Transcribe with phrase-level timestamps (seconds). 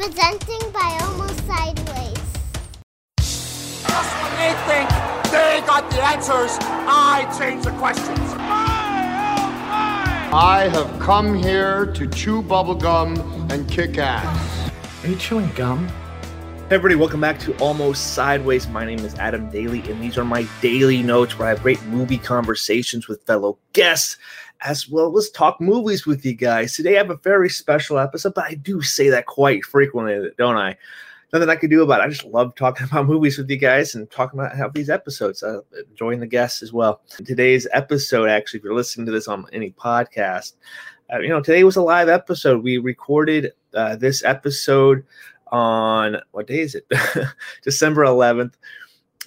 [0.00, 2.16] Presenting by Almost Sideways.
[3.18, 4.88] Just when they think
[5.30, 8.18] they got the answers, I change the questions.
[10.32, 14.72] I have come here to chew bubblegum and kick ass.
[15.04, 15.86] Are you chewing gum?
[15.86, 18.68] Hey everybody, welcome back to Almost Sideways.
[18.68, 21.82] My name is Adam Daly, and these are my daily notes where I have great
[21.84, 24.16] movie conversations with fellow guests,
[24.62, 26.74] as well as talk movies with you guys.
[26.74, 30.56] Today I have a very special episode, but I do say that quite frequently, don't
[30.56, 30.76] I?
[31.32, 32.04] Nothing I can do about it.
[32.04, 35.42] I just love talking about movies with you guys and talking about how these episodes,
[35.42, 37.02] uh, enjoying the guests as well.
[37.24, 40.54] Today's episode, actually, if you're listening to this on any podcast,
[41.12, 42.62] uh, you know, today was a live episode.
[42.62, 45.04] We recorded uh, this episode
[45.50, 46.86] on what day is it?
[47.62, 48.54] December 11th.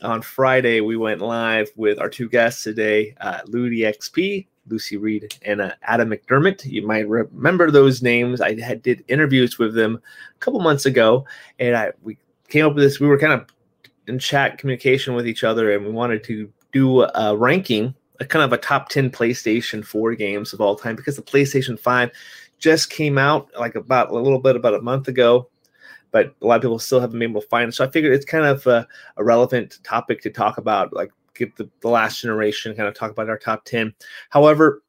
[0.01, 5.35] On Friday, we went live with our two guests today, uh, Ludi XP, Lucy Reed,
[5.43, 6.65] and uh, Adam McDermott.
[6.65, 8.41] You might remember those names.
[8.41, 10.01] I had did interviews with them
[10.35, 11.25] a couple months ago,
[11.59, 12.17] and I we
[12.49, 12.99] came up with this.
[12.99, 13.47] We were kind of
[14.07, 18.43] in chat communication with each other, and we wanted to do a ranking, a kind
[18.43, 22.11] of a top 10 PlayStation 4 games of all time, because the PlayStation 5
[22.57, 25.49] just came out like about a little bit about a month ago
[26.13, 27.73] but a lot of people still haven't been able to find it.
[27.73, 28.87] So I figured it's kind of a,
[29.17, 33.11] a relevant topic to talk about, like get the, the, last generation, kind of talk
[33.11, 33.93] about our top 10.
[34.29, 34.83] However,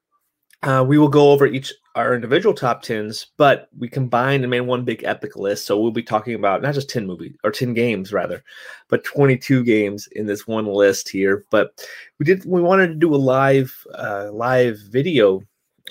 [0.63, 4.63] uh, we will go over each our individual top 10s, but we combined and made
[4.63, 5.67] one big epic list.
[5.67, 8.43] So we'll be talking about not just 10 movies or 10 games rather,
[8.89, 11.45] but 22 games in this one list here.
[11.51, 11.87] But
[12.19, 15.43] we did we wanted to do a live uh, live video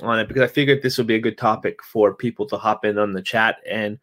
[0.01, 2.83] on it because I figured this would be a good topic for people to hop
[2.83, 3.99] in on the chat and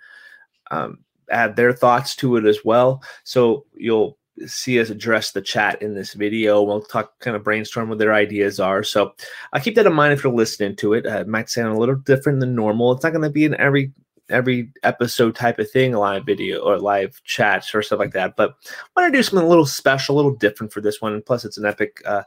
[0.71, 3.03] um, add their thoughts to it as well.
[3.25, 6.63] So you'll see us address the chat in this video.
[6.63, 8.83] We'll talk, kind of brainstorm what their ideas are.
[8.83, 9.15] So
[9.53, 11.07] I keep that in mind if you're listening to it.
[11.07, 12.93] Uh, it might sound a little different than normal.
[12.93, 13.93] It's not going to be in every
[14.29, 18.37] every episode type of thing, live video or live chats or stuff like that.
[18.37, 18.55] But
[18.97, 21.21] I want to do something a little special, a little different for this one.
[21.23, 22.01] Plus, it's an epic.
[22.05, 22.23] Uh,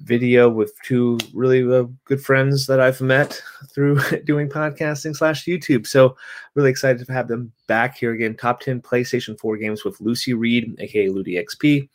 [0.00, 3.42] video with two really uh, good friends that I've met
[3.74, 5.86] through doing podcasting slash YouTube.
[5.86, 6.16] So
[6.54, 8.36] really excited to have them back here again.
[8.36, 11.88] Top 10 PlayStation 4 games with Lucy Reed, aka Ludi XP,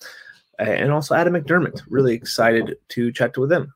[0.60, 1.82] and also Adam McDermott.
[1.90, 3.74] Really excited to chat with them.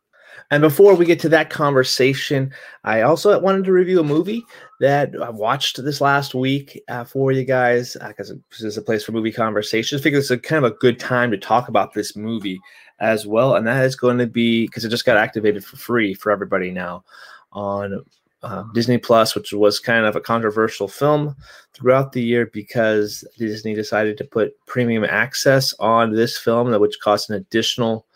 [0.52, 4.46] And before we get to that conversation, I also wanted to review a movie
[4.80, 8.82] that I watched this last week uh, for you guys because uh, this is a
[8.82, 10.06] place for movie conversations.
[10.06, 12.60] I it's a kind of a good time to talk about this movie
[13.00, 13.56] as well.
[13.56, 16.72] And that is going to be because it just got activated for free for everybody
[16.72, 17.04] now
[17.52, 18.04] on
[18.44, 21.36] uh, Disney Plus, which was kind of a controversial film
[21.74, 27.30] throughout the year because Disney decided to put premium access on this film, which cost
[27.30, 28.07] an additional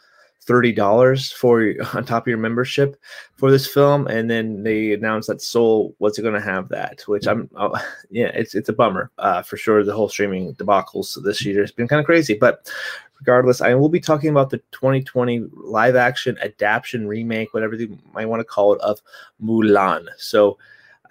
[0.41, 3.00] thirty dollars for on top of your membership
[3.35, 7.28] for this film, and then they announced that Soul wasn't going to have that, which
[7.28, 7.74] I'm oh,
[8.09, 9.84] yeah, it's it's a bummer uh, for sure.
[9.84, 12.72] The whole streaming debacles this year has been kind of crazy, but
[13.19, 18.25] regardless, I will be talking about the 2020 live action adaptation remake, whatever you might
[18.25, 19.00] want to call it, of
[19.41, 20.07] Mulan.
[20.18, 20.57] So,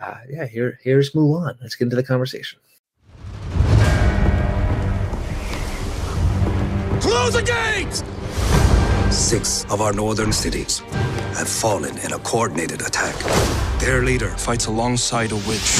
[0.00, 1.56] uh, yeah, here here's Mulan.
[1.62, 2.58] Let's get into the conversation.
[7.00, 8.02] Close the gates!
[9.10, 10.80] Six of our northern cities
[11.38, 13.14] have fallen in a coordinated attack.
[13.80, 15.78] Their leader fights alongside a witch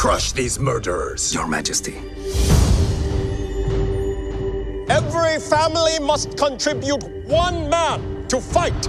[0.00, 1.34] Crush these murderers.
[1.34, 1.94] Your Majesty.
[4.88, 8.88] Every family must contribute one man to fight.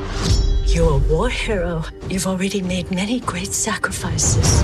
[0.65, 1.83] You're a war hero.
[2.09, 4.63] You've already made many great sacrifices.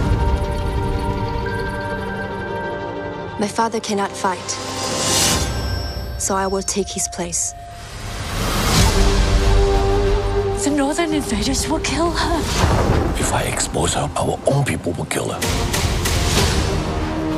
[3.40, 4.50] My father cannot fight,
[6.20, 7.54] so I will take his place.
[10.64, 12.40] The northern invaders will kill her.
[13.20, 15.40] If I expose her, our own people will kill her.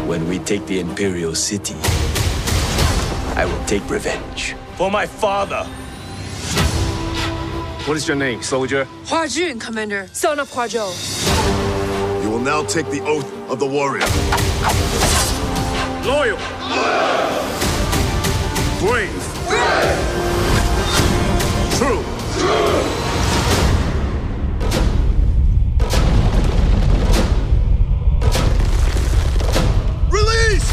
[0.07, 1.75] When we take the Imperial City,
[3.35, 4.55] I will take revenge.
[4.77, 5.65] For my father!
[7.85, 8.85] What is your name, soldier?
[9.07, 10.07] Hua Jun, Commander.
[10.13, 12.23] Son of Hua Zhou.
[12.23, 14.07] You will now take the oath of the warrior.
[16.05, 16.37] Loyal!
[18.79, 19.11] Brave!
[19.47, 19.99] Brave!
[21.77, 22.03] True!
[22.39, 22.83] True!
[30.09, 30.69] Release!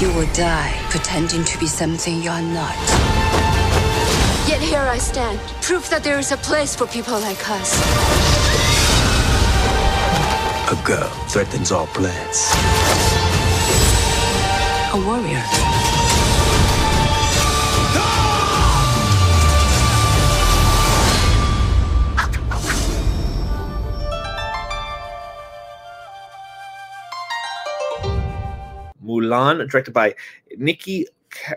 [0.00, 3.51] You will die pretending to be something you're not.
[4.62, 7.74] Yet here I stand, proof that there is a place for people like us.
[10.70, 12.48] A girl threatens our plans.
[14.92, 15.42] A warrior.
[29.02, 30.14] Mulan, directed by
[30.56, 31.06] Niki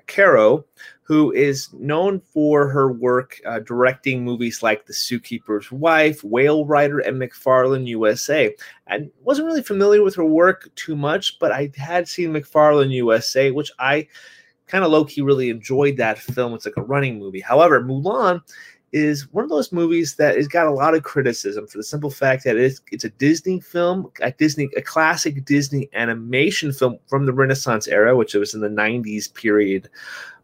[0.07, 0.65] Caro,
[1.05, 6.97] who is known for her work uh, directing movies like The Zookeeper's Wife, Whale Rider,
[6.97, 8.55] and McFarland USA.
[8.89, 13.51] I wasn't really familiar with her work too much, but I had seen McFarland USA,
[13.51, 14.07] which I
[14.65, 16.55] kind of low key really enjoyed that film.
[16.55, 17.39] It's like a running movie.
[17.39, 18.41] However, Mulan
[18.91, 22.09] is one of those movies that has got a lot of criticism for the simple
[22.09, 27.27] fact that it's, it's a Disney film, a Disney, a classic Disney animation film from
[27.27, 29.87] the Renaissance era, which was in the 90s period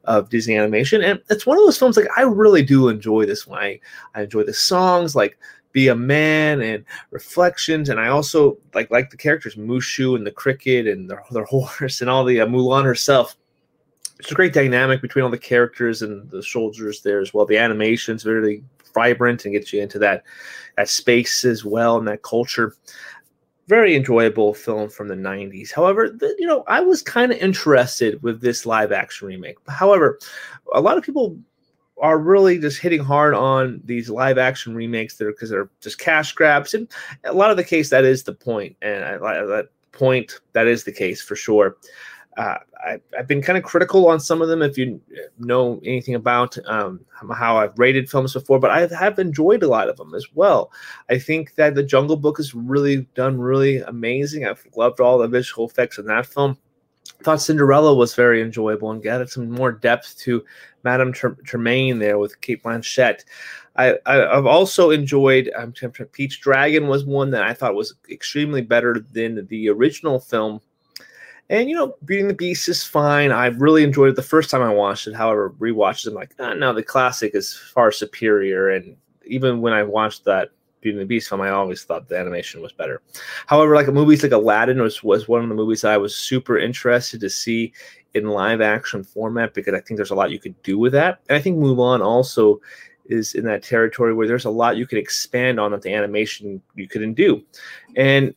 [0.05, 1.01] of Disney animation.
[1.03, 3.59] And it's one of those films like I really do enjoy this one.
[3.59, 3.79] I,
[4.15, 5.37] I enjoy the songs like
[5.71, 7.89] Be a Man and Reflections.
[7.89, 12.01] And I also like like the characters Mushu and the cricket and their, their horse
[12.01, 13.35] and all the uh, Mulan herself
[14.21, 17.47] it's a great dynamic between all the characters and the soldiers there as well.
[17.47, 18.63] The animation's really
[18.93, 20.23] vibrant and gets you into that
[20.77, 22.75] that space as well and that culture.
[23.71, 25.71] Very enjoyable film from the 90s.
[25.71, 29.55] However, the, you know, I was kind of interested with this live action remake.
[29.69, 30.19] However,
[30.73, 31.39] a lot of people
[32.01, 35.99] are really just hitting hard on these live action remakes that are because they're just
[35.99, 36.73] cash grabs.
[36.73, 36.85] And
[37.23, 38.75] a lot of the case, that is the point.
[38.81, 41.77] And I, that point, that is the case for sure.
[42.41, 44.63] Uh, I, have been kind of critical on some of them.
[44.63, 44.99] If you
[45.37, 47.01] know anything about um,
[47.31, 50.71] how I've rated films before, but I have enjoyed a lot of them as well.
[51.07, 54.47] I think that the Jungle Book has really done really amazing.
[54.47, 56.57] I've loved all the visual effects in that film.
[57.19, 60.43] I thought Cinderella was very enjoyable and added some more depth to
[60.83, 63.23] Madame Tremaine there with Cate Blanchett.
[63.75, 65.73] I, have also enjoyed um,
[66.11, 70.59] Pete's Dragon was one that I thought was extremely better than the original film
[71.51, 73.31] and you know, Beauty and the Beast is fine.
[73.33, 75.13] I really enjoyed it the first time I watched it.
[75.13, 78.69] However, rewatches, I'm like, oh, no, the classic is far superior.
[78.69, 78.95] And
[79.25, 82.61] even when I watched that Beauty and the Beast film, I always thought the animation
[82.61, 83.01] was better.
[83.47, 87.19] However, like movies like Aladdin was was one of the movies I was super interested
[87.19, 87.73] to see
[88.13, 91.19] in live action format because I think there's a lot you could do with that.
[91.27, 92.61] And I think Mulan also
[93.05, 96.61] is in that territory where there's a lot you can expand on that the animation
[96.75, 97.43] you couldn't do.
[97.97, 98.33] And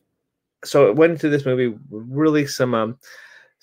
[0.65, 2.97] so it went into this movie really some um,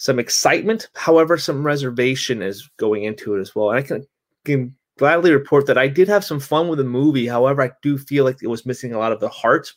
[0.02, 0.88] some excitement.
[0.94, 3.70] However, some reservation is going into it as well.
[3.70, 4.04] And I can,
[4.44, 7.28] can gladly report that I did have some fun with the movie.
[7.28, 9.72] However, I do feel like it was missing a lot of the heart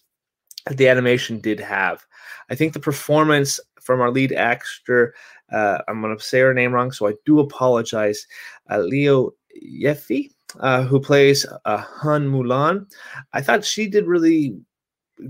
[0.65, 2.03] that the animation did have.
[2.49, 5.13] I think the performance from our lead actor,
[5.51, 8.25] uh, I'm going to say her name wrong, so I do apologize.
[8.71, 9.31] Uh, Liu
[9.63, 12.91] Yifei, uh, who plays uh, Hun Mulan,
[13.33, 14.57] I thought she did really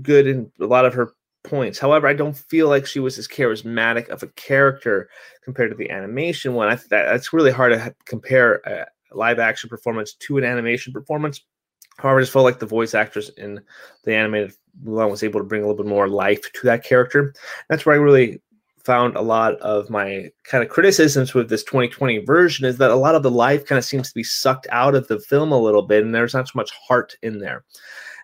[0.00, 1.12] good in a lot of her
[1.46, 1.78] points.
[1.78, 5.08] However, I don't feel like she was as charismatic of a character
[5.42, 6.68] compared to the animation one.
[6.68, 11.40] I that, that's really hard to compare a live action performance to an animation performance.
[11.98, 13.60] However, I just felt like the voice actress in
[14.04, 14.52] the animated
[14.84, 17.32] Mulan was able to bring a little bit more life to that character.
[17.68, 18.42] That's where I really
[18.84, 22.94] found a lot of my kind of criticisms with this 2020 version is that a
[22.94, 25.58] lot of the life kind of seems to be sucked out of the film a
[25.58, 27.64] little bit, and there's not so much heart in there.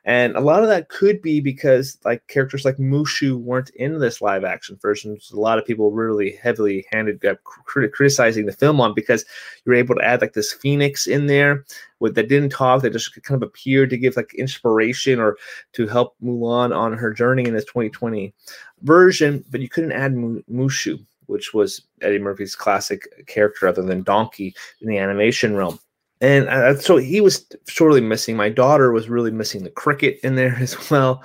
[0.04, 4.20] And a lot of that could be because like characters like Mushu weren't in this
[4.20, 5.16] live action version.
[5.32, 9.24] a lot of people really heavily handed uh, criticizing the film on because
[9.64, 11.64] you're able to add like this phoenix in there
[12.00, 15.36] with that didn't talk that just kind of appeared to give like inspiration or
[15.72, 18.34] to help Mulan on her journey in this 2020
[18.82, 24.52] version, but you couldn't add Mushu, which was Eddie Murphy's classic character other than Donkey
[24.80, 25.78] in the animation realm
[26.22, 28.36] and uh, so he was sorely missing.
[28.36, 31.22] My daughter was really missing the cricket in there as well.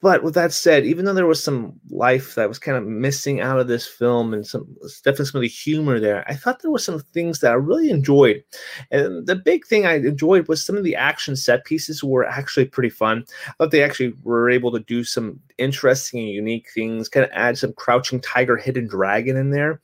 [0.00, 3.40] But with that said, even though there was some life that was kind of missing
[3.40, 4.66] out of this film and some
[5.04, 7.88] definitely some of the humor there, I thought there were some things that I really
[7.88, 8.42] enjoyed.
[8.90, 12.64] And the big thing I enjoyed was some of the action set pieces were actually
[12.64, 13.24] pretty fun.
[13.46, 17.30] I thought they actually were able to do some interesting and unique things, kind of
[17.32, 19.80] add some crouching tiger, hidden dragon in there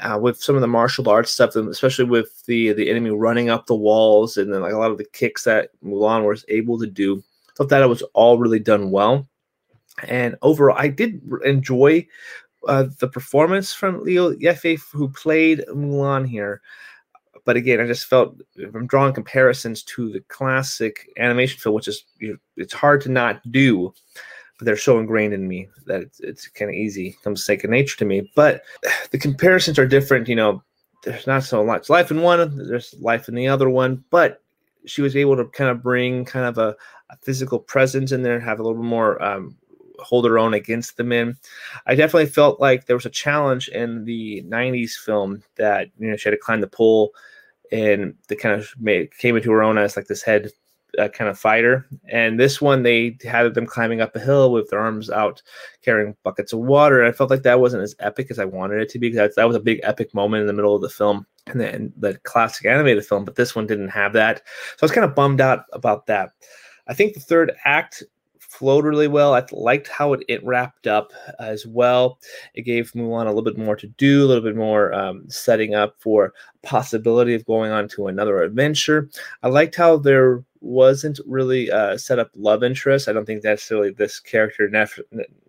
[0.00, 3.66] uh, with some of the martial arts stuff, especially with the the enemy running up
[3.66, 6.86] the walls and then like a lot of the kicks that Mulan was able to
[6.86, 7.22] do.
[7.48, 9.26] I thought that it was all really done well,
[10.06, 12.06] and overall, I did enjoy
[12.68, 16.60] uh, the performance from Liu Yifei, who played Mulan here.
[17.44, 22.04] But again, I just felt I'm drawing comparisons to the classic animation film, which is
[22.18, 23.94] you know, it's hard to not do
[24.58, 27.96] but they're so ingrained in me that it's, it's kind of easy, comes second nature
[27.98, 28.30] to me.
[28.34, 28.62] But
[29.10, 30.28] the comparisons are different.
[30.28, 30.62] You know,
[31.04, 34.42] there's not so much life in one, there's life in the other one, but
[34.86, 36.76] she was able to kind of bring kind of a,
[37.10, 39.56] a physical presence in there, have a little bit more um,
[39.98, 41.36] hold her own against the men
[41.86, 46.16] I definitely felt like there was a challenge in the '90s film that you know
[46.16, 47.12] she had to climb the pole,
[47.72, 50.50] and they kind of made, came into her own as like this head
[50.98, 51.86] uh, kind of fighter.
[52.10, 55.42] And this one, they had them climbing up a hill with their arms out,
[55.82, 57.00] carrying buckets of water.
[57.00, 59.10] And I felt like that wasn't as epic as I wanted it to be.
[59.10, 61.92] Because that was a big epic moment in the middle of the film and then
[61.96, 63.24] the classic animated film.
[63.24, 64.42] But this one didn't have that,
[64.76, 66.30] so I was kind of bummed out about that.
[66.88, 68.02] I think the third act
[68.56, 69.34] flowed really well.
[69.34, 72.18] I liked how it, it wrapped up as well.
[72.54, 75.74] It gave Mulan a little bit more to do, a little bit more um, setting
[75.74, 76.32] up for
[76.62, 79.08] possibility of going on to another adventure.
[79.42, 83.08] I liked how there wasn't really set up love interest.
[83.08, 84.98] I don't think necessarily this character nef-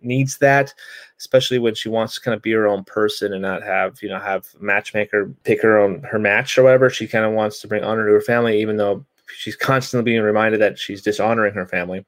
[0.00, 0.72] needs that,
[1.18, 4.08] especially when she wants to kind of be her own person and not have you
[4.08, 6.88] know have matchmaker pick her own her match or whatever.
[6.90, 9.04] She kind of wants to bring honor to her family, even though
[9.36, 12.04] she's constantly being reminded that she's dishonoring her family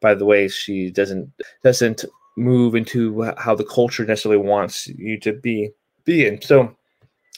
[0.00, 1.30] by the way she doesn't
[1.62, 2.04] doesn't
[2.36, 5.70] move into how the culture necessarily wants you to be
[6.04, 6.40] be in.
[6.42, 6.74] So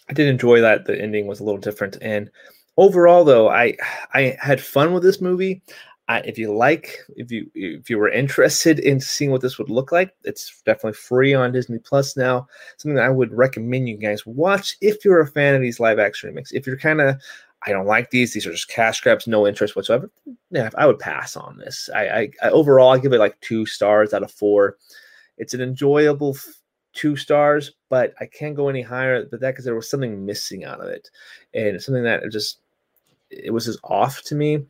[0.08, 2.30] I did enjoy that the ending was a little different and
[2.76, 3.76] overall though I
[4.12, 5.62] I had fun with this movie.
[6.06, 9.90] If you like, if you if you were interested in seeing what this would look
[9.90, 12.46] like, it's definitely free on Disney Plus now.
[12.76, 15.98] Something that I would recommend you guys watch if you're a fan of these live
[15.98, 16.52] action remakes.
[16.52, 17.16] If you're kind of
[17.66, 18.32] I don't like these.
[18.32, 20.10] These are just cash grabs, no interest whatsoever.
[20.50, 21.88] Yeah, I would pass on this.
[21.94, 24.76] I, I, I overall I give it like two stars out of four.
[25.38, 26.60] It's an enjoyable f-
[26.92, 30.64] two stars, but I can't go any higher than that because there was something missing
[30.64, 31.08] out of it,
[31.54, 32.58] and something that just
[33.30, 34.64] it was just off to me,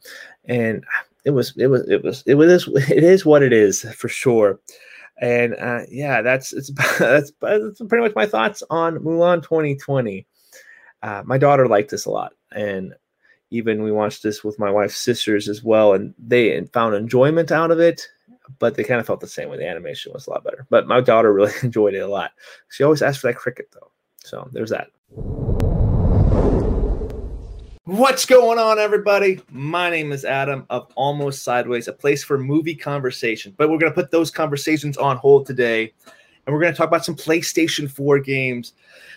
[0.45, 0.85] and
[1.25, 4.61] it was it was it was it was it is what it is for sure.
[5.21, 10.27] And uh, yeah, that's it's that's that's pretty much my thoughts on Mulan 2020.
[11.03, 12.95] Uh, my daughter liked this a lot and
[13.51, 17.71] even we watched this with my wife's sisters as well and they found enjoyment out
[17.71, 18.09] of it
[18.59, 20.87] but they kind of felt the same way the animation was a lot better but
[20.87, 22.33] my daughter really enjoyed it a lot
[22.71, 23.91] she always asked for that cricket though
[24.23, 24.91] so there's that
[27.87, 29.43] What's going on, everybody?
[29.51, 33.53] My name is Adam of Almost Sideways, a place for movie conversation.
[33.59, 35.93] But we're going to put those conversations on hold today.
[36.47, 38.73] And we're going to talk about some PlayStation 4 games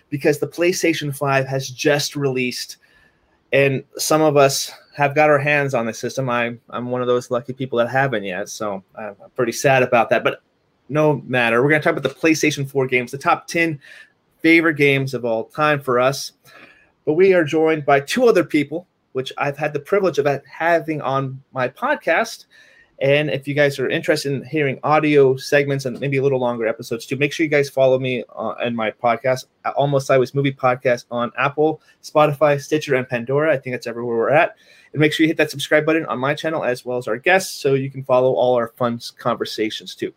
[0.09, 2.75] because the PlayStation 5 has just released
[3.51, 6.29] and some of us have got our hands on the system.
[6.29, 10.09] I, I'm one of those lucky people that haven't yet, so I'm pretty sad about
[10.09, 10.23] that.
[10.23, 10.41] But
[10.89, 13.79] no matter, we're going to talk about the PlayStation 4 games, the top 10
[14.41, 16.33] favorite games of all time for us.
[17.05, 21.01] But we are joined by two other people, which I've had the privilege of having
[21.01, 22.45] on my podcast.
[22.99, 26.67] And if you guys are interested in hearing audio segments and maybe a little longer
[26.67, 30.53] episodes too, make sure you guys follow me uh, and my podcast, Almost Sideways Movie
[30.53, 33.53] Podcast on Apple, Spotify, Stitcher, and Pandora.
[33.53, 34.55] I think that's everywhere we're at.
[34.93, 37.17] And make sure you hit that subscribe button on my channel as well as our
[37.17, 40.11] guests so you can follow all our fun conversations too.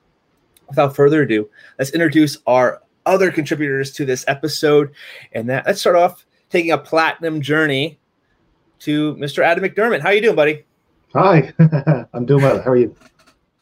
[0.69, 4.93] Without further ado, let's introduce our other contributors to this episode.
[5.33, 7.99] And that let's start off taking a platinum journey
[8.81, 9.43] to Mr.
[9.43, 10.01] Adam McDermott.
[10.01, 10.65] How you doing, buddy?
[11.13, 11.53] Hi,
[12.13, 12.63] I'm doing well.
[12.63, 12.95] How are you?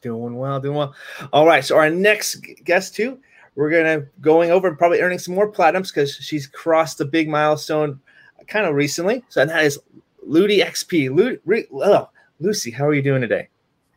[0.03, 0.95] Doing well, doing well.
[1.33, 1.65] All right.
[1.65, 3.19] So our next guest too,
[3.55, 7.29] we're gonna going over and probably earning some more platinums because she's crossed the big
[7.29, 8.01] milestone
[8.49, 9.25] kind of recently.
[9.31, 9.79] So that is
[10.23, 11.15] Ludi XP.
[11.15, 13.49] Ludi, Re- oh, Lucy, how are you doing today?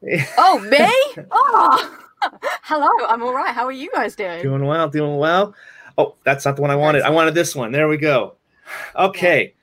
[0.38, 1.26] oh, me?
[1.32, 2.00] Oh,
[2.64, 2.90] hello.
[3.10, 3.54] I'm all right.
[3.54, 4.42] How are you guys doing?
[4.42, 5.54] Doing well, doing well.
[5.98, 7.02] Oh, that's not the one I wanted.
[7.02, 7.74] I wanted this one.
[7.74, 8.36] There we go.
[8.96, 9.54] Okay.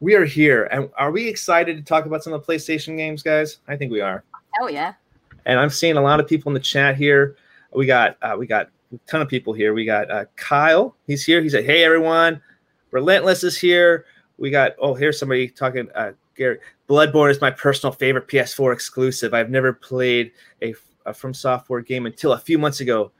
[0.00, 3.22] We are here and are we excited to talk about some of the PlayStation games,
[3.22, 3.58] guys?
[3.68, 4.24] I think we are.
[4.60, 4.94] Oh yeah.
[5.46, 7.36] And I'm seeing a lot of people in the chat here.
[7.72, 9.74] We got uh, we got a ton of people here.
[9.74, 10.96] We got uh, Kyle.
[11.06, 11.42] He's here.
[11.42, 12.40] He said, "Hey everyone,
[12.90, 14.06] Relentless is here."
[14.38, 15.88] We got oh here's somebody talking.
[15.94, 16.58] Uh, Gary
[16.88, 19.34] Bloodborne is my personal favorite PS4 exclusive.
[19.34, 20.32] I've never played
[20.62, 20.74] a,
[21.06, 23.12] a From Software game until a few months ago.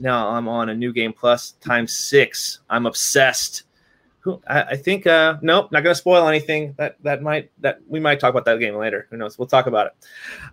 [0.00, 2.60] Now I'm on a new game plus times six.
[2.70, 3.64] I'm obsessed
[4.46, 6.74] I, I think uh nope, not gonna spoil anything.
[6.78, 9.06] That that might that we might talk about that game later.
[9.10, 9.38] Who knows?
[9.38, 9.92] We'll talk about it.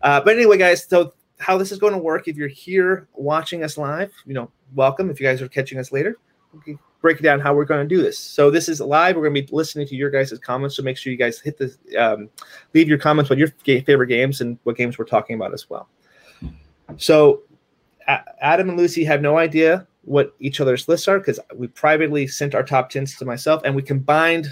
[0.01, 3.63] Uh, but anyway, guys, so how this is going to work if you're here watching
[3.63, 5.09] us live, you know, welcome.
[5.09, 6.17] If you guys are catching us later,
[6.57, 8.19] okay, break down how we're going to do this.
[8.19, 9.15] So this is live.
[9.15, 10.75] We're going to be listening to your guys' comments.
[10.75, 12.29] So make sure you guys hit the um,
[12.73, 15.87] leave your comments on your favorite games and what games we're talking about as well.
[16.97, 17.43] So
[18.07, 22.55] Adam and Lucy have no idea what each other's lists are because we privately sent
[22.55, 24.47] our top 10s to myself and we combined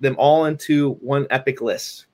[0.00, 2.06] them all into one epic list.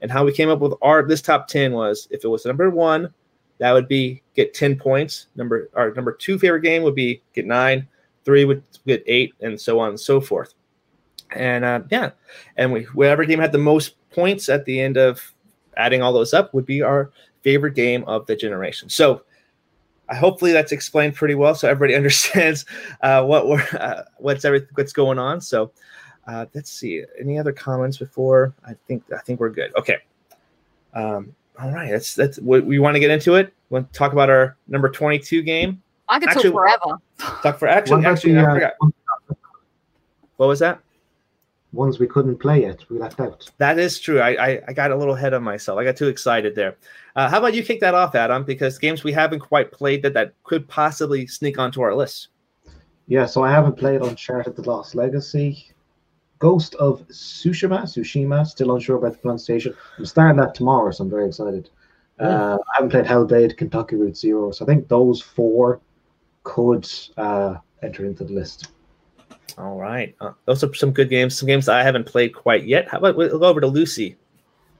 [0.00, 2.70] And how we came up with our this top 10 was if it was number
[2.70, 3.12] one,
[3.58, 5.26] that would be get 10 points.
[5.36, 7.86] Number our number two favorite game would be get nine,
[8.24, 10.54] three would get eight, and so on and so forth.
[11.32, 12.12] And uh, yeah,
[12.56, 15.34] and we whatever game had the most points at the end of
[15.76, 17.10] adding all those up would be our
[17.42, 18.88] favorite game of the generation.
[18.88, 19.22] So
[20.14, 22.64] hopefully that's explained pretty well, so everybody understands
[23.02, 25.40] uh, what we're uh, what's everything what's going on.
[25.40, 25.72] So
[26.26, 27.04] uh, let's see.
[27.18, 28.54] Any other comments before?
[28.66, 29.74] I think I think we're good.
[29.76, 29.98] Okay.
[30.94, 31.90] Um, all right.
[31.90, 33.52] That's that's we, we want to get into it.
[33.70, 35.82] We want to talk about our number twenty-two game.
[36.08, 36.98] I could Actually- talk forever.
[37.42, 38.06] Talk for actually.
[38.06, 38.72] Actually, the, I uh, forgot.
[40.36, 40.80] What was that?
[41.72, 43.50] Ones we couldn't play yet, we left out.
[43.58, 44.20] That is true.
[44.20, 45.78] I, I, I got a little ahead of myself.
[45.78, 46.76] I got too excited there.
[47.14, 48.42] Uh, how about you kick that off, Adam?
[48.42, 52.28] Because games we haven't quite played that that could possibly sneak onto our list.
[53.06, 55.66] Yeah, so I haven't played Uncharted: The Lost Legacy,
[56.38, 58.46] Ghost of Tsushima, Tsushima.
[58.46, 59.74] Still unsure about the pronunciation.
[59.98, 61.68] I'm starting that tomorrow, so I'm very excited.
[62.18, 65.80] Uh, I haven't played Hellblade, Kentucky Route Zero, so I think those four
[66.44, 68.68] could uh, enter into the list.
[69.56, 70.14] All right.
[70.20, 71.38] Uh, those are some good games.
[71.38, 72.88] Some games I haven't played quite yet.
[72.88, 74.16] How about we'll go over to Lucy?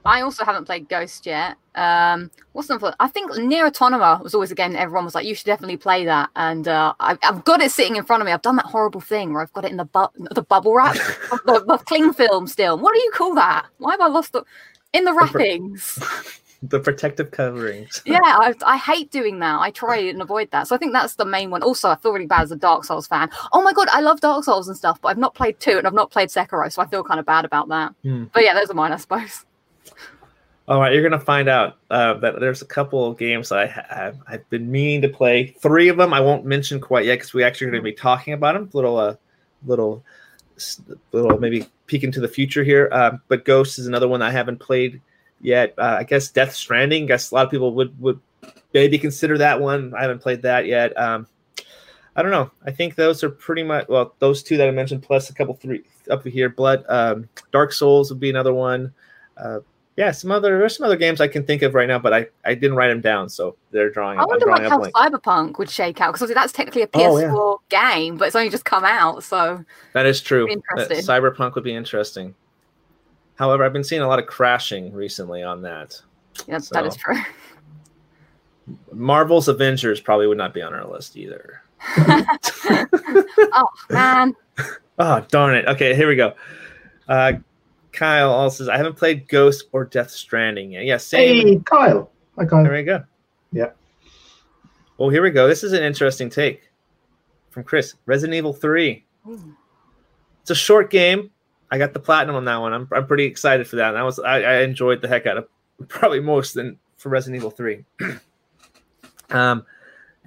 [0.05, 1.57] I also haven't played Ghost yet.
[1.75, 2.95] Um, what's the?
[2.99, 5.77] I think NieR: Automata was always a game that everyone was like, "You should definitely
[5.77, 8.31] play that." And uh, I, I've got it sitting in front of me.
[8.31, 10.95] I've done that horrible thing where I've got it in the bu- the bubble wrap,
[11.45, 12.47] the, the cling film.
[12.47, 13.65] Still, what do you call that?
[13.77, 14.43] Why have I lost the
[14.93, 15.99] in the wrappings?
[16.61, 18.01] The protective coverings.
[18.05, 19.59] yeah, I, I hate doing that.
[19.61, 20.67] I try and avoid that.
[20.67, 21.63] So I think that's the main one.
[21.63, 23.29] Also, I feel really bad as a Dark Souls fan.
[23.53, 25.87] Oh my god, I love Dark Souls and stuff, but I've not played two and
[25.87, 27.95] I've not played Sekiro, so I feel kind of bad about that.
[28.03, 28.25] Hmm.
[28.33, 29.45] But yeah, those are mine, I suppose.
[30.67, 34.17] All right, you're gonna find out uh, that there's a couple of games I have
[34.27, 35.47] I've been meaning to play.
[35.61, 37.95] Three of them I won't mention quite yet because we actually are going to be
[37.95, 38.69] talking about them.
[38.73, 39.15] Little, uh,
[39.65, 40.03] little,
[41.11, 42.87] little maybe peek into the future here.
[42.91, 45.01] Um, but Ghost is another one I haven't played
[45.41, 45.73] yet.
[45.77, 47.03] Uh, I guess Death Stranding.
[47.03, 48.19] I guess a lot of people would would
[48.73, 49.93] maybe consider that one.
[49.97, 50.97] I haven't played that yet.
[50.97, 51.27] Um,
[52.15, 52.51] I don't know.
[52.65, 55.53] I think those are pretty much well those two that I mentioned plus a couple
[55.55, 56.49] three up here.
[56.49, 58.93] Blood, um, Dark Souls would be another one.
[59.37, 59.59] Uh,
[59.95, 62.27] yeah, some other there's some other games I can think of right now, but I,
[62.45, 64.17] I didn't write them down, so they're drawing.
[64.17, 65.09] I I'm wonder drawing like how.
[65.09, 67.27] Cyberpunk would shake out because that's technically a Oh, yeah.
[67.27, 69.25] PS4 game, but it's only just come out.
[69.25, 70.47] So That is true.
[70.77, 70.89] That.
[70.89, 72.33] Cyberpunk would be interesting.
[73.39, 75.99] However, I've been seeing a lot of crashing recently on that.
[76.45, 77.15] yeah, that is true.
[78.93, 81.63] Marvel's Avengers probably would not be on our list either.
[81.97, 84.35] oh man,
[84.99, 85.65] Oh darn it!
[85.67, 86.33] Okay, here we go.
[87.07, 87.33] Uh,
[87.93, 90.83] Kyle also says I haven't played Ghost or Death Stranding yet.
[90.83, 91.47] Yeah, same.
[91.47, 92.11] Hey, Kyle.
[92.37, 92.63] Hi, Kyle.
[92.63, 93.05] There we go.
[93.53, 93.71] Yeah.
[94.97, 95.47] Well, here we go.
[95.47, 96.69] This is an interesting take
[97.51, 97.95] from Chris.
[98.05, 99.03] Resident Evil 3.
[100.41, 101.31] It's a short game.
[101.71, 102.73] I got the platinum on that one.
[102.73, 103.89] I'm, I'm pretty excited for that.
[103.89, 105.47] And I was I, I enjoyed the heck out of
[105.87, 107.85] probably most than for Resident Evil 3.
[109.29, 109.65] um,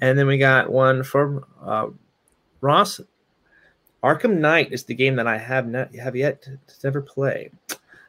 [0.00, 1.88] and then we got one from uh,
[2.60, 3.00] Ross.
[4.02, 7.50] Arkham Knight is the game that I have not have yet to, to never play.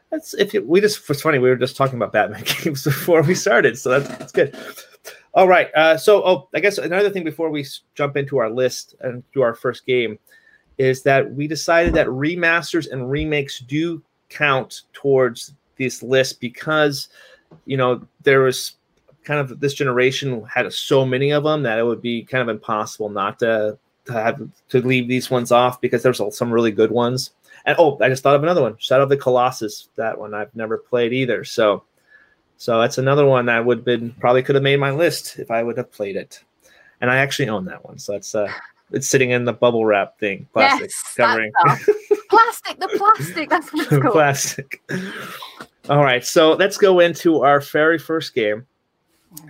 [0.09, 3.21] That's if you, we just it's funny we were just talking about Batman games before
[3.21, 4.57] we started, so that's, that's good.
[5.35, 7.65] All right, uh, so oh, I guess another thing before we
[7.95, 10.17] jump into our list and do our first game
[10.77, 17.09] is that we decided that remasters and remakes do count towards this list because
[17.65, 18.73] you know there was
[19.23, 22.49] kind of this generation had so many of them that it would be kind of
[22.49, 26.91] impossible not to to have to leave these ones off because there's some really good
[26.91, 27.31] ones.
[27.65, 29.87] And oh, I just thought of another one, Shadow of the Colossus.
[29.95, 31.45] That one I've never played either.
[31.45, 31.83] So,
[32.57, 35.49] so that's another one that would have been probably could have made my list if
[35.49, 36.43] I would have played it.
[36.99, 38.51] And I actually own that one, so that's uh,
[38.93, 41.51] it's sitting in the bubble wrap thing, plastic yes, covering.
[42.29, 43.49] plastic, the plastic.
[43.49, 44.13] That's what it's called.
[44.13, 44.81] plastic.
[45.89, 48.65] All right, so let's go into our very first game.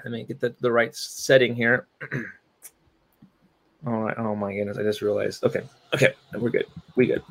[0.03, 1.87] Let me get the, the right setting here.
[3.85, 4.17] All right.
[4.17, 5.43] Oh my goodness, I just realized.
[5.43, 5.61] Okay.
[5.93, 6.65] Okay, we're good.
[6.95, 7.21] We good.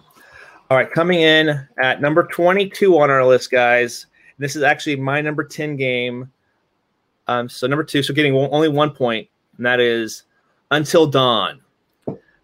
[0.71, 4.07] All right, coming in at number 22 on our list, guys.
[4.39, 6.31] This is actually my number 10 game.
[7.27, 10.25] Um, so number two, so getting only one point, and that is
[10.71, 11.62] Until Dawn.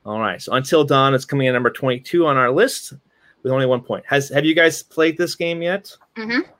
[0.08, 2.94] All right, so Until Dawn is coming in number 22 on our list
[3.42, 4.06] with only one point.
[4.06, 5.94] Has have you guys played this game yet?
[6.16, 6.50] Mm-hmm.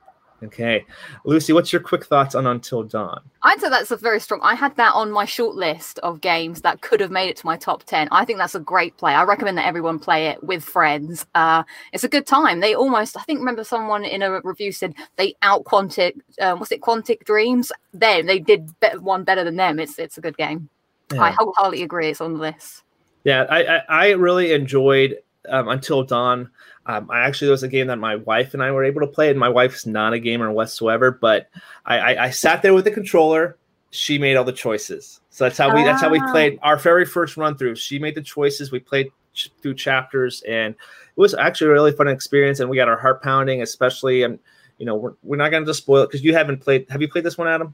[0.45, 0.85] Okay,
[1.25, 3.21] Lucy, what's your quick thoughts on Until Dawn?
[3.41, 4.39] I'd say that's a very strong.
[4.43, 7.45] I had that on my short list of games that could have made it to
[7.47, 8.07] my top ten.
[8.11, 9.15] I think that's a great play.
[9.15, 11.25] I recommend that everyone play it with friends.
[11.33, 12.59] Uh, it's a good time.
[12.59, 16.13] They almost, I think, remember someone in a review said they out Quantic.
[16.39, 17.71] Um, was it Quantic Dreams?
[17.95, 19.79] Them, they did one better than them.
[19.79, 20.69] It's it's a good game.
[21.11, 21.23] Yeah.
[21.23, 22.11] I wholeheartedly agree.
[22.11, 22.83] It's on the list.
[23.23, 25.17] Yeah, I I, I really enjoyed
[25.49, 26.49] um, Until Dawn.
[26.85, 29.07] Um, I actually there was a game that my wife and I were able to
[29.07, 31.11] play, and my wife's not a gamer whatsoever.
[31.11, 31.49] But
[31.85, 33.57] I, I, I sat there with the controller.
[33.91, 36.31] She made all the choices, so that's how we that's how we Ah.
[36.31, 37.75] played our very first run through.
[37.75, 38.71] She made the choices.
[38.71, 42.59] We played ch- through chapters, and it was actually a really fun experience.
[42.59, 44.23] And we got our heart pounding, especially.
[44.23, 44.39] And
[44.77, 46.85] you know, we're, we're not going to spoil it because you haven't played.
[46.89, 47.73] Have you played this one, Adam?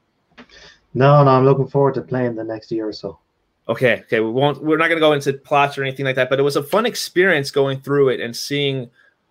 [0.94, 3.20] No, no, I'm looking forward to playing the next year or so.
[3.68, 4.64] Okay, okay, we won't.
[4.64, 6.64] We're not going to go into plots or anything like that, but it was a
[6.64, 8.90] fun experience going through it and seeing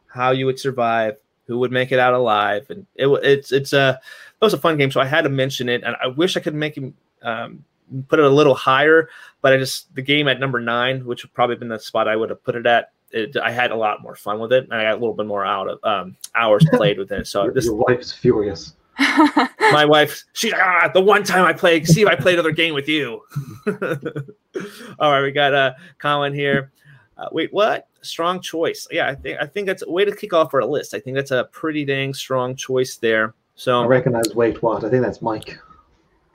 [0.08, 1.16] how you would survive,
[1.46, 4.76] who would make it out alive, and it it's it's a it was a fun
[4.76, 4.90] game.
[4.90, 7.64] So I had to mention it, and I wish I could make him um,
[8.08, 9.08] put it a little higher,
[9.40, 12.16] but I just the game at number nine, which would probably been the spot I
[12.16, 12.90] would have put it at.
[13.10, 15.26] It, I had a lot more fun with it, and I got a little bit
[15.26, 17.28] more out of um, hours played with it.
[17.28, 18.74] So Your, this your wife is furious.
[18.98, 22.52] My wife, she's like, ah, the one time I played, see if I played another
[22.52, 23.22] game with you.
[24.98, 26.72] All right, we got uh, Colin here.
[27.16, 27.88] Uh, wait, what?
[28.02, 28.86] Strong choice.
[28.90, 30.94] Yeah, I think I think that's a way to kick off our list.
[30.94, 33.34] I think that's a pretty dang strong choice there.
[33.54, 34.84] So I recognize wait what?
[34.84, 35.58] I think that's Mike.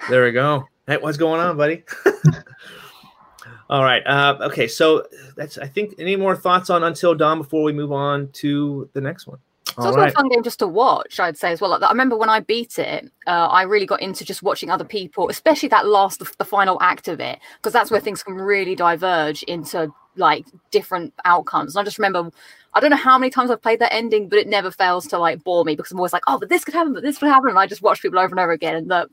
[0.09, 0.67] there we go.
[0.87, 1.83] Hey, what's going on, buddy?
[3.69, 4.01] All right.
[4.07, 5.57] Uh, okay, so that's.
[5.59, 5.95] I think.
[5.99, 9.37] Any more thoughts on Until Dawn before we move on to the next one?
[9.79, 10.11] It's also right.
[10.11, 11.71] a fun game just to watch, I'd say as well.
[11.71, 14.83] Like, I remember when I beat it, uh, I really got into just watching other
[14.83, 18.35] people, especially that last, the, the final act of it, because that's where things can
[18.35, 21.75] really diverge into like different outcomes.
[21.75, 22.29] And I just remember,
[22.73, 25.17] I don't know how many times I've played that ending, but it never fails to
[25.17, 27.29] like bore me because I'm always like, oh, but this could happen, but this could
[27.29, 28.75] happen, and I just watch people over and over again.
[28.75, 29.07] And the,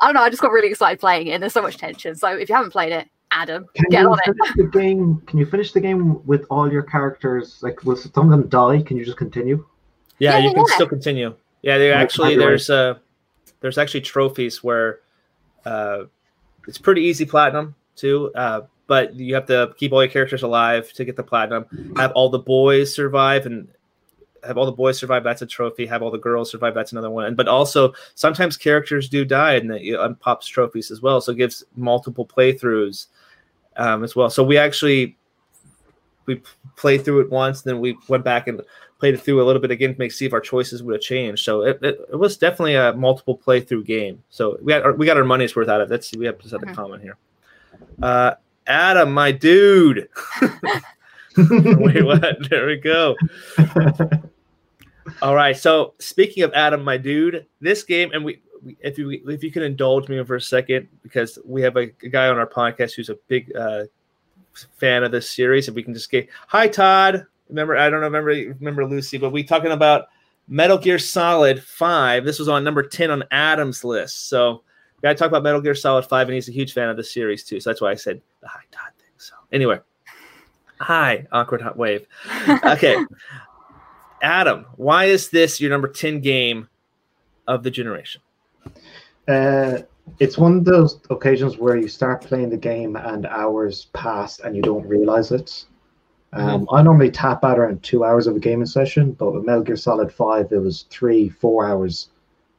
[0.00, 2.14] I don't know, I just got really excited playing it, and there's so much tension.
[2.14, 4.24] So if you haven't played it, Adam, Can get you on it.
[4.24, 5.20] finish the game?
[5.26, 7.58] Can you finish the game with all your characters?
[7.60, 8.82] Like, will some of them die?
[8.82, 9.66] Can you just continue?
[10.18, 10.74] Yeah, Yeah, you can yeah.
[10.74, 11.34] still continue.
[11.62, 12.46] Yeah, they actually right, right.
[12.46, 12.94] there's uh
[13.60, 15.00] there's actually trophies where
[15.64, 16.04] uh
[16.68, 18.30] it's pretty easy platinum too.
[18.34, 21.66] Uh but you have to keep all your characters alive to get the platinum.
[21.96, 23.66] Have all the boys survive and
[24.44, 25.24] have all the boys survive.
[25.24, 25.86] That's a trophy.
[25.86, 26.74] Have all the girls survive.
[26.74, 27.34] That's another one.
[27.34, 31.20] But also sometimes characters do die and it uh, pops trophies as well.
[31.20, 33.06] So it gives multiple playthroughs
[33.76, 34.30] um, as well.
[34.30, 35.16] So we actually
[36.26, 36.42] we
[36.76, 38.62] played through it once, then we went back and
[38.98, 41.02] played it through a little bit again to make see if our choices would have
[41.02, 41.44] changed.
[41.44, 44.22] So it, it, it was definitely a multiple playthrough game.
[44.30, 45.94] So we got our, we got our money's worth out of it.
[45.94, 47.16] Let's we have to set a comment here.
[48.02, 48.34] Uh,
[48.66, 50.08] Adam, my dude.
[51.50, 52.48] Wait, what?
[52.48, 53.14] There we go.
[55.20, 55.56] All right.
[55.56, 59.50] So speaking of Adam, my dude, this game, and we, we if you if you
[59.50, 62.94] can indulge me for a second, because we have a, a guy on our podcast
[62.94, 63.84] who's a big uh,
[64.78, 67.26] fan of this series, if we can just get hi Todd.
[67.48, 70.06] Remember, I don't remember remember Lucy, but we talking about
[70.48, 72.24] Metal Gear Solid Five.
[72.24, 74.28] This was on number ten on Adam's list.
[74.28, 74.62] So
[74.96, 76.96] we got to talk about Metal Gear Solid Five, and he's a huge fan of
[76.96, 77.60] the series too.
[77.60, 79.10] So that's why I said the hi Todd thing.
[79.18, 79.78] So anyway,
[80.80, 82.06] hi awkward hot wave.
[82.64, 82.96] Okay.
[84.22, 86.68] Adam, why is this your number 10 game
[87.46, 88.22] of the generation?
[89.28, 89.78] Uh,
[90.18, 94.56] it's one of those occasions where you start playing the game and hours pass and
[94.56, 95.64] you don't realize it.
[96.32, 99.62] Um, I normally tap out around two hours of a gaming session, but with Metal
[99.62, 102.10] Gear Solid 5, it was three, four hours,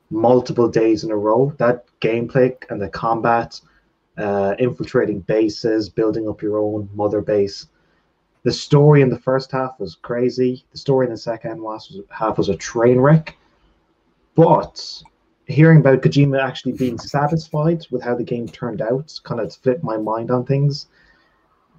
[0.10, 1.54] multiple days in a row.
[1.58, 3.60] That gameplay and the combat,
[4.18, 7.68] uh, infiltrating bases, building up your own mother base.
[8.44, 10.66] The story in the first half was crazy.
[10.72, 13.38] The story in the second was, half was a train wreck.
[14.36, 15.04] But
[15.48, 19.84] hearing about Kojima actually being satisfied with how the game turned out kind of flipped
[19.84, 20.88] my mind on things.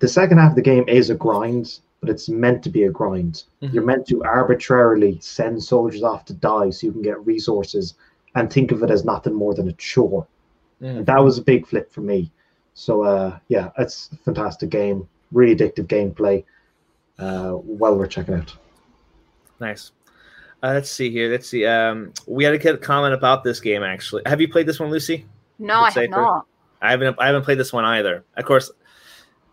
[0.01, 2.91] The second half of the game is a grind, but it's meant to be a
[2.91, 3.45] grind.
[3.63, 3.75] Mhm.
[3.75, 7.95] You're meant to arbitrarily send soldiers off to die so you can get resources
[8.35, 10.27] and think of it as nothing more than a chore.
[10.81, 10.99] Mm.
[10.99, 12.31] And that was a big flip for me.
[12.75, 16.45] So uh, yeah, it's a fantastic game, really addictive gameplay.
[17.19, 18.57] Uh, well worth checking out.
[19.61, 19.91] Nice.
[20.63, 21.31] Uh, let's see here.
[21.31, 21.65] Let's see.
[21.65, 23.83] Um, we had a comment about this game.
[23.83, 25.25] Actually, have you played this one, Lucy?
[25.59, 26.47] No, I have not.
[26.81, 27.17] I haven't.
[27.19, 28.25] I haven't played this one either.
[28.37, 28.71] Of course,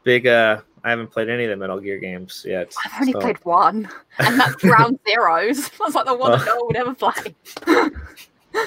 [0.03, 0.25] big.
[0.25, 2.73] Uh, I haven't played any of the Metal Gear games yet.
[2.85, 3.89] I've only so- played one,
[4.19, 5.71] and that's Ground Zeroes.
[5.79, 7.35] That's like the one that no one would ever play.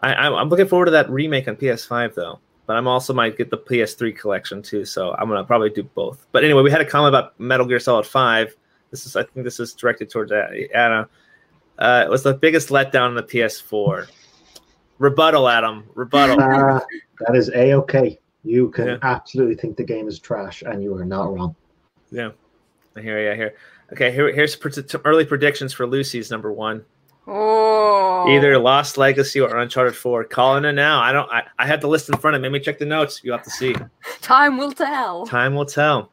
[0.00, 2.40] I, I'm I'm looking forward to that remake on PS5 though.
[2.66, 6.26] But I'm also might get the PS3 collection too, so I'm gonna probably do both.
[6.32, 8.54] But anyway, we had a comment about Metal Gear Solid Five.
[8.90, 11.08] This is I think this is directed towards Anna.
[11.78, 14.06] Uh, it was the biggest letdown in the PS4.
[14.98, 15.84] Rebuttal, Adam.
[15.94, 16.40] Rebuttal.
[16.40, 16.80] Uh,
[17.26, 18.18] that is a okay.
[18.44, 18.96] You can Yeah.
[19.02, 21.56] absolutely think the game is trash, and you are not wrong.
[22.10, 22.30] Yeah,
[22.96, 23.18] I hear.
[23.18, 23.28] you.
[23.30, 23.54] Yeah, here.
[23.92, 26.84] Okay, here, here's pred- some early predictions for Lucy's number one.
[27.26, 30.24] Oh, Either Lost Legacy or Uncharted Four.
[30.24, 31.00] Calling it now.
[31.00, 31.28] I don't.
[31.30, 32.48] I, I have the list in front of me.
[32.48, 33.22] Let me check the notes.
[33.24, 33.74] You have to see.
[34.20, 35.26] time will tell.
[35.26, 36.12] Time will tell.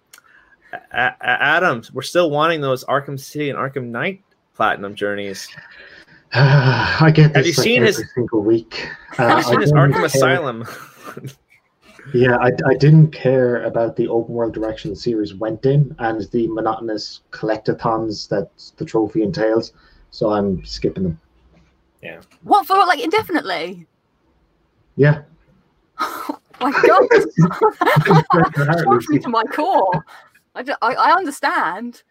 [0.73, 4.23] A- A- Adams, we're still wanting those Arkham City and Arkham Knight
[4.55, 5.47] platinum journeys.
[6.33, 8.87] I get this Have you like, seen every his- single week.
[9.17, 10.67] Uh, Have you seen this didn't Arkham care- Asylum?
[12.13, 16.21] Yeah, I, I didn't care about the open world direction the series went in and
[16.31, 19.73] the monotonous collectathons that the trophy entails.
[20.09, 21.19] So I'm skipping them.
[22.01, 22.21] Yeah.
[22.43, 22.75] What for?
[22.77, 23.85] Like indefinitely?
[24.95, 25.21] Yeah.
[26.59, 30.03] my god, that shocks me to my core.
[30.55, 32.01] I, ju- I, I understand,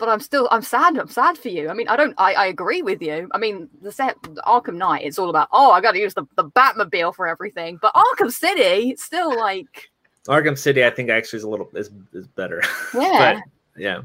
[0.00, 0.98] but I'm still I'm sad.
[0.98, 1.68] I'm sad for you.
[1.68, 2.14] I mean, I don't.
[2.18, 3.28] I, I agree with you.
[3.32, 5.04] I mean, the set Arkham Knight.
[5.04, 5.48] It's all about.
[5.52, 7.78] Oh, I got to use the the Batmobile for everything.
[7.80, 9.90] But Arkham City, it's still like.
[10.26, 12.62] Arkham City, I think actually is a little is, is better.
[12.94, 13.40] Yeah.
[13.74, 14.02] but, yeah.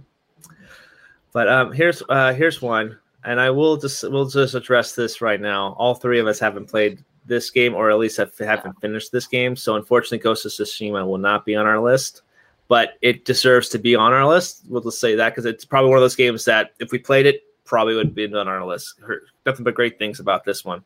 [1.33, 5.39] But um, here's uh, here's one, and I will just we'll just address this right
[5.41, 5.75] now.
[5.77, 9.27] All three of us haven't played this game, or at least have, haven't finished this
[9.27, 9.55] game.
[9.55, 12.21] So unfortunately, Ghost of Tsushima will not be on our list,
[12.67, 14.63] but it deserves to be on our list.
[14.67, 17.25] We'll just say that because it's probably one of those games that if we played
[17.25, 18.99] it, probably would be on our list.
[18.99, 20.83] Heard nothing but great things about this one.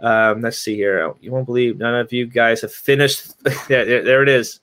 [0.00, 1.14] Um, let's see here.
[1.20, 3.32] You won't believe none of you guys have finished.
[3.68, 4.60] yeah, there, there it is.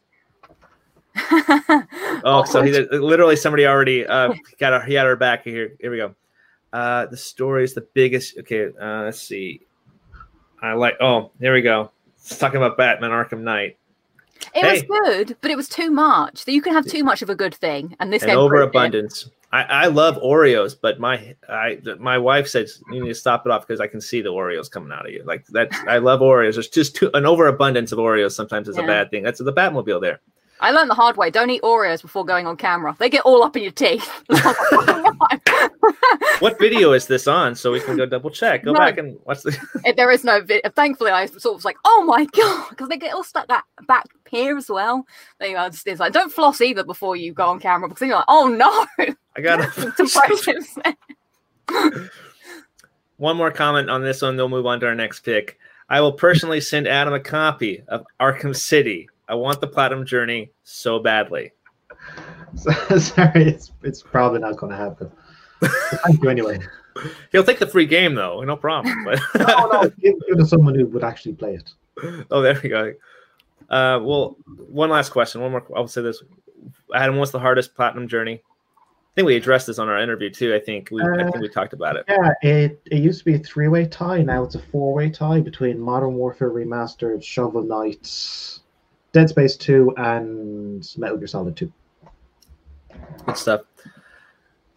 [2.23, 5.76] oh, so he literally somebody already uh, got our, he had our back here.
[5.80, 6.15] Here we go.
[6.71, 8.38] Uh, the story is the biggest.
[8.39, 9.62] Okay, uh, let's see.
[10.62, 10.95] I like.
[10.99, 11.91] Oh, here we go.
[12.17, 13.78] It's talking about Batman Arkham Knight.
[14.56, 14.72] It Hey.
[14.74, 16.44] was good, but it was too much.
[16.48, 19.30] You can have too much of a good thing, and this and game overabundance.
[19.52, 23.52] I, I love Oreos, but my I my wife says you need to stop it
[23.52, 25.24] off because I can see the Oreos coming out of you.
[25.26, 26.54] Like that, I love Oreos.
[26.56, 29.22] There's just too, an overabundance of Oreos sometimes is a bad thing.
[29.24, 30.22] That's the Batmobile there.
[30.60, 31.30] I learned the hard way.
[31.30, 32.96] Don't eat Oreos before going on camera.
[32.98, 34.10] They get all up in your teeth.
[36.40, 37.56] What video is this on?
[37.56, 38.64] So we can go double check.
[38.66, 38.80] Go No.
[38.80, 39.58] back and watch the.
[39.96, 40.70] There is no video.
[40.72, 43.64] Thankfully, I sort of was like, oh my god, because they get all stuck that
[43.88, 45.06] back here as well.
[45.39, 48.10] They are just it's like, don't floss either before you go on camera because then
[48.10, 50.67] you're like, oh no, I got it's impressive.
[53.17, 54.36] one more comment on this one.
[54.36, 55.60] Then we'll move on to our next pick.
[55.89, 59.08] I will personally send Adam a copy of Arkham City.
[59.28, 61.52] I want the Platinum Journey so badly.
[62.56, 65.12] So, Sorry, it's it's probably not going to happen.
[65.62, 66.60] Thank you anyway.
[67.32, 69.04] He'll take the free game though, no problem.
[69.04, 72.26] But No, no, give, give it to someone who would actually play it.
[72.32, 72.93] oh, there we go.
[73.74, 75.42] Uh, well, one last question.
[75.42, 75.66] One more.
[75.76, 76.22] I'll say this:
[76.94, 78.36] Adam, what's the hardest platinum journey?
[78.36, 80.54] I think we addressed this on our interview too.
[80.54, 82.06] I think we, I think we talked about it.
[82.08, 84.22] Yeah, it, it used to be a three way tie.
[84.22, 88.60] Now it's a four way tie between Modern Warfare Remastered, Shovel Knight,
[89.12, 91.72] Dead Space 2, and Metal Gear Solid 2.
[93.26, 93.62] Good stuff.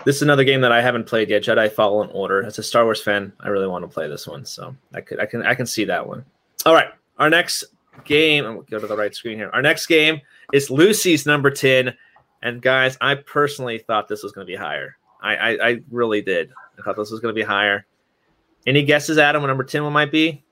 [0.06, 1.42] This is another game that I haven't played yet.
[1.42, 2.46] Jedi Fallen Order.
[2.46, 4.46] As a Star Wars fan, I really want to play this one.
[4.46, 6.24] So I could, I can, I can see that one.
[6.64, 7.64] All right, our next
[8.04, 8.44] game.
[8.44, 9.50] and we'll go to the right screen here.
[9.52, 10.20] Our next game
[10.52, 11.94] is Lucy's number ten.
[12.42, 14.96] And guys, I personally thought this was going to be higher.
[15.20, 16.52] I, I, I really did.
[16.78, 17.86] I thought this was going to be higher.
[18.66, 19.42] Any guesses, Adam?
[19.42, 20.44] What number ten one might be?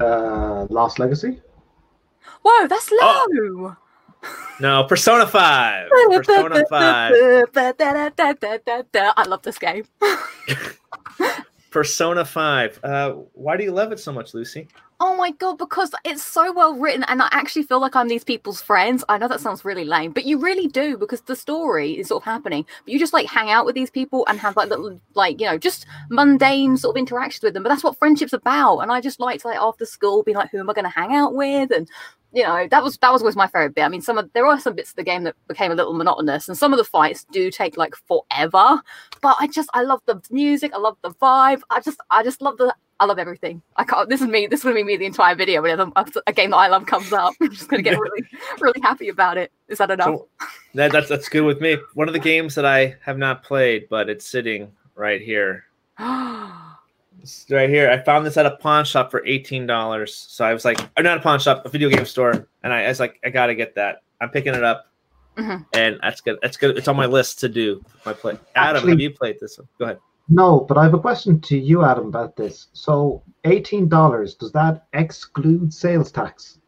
[0.00, 1.40] Uh, Lost Legacy?
[2.42, 2.98] Whoa, that's low.
[3.00, 3.76] Oh.
[4.60, 5.88] No, Persona Five.
[6.10, 7.12] Persona Five.
[7.14, 7.44] I
[9.26, 9.84] love this game.
[11.70, 12.80] Persona Five.
[12.82, 14.66] Uh, why do you love it so much, Lucy?
[15.00, 18.24] Oh my god, because it's so well written, and I actually feel like I'm these
[18.24, 19.04] people's friends.
[19.08, 22.22] I know that sounds really lame, but you really do because the story is sort
[22.22, 22.66] of happening.
[22.84, 25.46] But you just like hang out with these people and have like little, like you
[25.46, 27.62] know, just mundane sort of interactions with them.
[27.62, 28.78] But that's what friendship's about.
[28.78, 30.90] And I just like to like after school be like, who am I going to
[30.90, 31.70] hang out with?
[31.70, 31.88] And
[32.32, 33.84] you know, that was that was always my favorite bit.
[33.84, 35.94] I mean, some of there are some bits of the game that became a little
[35.94, 38.82] monotonous, and some of the fights do take like forever.
[39.22, 41.62] But I just I love the music, I love the vibe.
[41.70, 43.62] I just I just love the I love everything.
[43.76, 44.08] I can't.
[44.08, 44.46] This is me.
[44.48, 45.62] This is gonna be me the entire video.
[45.62, 48.22] Whenever a, a game that I love comes up, I'm just gonna get really,
[48.60, 49.52] really happy about it.
[49.68, 50.06] Is that enough?
[50.06, 50.28] So,
[50.74, 51.76] that, that's that's good with me.
[51.94, 55.64] One of the games that I have not played, but it's sitting right here.
[57.20, 57.90] It's right here.
[57.90, 60.14] I found this at a pawn shop for eighteen dollars.
[60.14, 62.84] So I was like, or not a pawn shop, a video game store, and I,
[62.84, 64.02] I was like, I gotta get that.
[64.20, 64.86] I'm picking it up,
[65.36, 65.66] Mhm.
[65.74, 66.38] and that's good.
[66.42, 66.78] That's good.
[66.78, 67.84] It's on my list to do.
[68.06, 68.38] My play.
[68.54, 69.66] Adam, Actually- have you played this one?
[69.80, 69.98] Go ahead.
[70.28, 72.68] No, but I have a question to you, Adam, about this.
[72.74, 76.58] So, $18, does that exclude sales tax?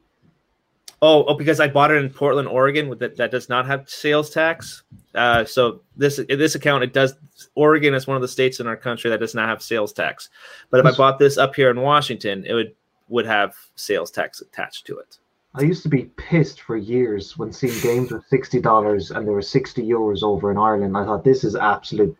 [1.03, 3.89] Oh, oh, because I bought it in Portland, Oregon, with that that does not have
[3.89, 4.83] sales tax.
[5.15, 7.15] Uh, so this this account, it does.
[7.55, 10.29] Oregon is one of the states in our country that does not have sales tax.
[10.71, 12.75] But if I bought this up here in Washington, it would
[13.09, 15.19] would have sales tax attached to it.
[15.55, 19.43] I used to be pissed for years when seeing games with $60 and there were
[19.43, 20.97] 60 euros over in Ireland.
[20.97, 22.17] I thought, this is absolute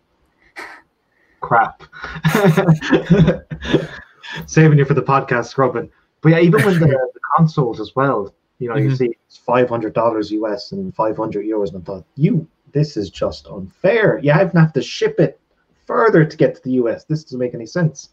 [1.41, 1.83] crap.
[4.47, 5.91] Saving you for the podcast scrubbing.
[6.21, 8.97] But yeah, even with the, the consoles as well, you know, you Mhm.
[8.99, 11.73] see it's $500 US and 500 euros.
[11.73, 14.19] And I thought, you, this is just unfair.
[14.19, 15.41] You even have to ship it
[15.87, 17.05] further to get to the US.
[17.05, 18.11] This doesn't make any sense.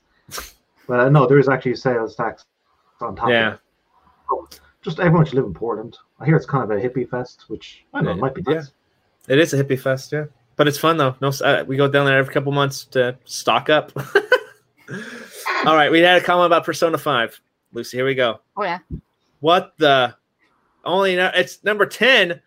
[0.87, 2.45] Well, no, there is actually a sales tax
[3.01, 3.29] on top.
[3.29, 3.47] Yeah.
[3.49, 3.59] Of it.
[4.29, 4.47] So,
[4.81, 5.97] just everyone should live in Portland.
[6.19, 8.43] I hear it's kind of a hippie fest, which I don't know, it might be
[8.47, 8.63] Yeah.
[9.27, 10.25] It is a hippie fest, yeah.
[10.57, 11.15] But it's fun though.
[11.21, 13.91] No, uh, we go down there every couple months to stock up.
[15.65, 17.39] All right, we had a comment about Persona Five.
[17.73, 18.41] Lucy, here we go.
[18.57, 18.79] Oh yeah.
[19.39, 20.15] What the?
[20.87, 22.41] only no- it's number ten.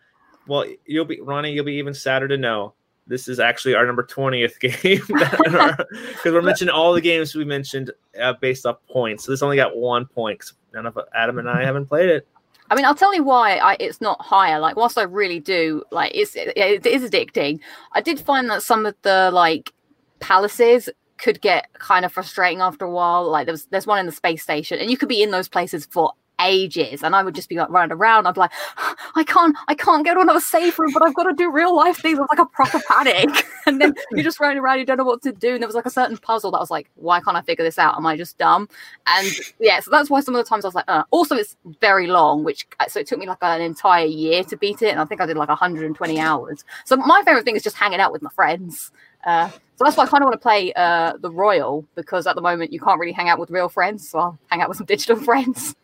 [0.46, 1.53] Well, you'll be Ronnie.
[1.53, 2.75] You'll be even sadder to know.
[3.07, 4.73] This is actually our number twentieth game
[5.07, 5.77] because
[6.25, 9.25] we're mentioning all the games we mentioned uh, based off points.
[9.25, 10.53] So this only got one point.
[10.75, 12.27] None of Adam and I haven't played it.
[12.71, 14.61] I mean, I'll tell you why I, it's not higher.
[14.61, 17.59] Like, whilst I really do like, it's it, it is addicting.
[17.93, 19.73] I did find that some of the like
[20.21, 23.29] palaces could get kind of frustrating after a while.
[23.29, 25.87] Like, there's there's one in the space station, and you could be in those places
[25.87, 28.26] for ages, and I would just be like running around.
[28.26, 28.53] I'd be like,
[29.14, 31.74] I can't, I can't get to another safe room, but I've got to do real
[31.74, 32.18] life things.
[32.18, 35.22] It like a proper panic, and then you're just running around, you don't know what
[35.22, 35.55] to do.
[35.55, 37.64] And there was like a certain puzzle that I was like, why can't I figure
[37.64, 37.96] this out?
[37.96, 38.68] Am I just dumb?
[39.07, 41.05] And yeah, so that's why some of the times I was like, uh.
[41.11, 44.57] also it's very long, which uh, so it took me like an entire year to
[44.57, 46.64] beat it, and I think I did like 120 hours.
[46.85, 48.90] So my favorite thing is just hanging out with my friends.
[49.24, 52.35] Uh, so that's why I kind of want to play uh, the Royal because at
[52.37, 54.79] the moment you can't really hang out with real friends, so I'll hang out with
[54.79, 55.74] some digital friends.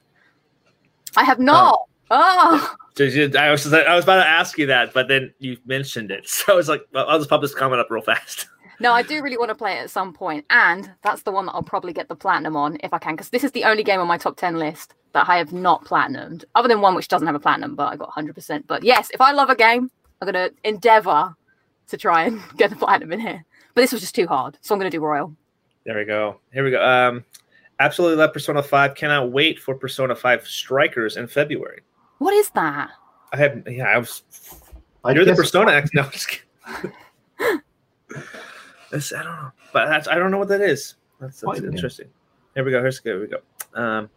[1.17, 1.81] I have not.
[2.11, 6.11] Oh, So I was I was about to ask you that, but then you mentioned
[6.11, 8.47] it, so I was like, well, I'll just pop this comment up real fast.
[8.81, 11.47] no, I do really want to play it at some point, and that's the one
[11.47, 13.83] that I'll probably get the platinum on if I can, because this is the only
[13.83, 17.09] game on my top ten list that I have not platinumed, other than one which
[17.09, 18.65] doesn't have a platinum, but I got 100%.
[18.67, 21.35] But yes, if I love a game, I'm gonna endeavor
[21.89, 23.45] to try and get the platinum in here.
[23.75, 25.35] But this was just too hard, so I'm gonna do Royal.
[25.85, 26.41] There we go.
[26.53, 26.85] Here we go.
[26.85, 27.25] Um,
[27.81, 28.95] absolutely love Persona Five.
[28.95, 31.83] Cannot wait for Persona Five Strikers in February.
[32.19, 32.91] What is that?
[33.33, 33.85] I have yeah.
[33.85, 34.23] I was.
[35.05, 35.91] I you're the Persona X.
[35.95, 36.93] No, I'm just kidding.
[38.91, 40.95] That's, I don't know, but that's, I don't know what that is.
[41.21, 42.09] That's, that's interesting.
[42.55, 42.81] Here we go.
[42.81, 43.41] Here's here we go.
[43.75, 44.09] Um,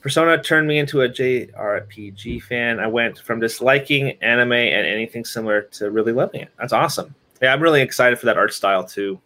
[0.00, 2.78] Persona turned me into a JRPG fan.
[2.78, 6.50] I went from disliking anime and anything similar to really loving it.
[6.58, 7.14] That's awesome.
[7.42, 9.20] Yeah, I'm really excited for that art style too,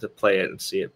[0.00, 0.92] to play it and see it.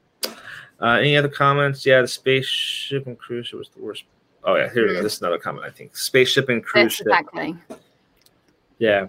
[0.80, 1.86] Uh, any other comments?
[1.86, 4.04] Yeah, the spaceship and cruise ship was the worst.
[4.44, 5.02] Oh yeah, here Mhm.
[5.02, 5.64] this is another comment.
[5.66, 7.06] I think spaceship and cruise Yes, ship.
[7.08, 7.56] exactly.
[8.78, 9.06] Yeah.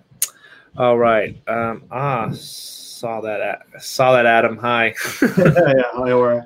[0.78, 1.36] All right.
[1.48, 1.84] Um.
[1.92, 3.42] Ah, saw that.
[3.76, 4.26] a- Saw that.
[4.26, 4.58] Adam.
[4.58, 4.94] Hi.
[5.22, 6.46] yeah, I were.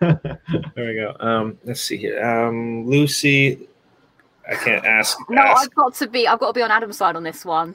[0.00, 0.40] There
[0.76, 1.14] we go.
[1.20, 1.58] Um.
[1.64, 2.22] Let's see here.
[2.24, 2.86] Um.
[2.86, 3.68] Lucy.
[4.48, 5.18] I can't ask.
[5.28, 5.62] No, ask.
[5.68, 6.26] I've got to be.
[6.26, 7.74] I've got to be on Adam's side on this one.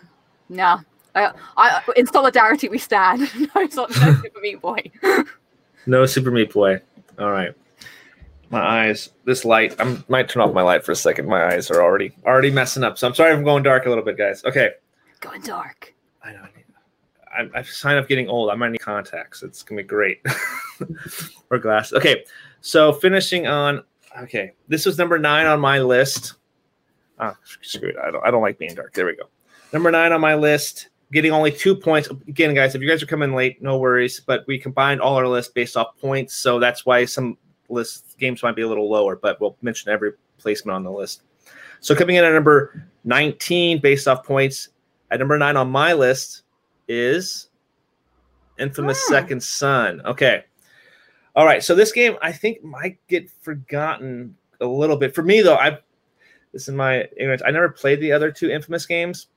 [0.49, 0.79] No,
[1.15, 3.21] I, I in solidarity we stand.
[3.39, 4.91] no, it's not no for me, Boy.
[5.85, 6.81] No Super Meat Boy.
[7.19, 7.53] All right.
[8.49, 9.09] My eyes.
[9.25, 9.75] This light.
[9.79, 11.27] I might turn off my light for a second.
[11.27, 12.97] My eyes are already already messing up.
[12.97, 14.43] So I'm sorry if I'm going dark a little bit, guys.
[14.43, 14.71] Okay.
[15.19, 15.93] Going dark.
[16.23, 16.41] I know.
[16.41, 17.51] I need.
[17.53, 18.49] I, I've signed up getting old.
[18.49, 19.41] I might need contacts.
[19.43, 20.21] It's gonna be great.
[21.49, 21.93] or glasses.
[21.93, 22.25] Okay.
[22.59, 23.83] So finishing on.
[24.19, 24.53] Okay.
[24.67, 26.33] This was number nine on my list.
[27.19, 27.95] Ah, screw it.
[28.03, 28.25] I don't.
[28.25, 28.93] I don't like being dark.
[28.93, 29.29] There we go.
[29.71, 30.89] Number nine on my list.
[31.11, 32.09] Getting only two points.
[32.27, 34.21] Again, guys, if you guys are coming late, no worries.
[34.21, 37.37] But we combined all our lists based off points, so that's why some
[37.69, 39.15] list games might be a little lower.
[39.15, 41.23] But we'll mention every placement on the list.
[41.81, 44.69] So coming in at number 19 based off points,
[45.09, 46.43] at number nine on my list
[46.87, 47.49] is
[48.59, 49.09] Infamous ah.
[49.09, 50.01] Second Son.
[50.05, 50.45] Okay.
[51.35, 51.63] All right.
[51.63, 55.15] So this game I think might get forgotten a little bit.
[55.15, 55.79] For me though, I
[56.53, 57.41] this is my ignorance.
[57.45, 59.27] I never played the other two Infamous games,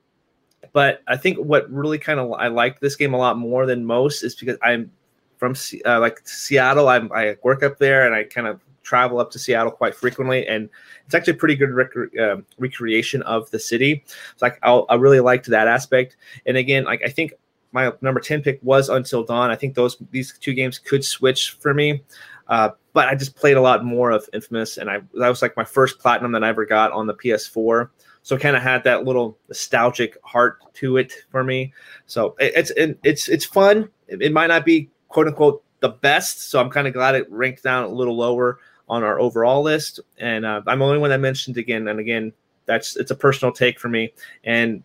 [0.72, 3.84] but I think what really kind of I like this game a lot more than
[3.84, 4.90] most is because I'm
[5.36, 6.88] from uh, like Seattle.
[6.88, 10.46] I'm, I work up there and I kind of travel up to Seattle quite frequently,
[10.46, 10.68] and
[11.06, 14.04] it's actually a pretty good rec- uh, recreation of the city.
[14.32, 16.16] It's like I'll, I really liked that aspect.
[16.46, 17.34] And again, like I think
[17.72, 19.50] my number ten pick was Until Dawn.
[19.50, 22.02] I think those these two games could switch for me.
[22.46, 25.56] Uh, but I just played a lot more of Infamous, and I that was like
[25.56, 27.88] my first platinum that I ever got on the PS4.
[28.24, 31.74] So kind of had that little nostalgic heart to it for me.
[32.06, 33.90] So it, it's it, it's it's fun.
[34.08, 37.30] It, it might not be quote unquote the best, so I'm kind of glad it
[37.30, 38.58] ranked down a little lower
[38.88, 40.00] on our overall list.
[40.18, 42.32] And uh, I'm the only one that mentioned again and again.
[42.64, 44.82] That's it's a personal take for me, and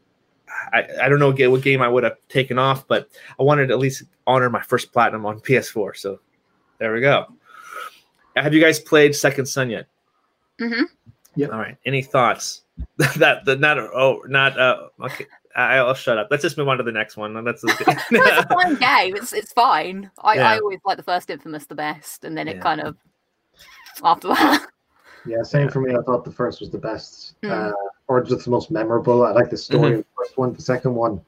[0.73, 3.73] I, I don't know what game I would have taken off, but I wanted to
[3.73, 5.95] at least honor my first platinum on PS4.
[5.95, 6.19] So
[6.77, 7.25] there we go.
[8.35, 9.87] Have you guys played Second Son yet?
[10.59, 10.83] Mm-hmm.
[11.39, 11.51] Yep.
[11.53, 11.77] All right.
[11.85, 12.63] Any thoughts?
[13.17, 15.25] that the not oh not uh okay.
[15.55, 16.27] I, I'll shut up.
[16.31, 17.33] Let's just move on to the next one.
[17.43, 19.15] That's No, it's a fine game.
[19.15, 20.09] It's it's fine.
[20.23, 20.49] I, Yeah.
[20.51, 22.61] I always like the first Infamous the best, and then it Yeah.
[22.61, 22.95] kind of
[24.03, 24.67] after that.
[25.25, 25.93] Yeah, same for me.
[25.93, 27.51] I thought the first was the best, Mm.
[27.51, 27.73] uh,
[28.07, 29.25] or just the most memorable.
[29.25, 29.93] I like the story Mhm.
[29.95, 30.53] of the first one.
[30.53, 31.19] The second one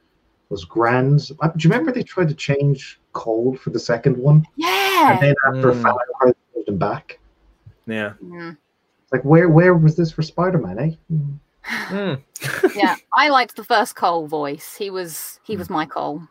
[0.50, 1.30] was grand.
[1.42, 4.46] Uh, Do you remember they tried to change Cole for the second one?
[4.56, 5.12] Yeah.
[5.12, 5.82] And then after Mm.
[5.82, 7.20] Far Cry, they changed them back.
[7.86, 8.14] yeah.
[8.24, 8.58] Mm.
[9.12, 10.92] Like, where where was this for Spider Man, eh?
[11.90, 12.14] Hmm.
[12.76, 14.76] yeah, I liked the first Cole voice.
[14.76, 16.24] He was he was my Cole.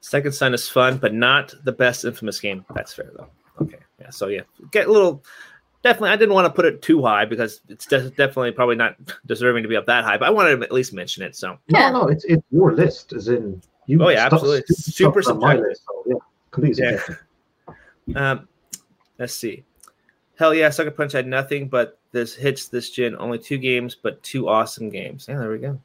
[0.00, 2.64] Second Son is fun, but not the best Infamous game.
[2.74, 3.28] That's fair though.
[3.60, 3.78] Okay.
[4.00, 4.10] Yeah.
[4.10, 5.24] So yeah, get a little
[5.82, 8.96] definitely I didn't want to put it too high because it's de- definitely probably not
[9.26, 11.36] deserving to be up that high, but I wanted to at least mention it.
[11.36, 11.90] So Yeah.
[11.90, 14.02] No, no, it's it's your list, as in you.
[14.02, 14.74] Oh, yeah, stuck- absolutely.
[14.74, 15.68] stuck Super on my subjective.
[15.68, 16.14] list, so, yeah,
[16.50, 18.14] completely Yeah.
[18.16, 18.48] Um,
[19.18, 19.64] let's see.
[20.38, 23.16] Hell yeah, Sucker Punch had nothing but this hits this gen.
[23.18, 25.26] Only two games, but two awesome games.
[25.28, 25.78] Yeah, there we go.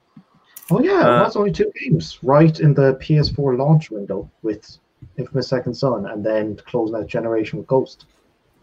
[0.72, 4.78] Oh yeah, Uh, that's only two games, right in the PS4 launch window with
[5.18, 8.06] Infamous Second Son, and then closing that generation with Ghost.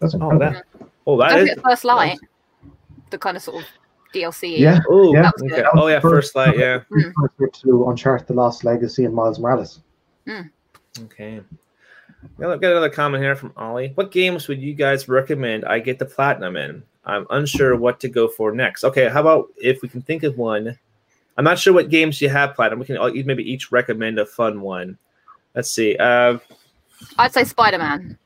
[0.00, 0.62] That's Oh, incredible.
[1.06, 1.48] Oh, that Don't is.
[1.50, 2.18] forget First Light,
[3.10, 3.68] the kind of sort of
[4.14, 4.58] DLC.
[4.58, 4.80] Yeah.
[4.90, 5.22] Oh, yeah.
[5.22, 5.64] That was okay.
[5.74, 6.58] Oh yeah, first light.
[6.58, 6.80] Yeah.
[7.14, 9.80] Precursor to Uncharted: The Lost Legacy and Miles Morales.
[11.04, 11.40] Okay.
[12.38, 13.92] Now, I've got another comment here from Ollie.
[13.94, 16.82] What games would you guys recommend I get the platinum in?
[17.04, 18.84] I'm unsure what to go for next.
[18.84, 20.78] Okay, how about if we can think of one?
[21.36, 22.78] I'm not sure what games you have platinum.
[22.78, 24.96] We can all- maybe each recommend a fun one.
[25.54, 25.96] Let's see.
[25.96, 26.38] Uh,
[27.18, 28.18] I'd say Spider Man.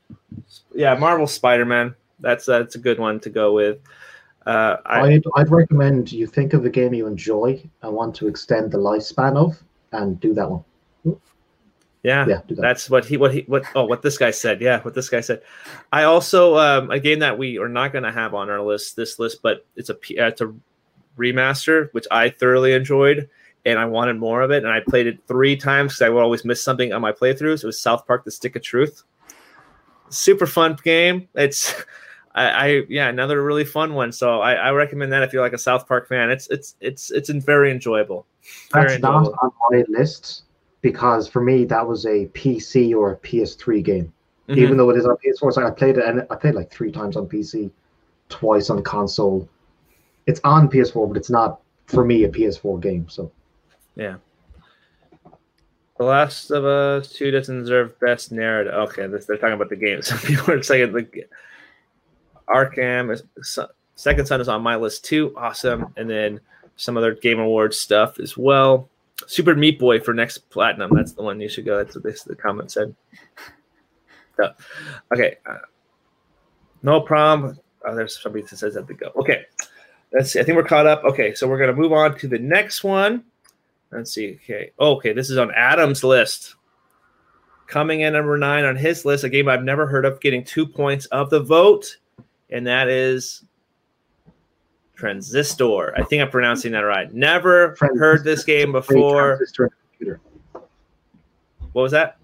[0.73, 1.95] yeah, Marvel Spider-Man.
[2.19, 3.79] That's that's a good one to go with.
[4.45, 8.27] Uh, I, I'd, I'd recommend you think of a game you enjoy and want to
[8.27, 10.63] extend the lifespan of, and do that one.
[12.03, 12.55] Yeah, Yeah, that.
[12.61, 14.61] that's what he what he what oh what this guy said.
[14.61, 15.41] Yeah, what this guy said.
[15.91, 18.95] I also um, a game that we are not going to have on our list
[18.95, 20.53] this list, but it's a P- uh, it's a
[21.17, 23.29] remaster which I thoroughly enjoyed
[23.65, 26.21] and I wanted more of it, and I played it three times because I would
[26.21, 27.63] always miss something on my playthroughs.
[27.63, 29.03] It was South Park: The Stick of Truth.
[30.09, 31.27] Super fun game.
[31.35, 31.73] It's
[32.35, 34.11] I, I yeah another really fun one.
[34.11, 36.31] So I, I recommend that if you're like a South Park fan.
[36.31, 38.25] It's it's it's it's very enjoyable.
[38.71, 40.43] Very That's not on my list
[40.81, 44.13] because for me that was a PC or a PS3 game.
[44.47, 44.57] Mhm.
[44.57, 46.91] Even though it is on PS4, so I played it and I played like three
[46.91, 47.69] times on PC,
[48.29, 49.47] twice on console.
[50.25, 53.07] It's on PS4, but it's not for me a PS4 game.
[53.09, 53.31] So
[53.95, 54.17] Yeah.
[55.97, 58.73] The Last of Us 2 doesn't deserve best narrative.
[58.73, 60.01] Okay, this, they're talking about the game.
[60.01, 61.29] Some people are saying like
[62.47, 63.23] Arkham is
[63.95, 65.33] Second Son is on my list too.
[65.35, 65.93] Awesome.
[65.97, 66.39] And then
[66.77, 68.87] some other Game Awards stuff as well.
[69.27, 70.91] Super Meat Boy for next platinum.
[70.93, 71.77] That's the one you should go.
[71.77, 72.95] That's what this the comment said.
[74.37, 74.53] So,
[75.13, 75.37] okay.
[75.45, 75.57] Uh,
[76.81, 77.59] no problem.
[77.85, 79.11] Oh, there's somebody that says that to go.
[79.17, 79.45] Okay.
[80.13, 80.39] Let's see.
[80.39, 81.03] I think we're caught up.
[81.03, 83.23] Okay, so we're gonna move on to the next one.
[83.91, 84.39] Let's see.
[84.43, 84.71] Okay.
[84.79, 85.13] Oh, okay.
[85.13, 86.55] This is on Adam's list.
[87.67, 90.65] Coming in number nine on his list, a game I've never heard of, getting two
[90.65, 91.97] points of the vote,
[92.49, 93.43] and that is
[94.99, 95.93] Transistor.
[95.97, 97.11] I think I'm pronouncing that right.
[97.13, 99.37] Never heard this game before.
[99.37, 99.71] transistor.
[101.71, 102.17] What was that?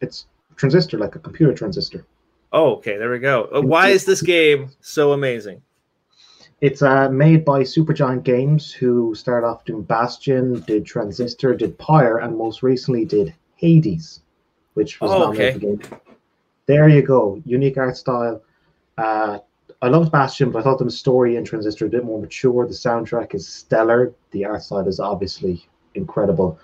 [0.00, 2.06] It's transistor like a computer transistor.
[2.52, 2.96] Oh, okay.
[2.98, 3.48] There we go.
[3.52, 5.60] Uh, Why is this game so amazing?
[6.60, 12.18] It's uh, made by Supergiant Games, who started off doing Bastion, did Transistor, did Pyre,
[12.18, 14.20] and most recently did Hades,
[14.74, 15.82] which was Oh, nominated okay.
[15.84, 16.00] for game.
[16.66, 17.42] There you go.
[17.44, 18.40] Unique art style.
[18.96, 19.40] Uh,
[19.84, 22.66] I loved Bastion, but I thought the story in Transistor a bit more mature.
[22.66, 24.14] The soundtrack is stellar.
[24.30, 26.58] The art side is obviously incredible.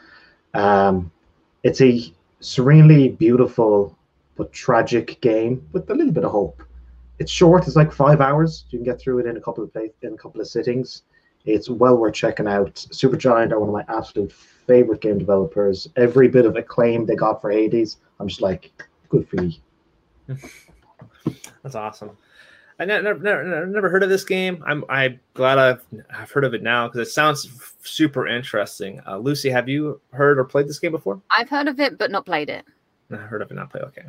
[0.54, 1.12] Um,
[1.62, 3.94] it's a serenely beautiful
[4.38, 6.62] but tragic game with a little bit of hope.
[7.18, 7.66] It's short.
[7.66, 8.64] It's like five hours.
[8.70, 11.02] You can get through it in a couple of play, in a couple of sittings.
[11.44, 12.74] It's well worth checking out.
[12.74, 15.90] Supergiant are one of my absolute favorite game developers.
[15.96, 18.72] Every bit of acclaim they got for Hades, I'm just like,
[19.10, 19.52] good for you.
[21.62, 22.16] That's awesome.
[22.81, 24.64] I ne- never, never, never, never heard of this game.
[24.66, 25.85] I'm I'm glad I've
[26.16, 29.03] I've heard of it now because it sounds f- super interesting.
[29.07, 31.20] Uh, Lucy, have you heard or played this game before?
[31.31, 32.64] I've heard of it, but not played it.
[33.12, 33.85] I heard of it, not played.
[33.85, 34.05] Okay,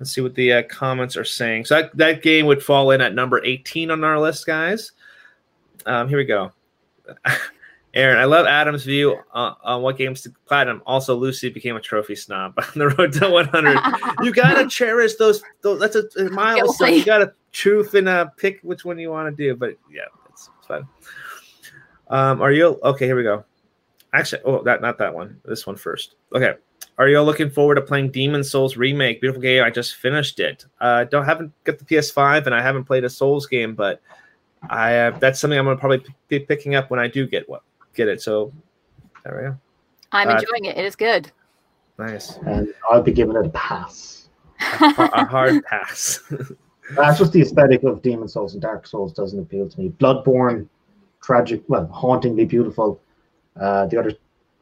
[0.00, 1.66] let's see what the uh, comments are saying.
[1.66, 4.92] So that, that game would fall in at number 18 on our list, guys.
[5.84, 6.52] Um, here we go.
[7.94, 10.82] Aaron, I love Adam's view uh, on what games to platinum.
[10.84, 13.80] Also, Lucy became a trophy snob on the road to 100.
[14.22, 15.42] you gotta cherish those.
[15.62, 16.94] those that's a, a milestone.
[16.94, 19.56] You gotta truth and uh, pick which one you want to do.
[19.56, 20.86] But yeah, it's, it's fun.
[22.08, 23.06] Um, are you okay?
[23.06, 23.44] Here we go.
[24.12, 25.40] Actually, oh, that not that one.
[25.44, 26.14] This one first.
[26.34, 26.54] Okay.
[26.98, 29.20] Are you all looking forward to playing Demon Souls remake?
[29.20, 29.62] Beautiful game.
[29.62, 30.66] I just finished it.
[30.80, 34.02] Uh, don't haven't got the PS5 and I haven't played a Souls game, but
[34.68, 37.48] I uh, that's something I'm gonna probably p- be picking up when I do get
[37.48, 37.62] what
[37.98, 38.22] get it.
[38.22, 38.52] So
[39.24, 39.58] there we go.
[40.12, 40.78] I'm Uh, enjoying it.
[40.78, 41.30] It is good.
[41.98, 42.36] Nice.
[42.46, 44.28] And I'll be giving it a pass.
[44.60, 46.22] a hard pass.
[46.96, 49.90] That's just the aesthetic of Demon Souls and Dark Souls doesn't appeal to me.
[49.90, 50.66] Bloodborne,
[51.20, 53.00] tragic, well, hauntingly beautiful.
[53.60, 54.12] Uh, the other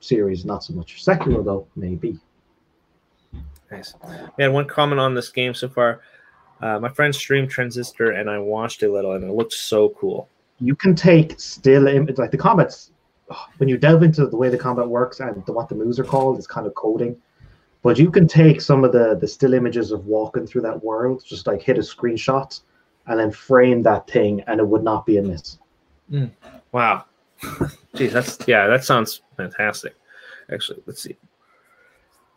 [0.01, 1.05] series, not so much.
[1.05, 2.18] Sekiro, though, maybe.
[3.70, 3.95] Nice.
[4.37, 6.01] We had one comment on this game so far.
[6.61, 10.28] Uh, my friend streamed Transistor and I watched a little and it looked so cool.
[10.59, 12.93] You can take still images, like the combats,
[13.59, 16.05] when you delve into the way the combat works and the, what the moves are
[16.05, 17.16] called, it's kind of coding.
[17.83, 21.22] But you can take some of the, the still images of walking through that world,
[21.24, 22.61] just like hit a screenshot
[23.07, 25.59] and then frame that thing, and it would not be a miss.
[26.11, 26.31] Mm.
[26.72, 27.05] Wow.
[27.95, 29.95] Geez, that's yeah, that sounds fantastic.
[30.53, 31.16] Actually, let's see.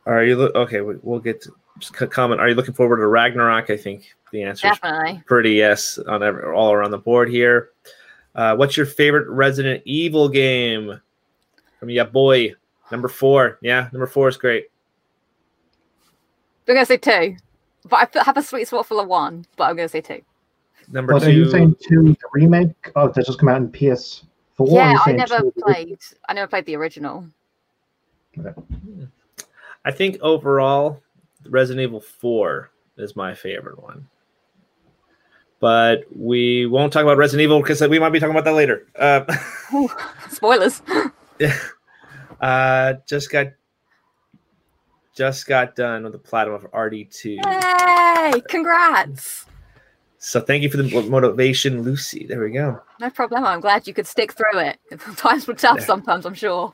[0.05, 0.81] Are you look okay?
[0.81, 2.41] we- We'll get to just comment.
[2.41, 3.69] Are you looking forward to Ragnarok?
[3.69, 4.77] I think the answer is
[5.25, 7.69] pretty yes on every, all around the board here.
[8.35, 10.99] Uh, what's your favorite Resident Evil game?
[11.79, 12.53] From yeah, boy,
[12.91, 13.57] number four.
[13.61, 14.65] Yeah, number four is great.
[16.67, 17.35] I'm gonna say two,
[17.87, 19.45] but I have a sweet spot for the one.
[19.55, 20.21] But I'm gonna say two.
[20.91, 21.27] Number But two.
[21.29, 22.91] are you saying two the remake?
[22.95, 24.23] Oh, that just come out in PS4.
[24.67, 25.99] yeah, I never two- played.
[26.27, 27.25] I never played the original.
[29.85, 31.01] I think overall,
[31.47, 34.07] Resident Evil 4 is my favorite one.
[35.59, 38.87] But we won't talk about Resident Evil because we might be talking about that later.
[38.97, 39.25] Uh,
[39.73, 39.89] Ooh,
[40.29, 40.81] spoilers.
[42.41, 43.47] uh, just got
[45.15, 48.33] just got done with the platinum of RD2.
[48.35, 48.41] Yay!
[48.47, 49.45] Congrats.
[50.17, 52.25] So thank you for the motivation, Lucy.
[52.25, 52.81] There we go.
[52.99, 53.43] No problem.
[53.45, 54.77] I'm glad you could stick through it.
[55.17, 55.85] Times were tough Yeah.
[55.85, 56.25] sometimes.
[56.25, 56.73] I'm sure.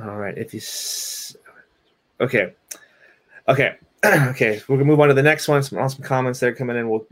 [0.00, 0.36] All right.
[0.38, 1.36] If you s-
[2.20, 2.54] okay,
[3.48, 5.62] okay, okay, we're gonna move on to the next one.
[5.62, 6.88] Some awesome comments there coming in.
[6.88, 7.06] We'll.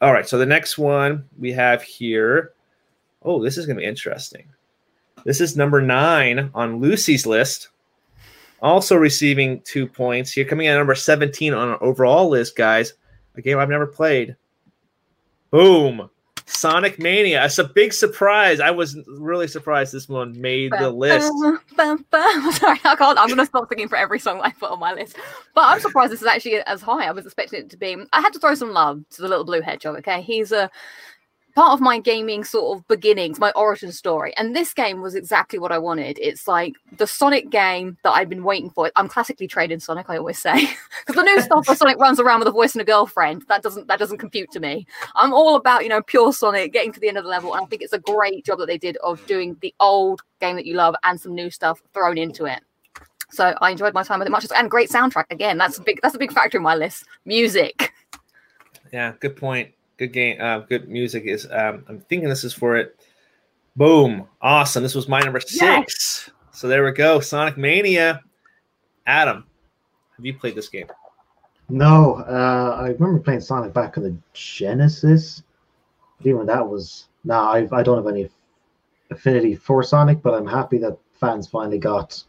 [0.00, 0.28] All right.
[0.28, 2.52] So the next one we have here.
[3.22, 4.46] Oh, this is gonna be interesting.
[5.24, 7.68] This is number nine on Lucy's list.
[8.62, 12.94] Also receiving two points here, coming in at number seventeen on our overall list, guys.
[13.36, 14.36] A game I've never played.
[15.50, 16.10] Boom.
[16.50, 17.44] Sonic Mania.
[17.44, 18.60] It's a big surprise.
[18.60, 21.28] I was really surprised this one made the list.
[21.76, 23.18] Sorry, I can't.
[23.18, 25.16] I'm going to stop singing for every song I put on my list.
[25.54, 27.06] But I'm surprised this is actually as high.
[27.06, 27.96] I was expecting it to be.
[28.12, 29.98] I had to throw some love to the little blue hedgehog.
[29.98, 30.70] Okay, he's a
[31.60, 34.34] part of my gaming sort of beginnings, my origin story.
[34.38, 36.18] And this game was exactly what I wanted.
[36.18, 38.90] It's like the Sonic game that I've been waiting for.
[38.96, 40.54] I'm classically trained in Sonic, I always say,
[41.06, 43.62] because the new stuff where Sonic runs around with a voice and a girlfriend that
[43.62, 44.86] doesn't that doesn't compute to me.
[45.16, 47.62] I'm all about you know pure Sonic, getting to the end of the level, and
[47.62, 50.64] I think it's a great job that they did of doing the old game that
[50.64, 52.62] you love and some new stuff thrown into it.
[53.32, 55.26] So I enjoyed my time with it much, and great soundtrack.
[55.28, 57.04] Again, that's a big that's a big factor in my list.
[57.26, 57.92] Music.
[58.94, 59.72] Yeah, good point.
[60.00, 60.40] Good game.
[60.40, 61.46] Uh, good music is.
[61.50, 62.98] Um, I'm thinking this is for it.
[63.76, 64.26] Boom!
[64.40, 64.82] Awesome.
[64.82, 66.30] This was my number six.
[66.52, 67.20] So there we go.
[67.20, 68.22] Sonic Mania.
[69.06, 69.44] Adam,
[70.16, 70.86] have you played this game?
[71.68, 75.42] No, uh, I remember playing Sonic back on the Genesis.
[76.24, 78.30] Even that was no, I I don't have any
[79.10, 82.24] affinity for Sonic, but I'm happy that fans finally got.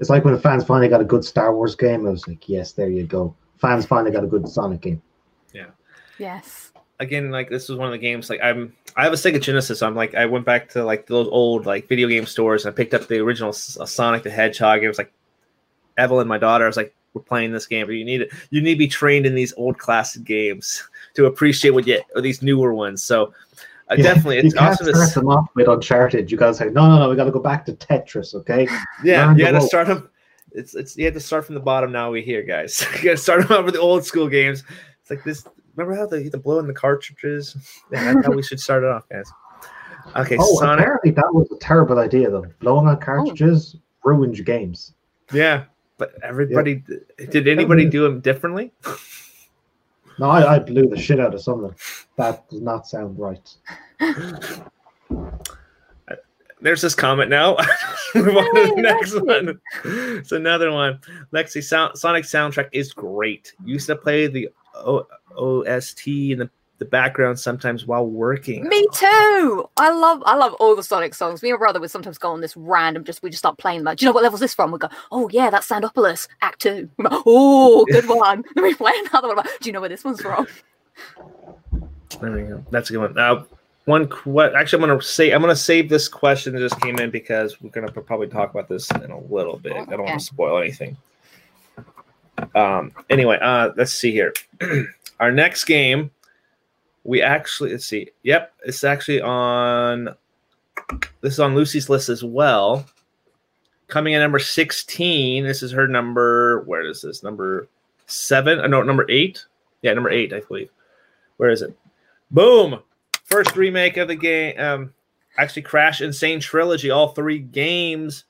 [0.00, 2.06] It's like when the fans finally got a good Star Wars game.
[2.06, 3.34] I was like, yes, there you go.
[3.56, 5.00] Fans finally got a good Sonic game.
[5.54, 5.68] Yeah.
[6.18, 6.72] Yes.
[7.00, 8.30] Again, like this was one of the games.
[8.30, 9.78] Like I'm, I have a Sega Genesis.
[9.80, 12.72] So I'm like, I went back to like those old like video game stores and
[12.72, 14.84] I picked up the original uh, Sonic the Hedgehog.
[14.84, 15.12] It was like
[15.96, 16.64] Evelyn, my daughter.
[16.64, 18.30] I was like, we're playing this game, but you need it.
[18.50, 22.20] You need to be trained in these old classic games to appreciate what you or
[22.20, 23.02] these newer ones.
[23.02, 23.32] So
[23.90, 24.86] uh, Yeah, definitely, you it's can't awesome.
[24.86, 26.30] to start them off with Uncharted.
[26.30, 28.68] You gotta say, no, no, no, we gotta go back to Tetris, okay?
[29.02, 29.66] Yeah, Learn you the had to ropes.
[29.68, 30.10] start them.
[30.52, 31.90] It's it's you had to start from the bottom.
[31.92, 32.84] Now we here, guys.
[32.96, 34.64] you got to start them out with the old school games.
[35.00, 35.44] It's like this.
[35.80, 37.56] Remember how they used to blow in the cartridges?
[37.90, 39.32] Yeah, that's how we should start it off, guys.
[40.14, 40.82] Okay, oh, Sonic.
[40.82, 42.44] apparently that was a terrible idea though.
[42.60, 42.98] Blowing on oh.
[42.98, 44.94] cartridges ruined your games.
[45.32, 45.64] Yeah,
[45.96, 46.84] but everybody
[47.16, 47.48] did.
[47.48, 48.72] Anybody do them differently?
[50.18, 51.76] No, I, I blew the shit out of some of them.
[52.16, 53.56] That does not sound right.
[56.62, 57.56] There's this comment now.
[58.14, 59.60] Move on to the next one.
[59.84, 61.00] It's another one.
[61.32, 63.54] Lexi, sound, Sonic soundtrack is great.
[63.64, 65.06] Used to play the o-
[65.36, 68.68] OST in the, the background sometimes while working.
[68.68, 69.68] Me too.
[69.76, 71.42] I love I love all the Sonic songs.
[71.42, 73.84] Me and my brother would sometimes go on this random just we just start playing
[73.84, 74.72] like, do you know what level's this from?
[74.72, 76.90] We go, oh yeah, that's Sandopolis, Act Two.
[77.00, 78.44] Oh, good one.
[78.54, 79.38] Then we play another one.
[79.38, 80.46] Like, do you know where this one's from?
[82.20, 82.64] There we go.
[82.70, 83.14] That's a good one.
[83.14, 83.46] Now,
[83.90, 87.10] one que- actually, I'm gonna say I'm gonna save this question that just came in
[87.10, 89.72] because we're gonna probably talk about this in a little bit.
[89.72, 90.96] I don't want to spoil anything.
[92.54, 92.92] Um.
[93.10, 94.32] Anyway, uh, let's see here.
[95.20, 96.10] Our next game,
[97.04, 98.08] we actually let's see.
[98.22, 100.14] Yep, it's actually on.
[101.20, 102.86] This is on Lucy's list as well.
[103.88, 105.44] Coming in number 16.
[105.44, 106.62] This is her number.
[106.62, 107.22] Where is this?
[107.22, 107.68] Number
[108.06, 108.60] seven?
[108.60, 109.44] Uh, no, number eight.
[109.82, 110.70] Yeah, number eight, I believe.
[111.36, 111.76] Where is it?
[112.30, 112.80] Boom!
[113.30, 114.58] First remake of the game.
[114.58, 114.94] Um,
[115.38, 116.12] actually, Crash N.
[116.12, 116.90] Sane Trilogy.
[116.90, 118.24] All three games.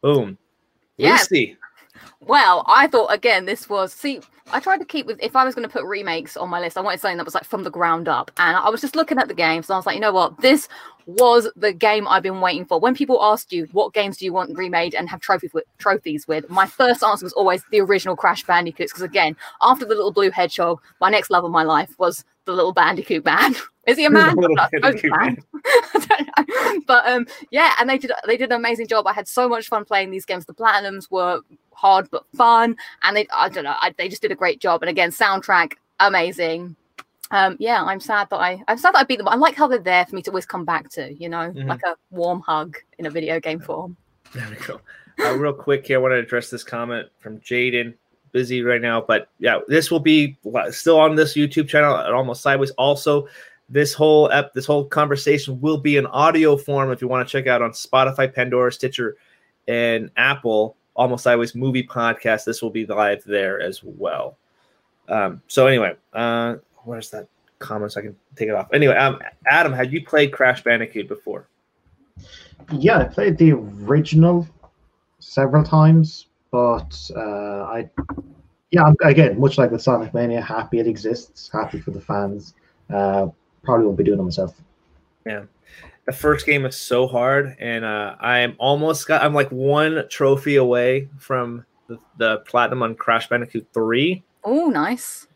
[0.00, 0.38] Boom.
[0.96, 1.30] Yes.
[1.30, 1.56] Lucy.
[2.20, 4.20] Well, I thought again this was see.
[4.50, 6.78] I tried to keep with if I was going to put remakes on my list,
[6.78, 8.30] I wanted something that was like from the ground up.
[8.38, 10.40] And I was just looking at the games, and I was like, you know what,
[10.40, 10.68] this
[11.06, 12.78] was the game I've been waiting for.
[12.78, 16.28] When people asked you what games do you want remade and have trophies with, trophies
[16.28, 18.92] with, my first answer was always the original Crash Bandicoots.
[18.92, 22.54] Because again, after the little blue hedgehog, my next love of my life was the
[22.54, 23.54] little Bandicoot man.
[23.86, 24.34] Is he a man?
[24.34, 25.44] Little I suppose he's a Bandicoot man.
[25.94, 26.82] I don't know.
[26.86, 29.06] But um, yeah, and they did they did an amazing job.
[29.06, 30.46] I had so much fun playing these games.
[30.46, 31.40] The platinums were
[31.72, 34.82] hard but fun, and they I don't know I, they just did a great job.
[34.82, 36.74] And again, soundtrack amazing.
[37.30, 39.28] Um, yeah, I'm sad that I I'm sad that I beat them.
[39.28, 41.12] I like how they're there for me to always come back to.
[41.12, 41.68] You know, Mhm.
[41.68, 43.96] like a warm hug in a video game form.
[44.34, 44.80] There we go.
[45.20, 47.94] Uh, real quick here, I want to address this comment from Jaden.
[48.32, 50.36] Busy right now, but yeah, this will be
[50.70, 52.70] still on this YouTube channel at Almost Sideways.
[52.72, 53.26] Also,
[53.68, 57.30] this whole ep- this whole conversation will be in audio form if you want to
[57.30, 59.16] check out on Spotify, Pandora, Stitcher,
[59.66, 60.76] and Apple.
[60.96, 62.44] Almost Sideways movie podcast.
[62.44, 64.36] This will be live there as well.
[65.08, 67.92] Um, so anyway, uh, where's that comment?
[67.92, 68.68] So I can take it off.
[68.72, 71.48] Anyway, um, Adam, had you played Crash Bandicoot before?
[72.72, 74.46] Yeah, I played the original
[75.20, 77.90] several times, but uh, I,
[78.70, 82.54] yeah, I'm, again, much like with Sonic Mania, happy it exists, happy for the fans.
[82.92, 83.28] Uh,
[83.62, 84.54] probably won't be doing it myself.
[85.26, 85.44] Yeah.
[86.06, 89.22] The first game is so hard, and uh, I'm almost got.
[89.22, 94.22] I'm like one trophy away from the, the platinum on Crash Bandicoot Three.
[94.42, 95.26] Oh, nice.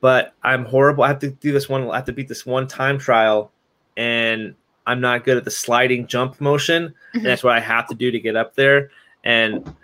[0.00, 1.04] but I'm horrible.
[1.04, 1.88] I have to do this one.
[1.90, 3.50] I have to beat this one time trial,
[3.96, 4.54] and
[4.86, 8.10] I'm not good at the sliding jump motion, and that's what I have to do
[8.10, 8.90] to get up there.
[9.24, 9.74] And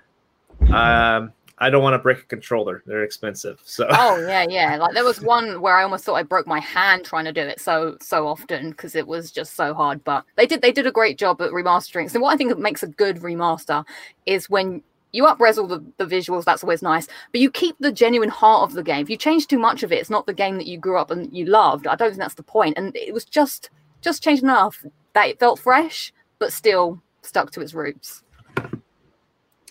[0.73, 3.61] um, I don't want to break a controller; they're expensive.
[3.65, 4.77] So oh yeah, yeah.
[4.77, 7.41] Like there was one where I almost thought I broke my hand trying to do
[7.41, 10.05] it so so often because it was just so hard.
[10.05, 12.11] But they did they did a great job at remastering.
[12.11, 13.85] So what I think makes a good remaster
[14.27, 17.91] is when you upres all the, the visuals, that's always nice, but you keep the
[17.91, 19.01] genuine heart of the game.
[19.01, 21.11] If you change too much of it, it's not the game that you grew up
[21.11, 21.87] and you loved.
[21.87, 22.77] I don't think that's the point.
[22.77, 23.71] And it was just
[24.03, 28.23] just changed enough that it felt fresh, but still stuck to its roots.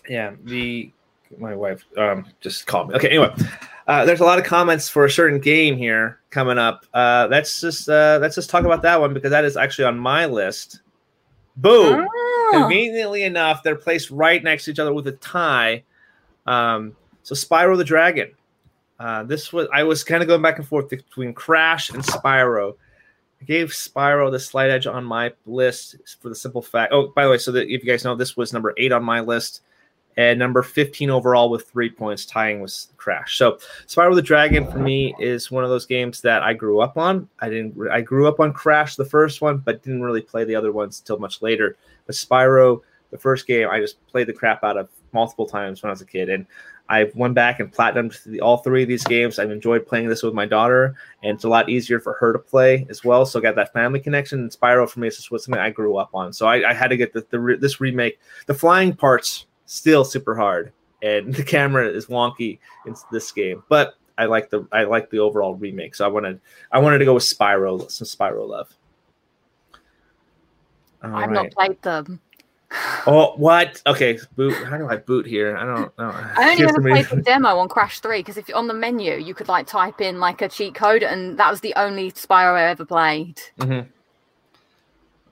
[0.10, 0.91] Yeah the
[1.38, 2.95] my wife um just called me.
[2.95, 3.34] Okay anyway
[3.88, 6.86] uh there's a lot of comments for a certain game here coming up.
[6.93, 9.97] Uh let's just uh let's just talk about that one because that is actually on
[9.97, 10.82] my list.
[11.58, 12.08] Boom!
[12.51, 15.84] Conveniently enough they're placed right next to each other with a tie.
[16.45, 18.32] Um so spyro the dragon.
[18.99, 22.76] Uh this was i was kind of going back and forth between crash and spyro.
[23.41, 26.93] I gave Spyro the slight edge on my list for the simple fact.
[26.93, 29.03] Oh, by the way, so that if you guys know, this was number eight on
[29.03, 29.62] my list
[30.18, 33.38] and number 15 overall with three points, tying with Crash.
[33.38, 36.97] So Spyro the Dragon for me is one of those games that I grew up
[36.97, 37.28] on.
[37.39, 37.76] I didn't.
[37.91, 40.99] I grew up on Crash, the first one, but didn't really play the other ones
[40.99, 41.76] until much later.
[42.05, 45.89] But Spyro, the first game, I just played the crap out of multiple times when
[45.89, 46.45] I was a kid, and
[46.88, 49.39] I went back and platinumed the, all three of these games.
[49.39, 52.39] I've enjoyed playing this with my daughter, and it's a lot easier for her to
[52.39, 53.26] play as well.
[53.26, 54.39] So I got that family connection.
[54.39, 56.32] And Spyro for me is just something I grew up on.
[56.32, 58.20] So I, I had to get the, the re- this remake.
[58.45, 63.95] The flying parts still super hard, and the camera is wonky in this game, but
[64.18, 65.95] I like the I like the overall remake.
[65.95, 66.39] So I wanted
[66.72, 68.74] I wanted to go with Spyro, some Spyro love.
[71.03, 71.32] All I've right.
[71.32, 72.22] not played them.
[73.07, 73.82] Oh, what?
[73.86, 74.53] Okay, boot.
[74.66, 75.55] How do I boot here?
[75.55, 76.11] I don't know.
[76.11, 79.13] I only ever played the demo on Crash 3 because if you're on the menu,
[79.13, 82.55] you could like type in like a cheat code, and that was the only Spyro
[82.55, 83.39] I ever played.
[83.59, 83.88] Mm-hmm.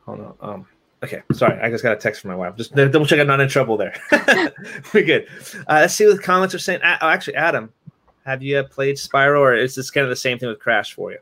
[0.06, 0.36] Hold on.
[0.40, 0.68] Um.
[1.04, 1.22] Okay.
[1.34, 2.56] Sorry, I just got a text from my wife.
[2.56, 3.94] Just double check I'm not in trouble there.
[4.94, 5.28] We're good.
[5.68, 6.82] Uh, let's see what the comments are saying.
[6.82, 7.74] Uh, oh, actually, Adam,
[8.26, 10.94] have you uh, played Spyro, or is this kind of the same thing with Crash
[10.94, 11.20] for you?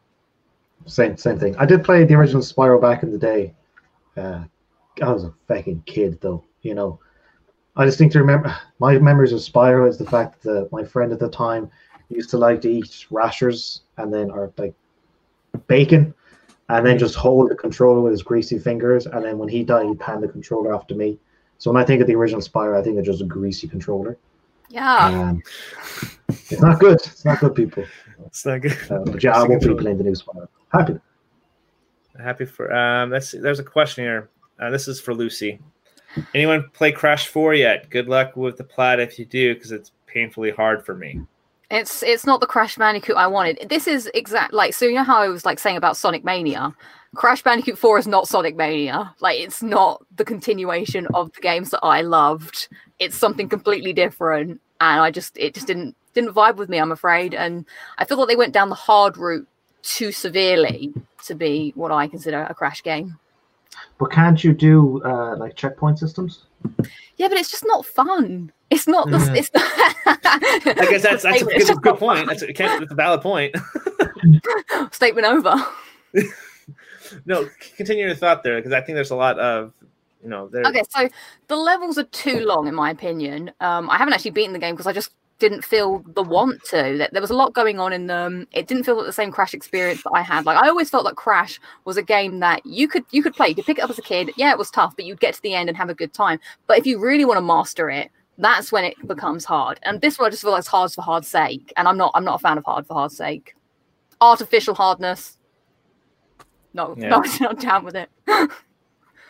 [0.85, 1.55] Same same thing.
[1.57, 3.55] I did play the original Spyro back in the day.
[4.15, 4.43] Uh,
[5.01, 6.99] I was a fucking kid though, you know.
[7.75, 11.29] I distinctly remember my memories of Spyro is the fact that my friend at the
[11.29, 11.71] time
[12.09, 14.75] used to like to eat rashers and then or like
[15.67, 16.13] bacon
[16.71, 19.87] and then just hold the controller with his greasy fingers and then when he died
[19.87, 21.19] he'd hand the controller off to me.
[21.57, 24.17] So when I think of the original Spyro, I think of just a greasy controller.
[24.69, 25.07] Yeah.
[25.07, 25.43] Um,
[26.29, 26.95] it's not good.
[26.95, 27.83] It's not good, people.
[28.25, 28.77] It's not good.
[28.89, 30.47] Uh, but yeah, I won't be playing the new Spyro.
[30.71, 30.97] Happy.
[32.17, 33.09] Happy for um.
[33.09, 34.29] That's there's a question here.
[34.59, 35.59] Uh, this is for Lucy.
[36.33, 37.89] Anyone play Crash 4 yet?
[37.89, 41.21] Good luck with the plat if you do, because it's painfully hard for me.
[41.71, 43.69] It's it's not the Crash Bandicoot I wanted.
[43.69, 46.75] This is exact like so you know how I was like saying about Sonic Mania.
[47.15, 49.13] Crash Bandicoot 4 is not Sonic Mania.
[49.21, 52.67] Like it's not the continuation of the games that I loved.
[52.99, 56.91] It's something completely different and I just it just didn't didn't vibe with me, I'm
[56.91, 57.33] afraid.
[57.33, 57.65] And
[57.97, 59.47] I feel like they went down the hard route
[59.81, 60.93] too severely
[61.25, 63.17] to be what I consider a Crash game.
[63.97, 66.43] But can't you do uh, like checkpoint systems?
[67.15, 68.51] Yeah, but it's just not fun.
[68.71, 69.17] It's not the.
[69.35, 72.27] It's I guess that's that's a, It's good, good point.
[72.27, 73.53] That's a, that's a valid point.
[74.91, 75.55] statement over.
[77.25, 79.73] no, continue your thought there, because I think there's a lot of
[80.23, 80.63] you know there.
[80.65, 81.09] Okay, so
[81.49, 83.51] the levels are too long, in my opinion.
[83.59, 86.97] Um, I haven't actually beaten the game because I just didn't feel the want to.
[86.97, 88.47] That there was a lot going on in them.
[88.53, 90.45] It didn't feel like the same Crash experience that I had.
[90.45, 93.49] Like I always felt like Crash was a game that you could you could play.
[93.49, 94.31] You could pick it up as a kid.
[94.37, 96.39] Yeah, it was tough, but you'd get to the end and have a good time.
[96.67, 98.09] But if you really want to master it,
[98.41, 99.79] that's when it becomes hard.
[99.83, 101.71] And this one I just feel like it's hard for hard's sake.
[101.77, 103.55] And I'm not I'm not a fan of hard for hard's sake.
[104.19, 105.37] Artificial hardness.
[106.73, 107.09] No, Yeah.
[107.09, 108.09] no, not down with it.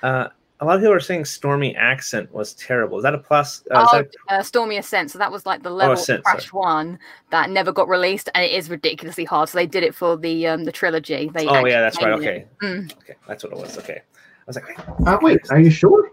[0.03, 0.27] Uh,
[0.61, 2.97] a lot of people are saying Stormy Ascent was terrible.
[2.97, 3.63] Is that a plus?
[3.69, 5.11] Uh, is oh, that- uh, Stormy Ascent.
[5.11, 6.97] So that was like the level of Ascent, Crash One
[7.29, 9.49] that never got released, and it is ridiculously hard.
[9.49, 11.29] So they did it for the um the trilogy.
[11.31, 12.19] They oh yeah, that's right.
[12.19, 12.45] made Okay.
[12.63, 12.91] Mm.
[12.97, 13.77] okay, that's what it was.
[13.77, 16.11] Okay, I was like, Uh, wait, are you sure?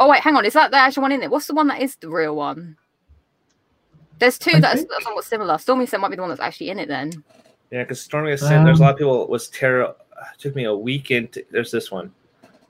[0.00, 0.44] Oh wait, hang on.
[0.44, 1.30] Is that the actual one in there?
[1.30, 2.76] What's the one that is the real one?
[4.18, 5.58] There's two I that are think- somewhat similar.
[5.58, 7.12] Stormy Ascent might be the one that's actually in it then.
[7.70, 8.64] yeah, because Stormy Ascent.
[8.64, 9.94] there's a Um, lot of people was terrible.
[10.38, 11.32] Took me a weekend.
[11.32, 12.12] To, there's this one.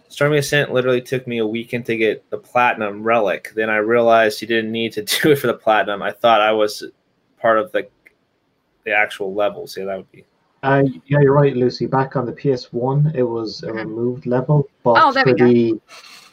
[0.08, 3.52] Stormy Ascent literally took me a weekend to get the platinum relic.
[3.54, 6.02] Then I realized you didn't need to do it for the platinum.
[6.02, 6.84] I thought I was
[7.40, 7.88] part of the
[8.84, 9.76] the actual levels.
[9.76, 10.24] Yeah, that would be.
[10.62, 11.86] Uh, yeah, you're right, Lucy.
[11.86, 15.46] Back on the PS1, it was a removed level, but Oh, there for we go.
[15.46, 15.80] the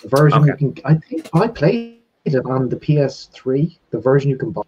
[0.08, 0.51] version Okay.
[0.66, 3.78] you can, I think I played it on the PS3.
[3.91, 4.62] The version you can buy.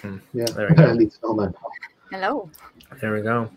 [0.00, 0.16] Hmm.
[0.34, 0.82] Yeah, There we go.
[0.84, 1.54] at least oh man.
[2.10, 2.50] Hello.
[3.00, 3.48] There we go.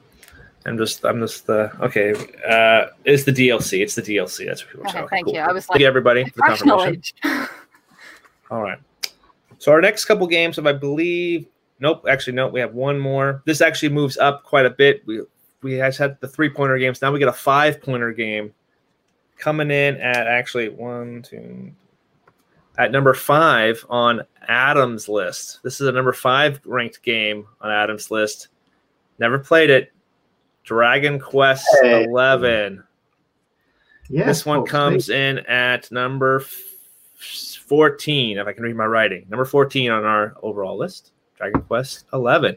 [0.67, 2.13] I'm just, I'm just the okay.
[2.47, 3.81] Uh, it's the DLC.
[3.83, 4.45] It's the DLC.
[4.47, 5.07] That's what people are Okay, saying.
[5.09, 5.39] thank cool, you.
[5.41, 6.67] I was Thank you, everybody, for the confirmation.
[6.67, 7.15] knowledge.
[8.51, 8.79] All right.
[9.59, 11.47] So our next couple games, if I believe,
[11.79, 13.41] nope, actually, nope, we have one more.
[13.45, 15.05] This actually moves up quite a bit.
[15.05, 15.21] We
[15.61, 17.01] we just had the three pointer games.
[17.01, 18.51] Now we get a five pointer game
[19.37, 21.71] coming in at actually one, two,
[22.77, 25.59] at number five on Adam's list.
[25.63, 28.49] This is a number five ranked game on Adam's list.
[29.19, 29.91] Never played it.
[30.63, 32.03] Dragon Quest Hey.
[32.03, 32.83] Eleven.
[34.09, 36.43] Yeah, this one folks, comes in at number
[37.17, 39.25] 14, if I can read my writing.
[39.29, 41.11] Number 14 on our overall list.
[41.37, 42.55] Dragon Quest 11.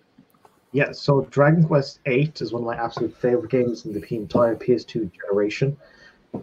[0.72, 4.55] Yeah, so Dragon Quest Eight is one of my absolute favorite games in the entire
[4.55, 5.76] PS2 generation.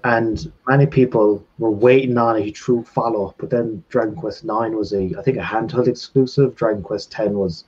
[0.03, 4.75] And many people were waiting on a true follow up, but then Dragon Quest IX
[4.75, 6.55] was a, I think, a handheld exclusive.
[6.55, 7.65] Dragon Quest X was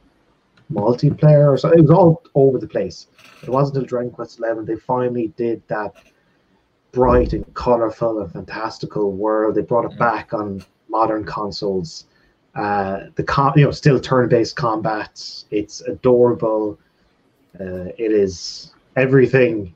[0.72, 3.08] multiplayer, or so it was all over the place.
[3.44, 5.94] It wasn't until Dragon Quest Eleven they finally did that
[6.92, 9.56] bright and colorful and fantastical world.
[9.56, 12.06] They brought it back on modern consoles.
[12.56, 15.44] Uh, the com- you know still turn-based combat.
[15.52, 16.80] It's adorable.
[17.60, 19.76] Uh, it is everything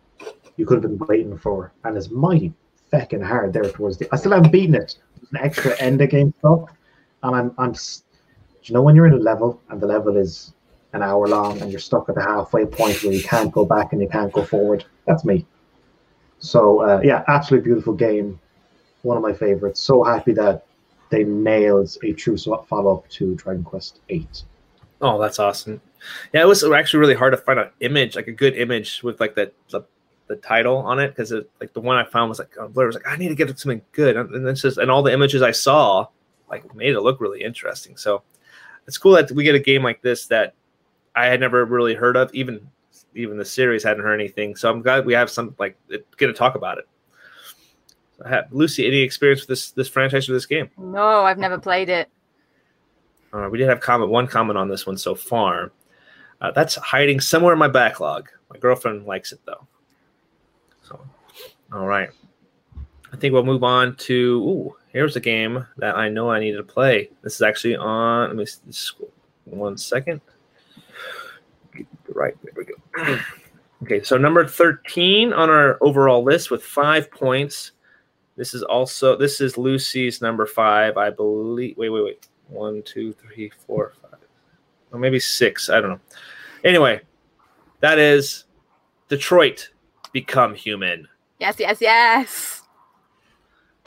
[0.58, 2.54] you could have been waiting for, and it's mighty
[2.92, 4.08] feckin' hard there towards the.
[4.12, 4.98] I still haven't beaten it.
[5.32, 6.70] An extra end of game stuff,
[7.24, 7.76] and I'm I'm.
[8.64, 10.54] You know when you're in a level and the level is
[10.94, 13.94] an hour long and you're stuck at the halfway point where you can't go back
[13.94, 14.86] and you can't go forward.
[15.08, 15.46] That's me.
[16.40, 18.40] So uh, yeah, absolutely beautiful game.
[19.04, 19.80] One of my favorites.
[19.80, 20.66] So happy that
[21.10, 24.28] they nailed a true follow up to Dragon Quest VIII.
[25.02, 25.82] Oh, that's awesome.
[26.34, 29.20] Yeah, it was actually really hard to find an image, like a good image with
[29.20, 29.82] like the the,
[30.32, 32.96] the title on it, because it's like the one I found was like Blur was
[32.96, 35.52] like I need to get something good, and then just and all the images I
[35.52, 36.08] saw
[36.50, 37.98] like made it look really interesting.
[37.98, 38.24] So
[38.88, 40.54] it's cool that we get a game like this that
[41.16, 42.68] I had never really heard of, even
[43.16, 44.56] even the series hadn't heard anything.
[44.56, 46.88] So I'm glad we have some like get to talk about it.
[48.18, 50.70] So, ha- Lucy, any experience with this this franchise or this game?
[50.78, 52.10] No, I've never played it.
[53.34, 55.72] Uh, we did have comment one comment on this one so far.
[56.42, 58.30] Uh, that's hiding somewhere in my backlog.
[58.50, 59.68] My girlfriend likes it though.
[60.92, 61.00] So,
[61.72, 62.10] all right.
[63.14, 64.16] I think we'll move on to.
[64.16, 67.10] Ooh, here's a game that I know I need to play.
[67.22, 68.30] This is actually on.
[68.30, 68.96] Let me just
[69.46, 70.22] one second.
[72.14, 73.20] Right there we go.
[73.84, 77.72] okay, so number thirteen on our overall list with five points.
[78.36, 81.78] This is also this is Lucy's number five, I believe.
[81.78, 82.28] Wait, wait, wait.
[82.48, 84.20] One, two, three, four, five,
[84.92, 85.70] or maybe six.
[85.70, 86.00] I don't know.
[86.66, 87.02] Anyway,
[87.80, 88.46] that is
[89.08, 89.70] Detroit
[90.12, 91.08] Become Human.
[91.40, 92.62] Yes, yes, yes.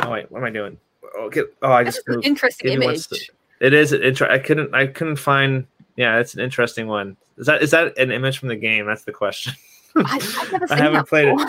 [0.02, 0.78] Oh wait, what am I doing?
[1.16, 3.06] Oh, get, oh I That's just an interesting Give me one image.
[3.06, 3.18] sec.
[3.60, 4.74] It is an inter- I couldn't.
[4.74, 5.66] I couldn't find.
[5.96, 7.16] Yeah, it's an interesting one.
[7.38, 8.86] Is that is that an image from the game?
[8.86, 9.54] That's the question.
[9.96, 11.48] I, I've never I seen haven't played it.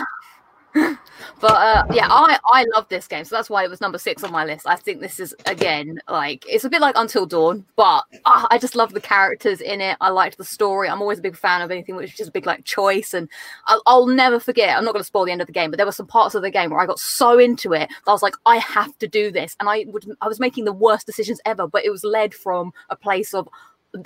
[1.38, 4.24] But uh, yeah, I I love this game, so that's why it was number six
[4.24, 4.66] on my list.
[4.66, 8.56] I think this is again like it's a bit like Until Dawn, but uh, I
[8.58, 9.98] just love the characters in it.
[10.00, 10.88] I liked the story.
[10.88, 13.28] I'm always a big fan of anything which is just a big like choice, and
[13.66, 14.76] I'll, I'll never forget.
[14.76, 16.34] I'm not going to spoil the end of the game, but there were some parts
[16.34, 18.96] of the game where I got so into it that I was like, I have
[18.98, 21.90] to do this, and I would I was making the worst decisions ever, but it
[21.90, 23.46] was led from a place of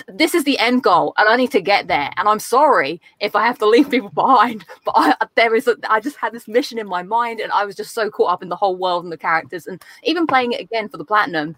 [0.07, 2.11] this is the end goal and I need to get there.
[2.17, 5.75] And I'm sorry if I have to leave people behind, but I, there is, a,
[5.89, 8.43] I just had this mission in my mind and I was just so caught up
[8.43, 9.67] in the whole world and the characters.
[9.67, 11.55] And even playing it again for the platinum,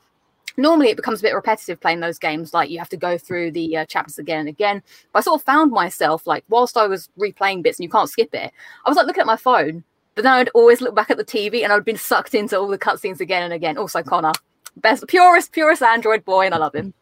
[0.58, 3.52] normally it becomes a bit repetitive playing those games like you have to go through
[3.52, 6.86] the uh, chapters again and again but i sort of found myself like whilst i
[6.86, 8.52] was replaying bits and you can't skip it
[8.86, 9.84] i was like looking at my phone
[10.16, 12.68] but then i'd always look back at the tv and i'd been sucked into all
[12.68, 14.32] the cutscenes again and again also connor
[14.78, 16.94] best purest purest android boy and i love him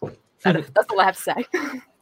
[0.43, 1.45] that's all i have to say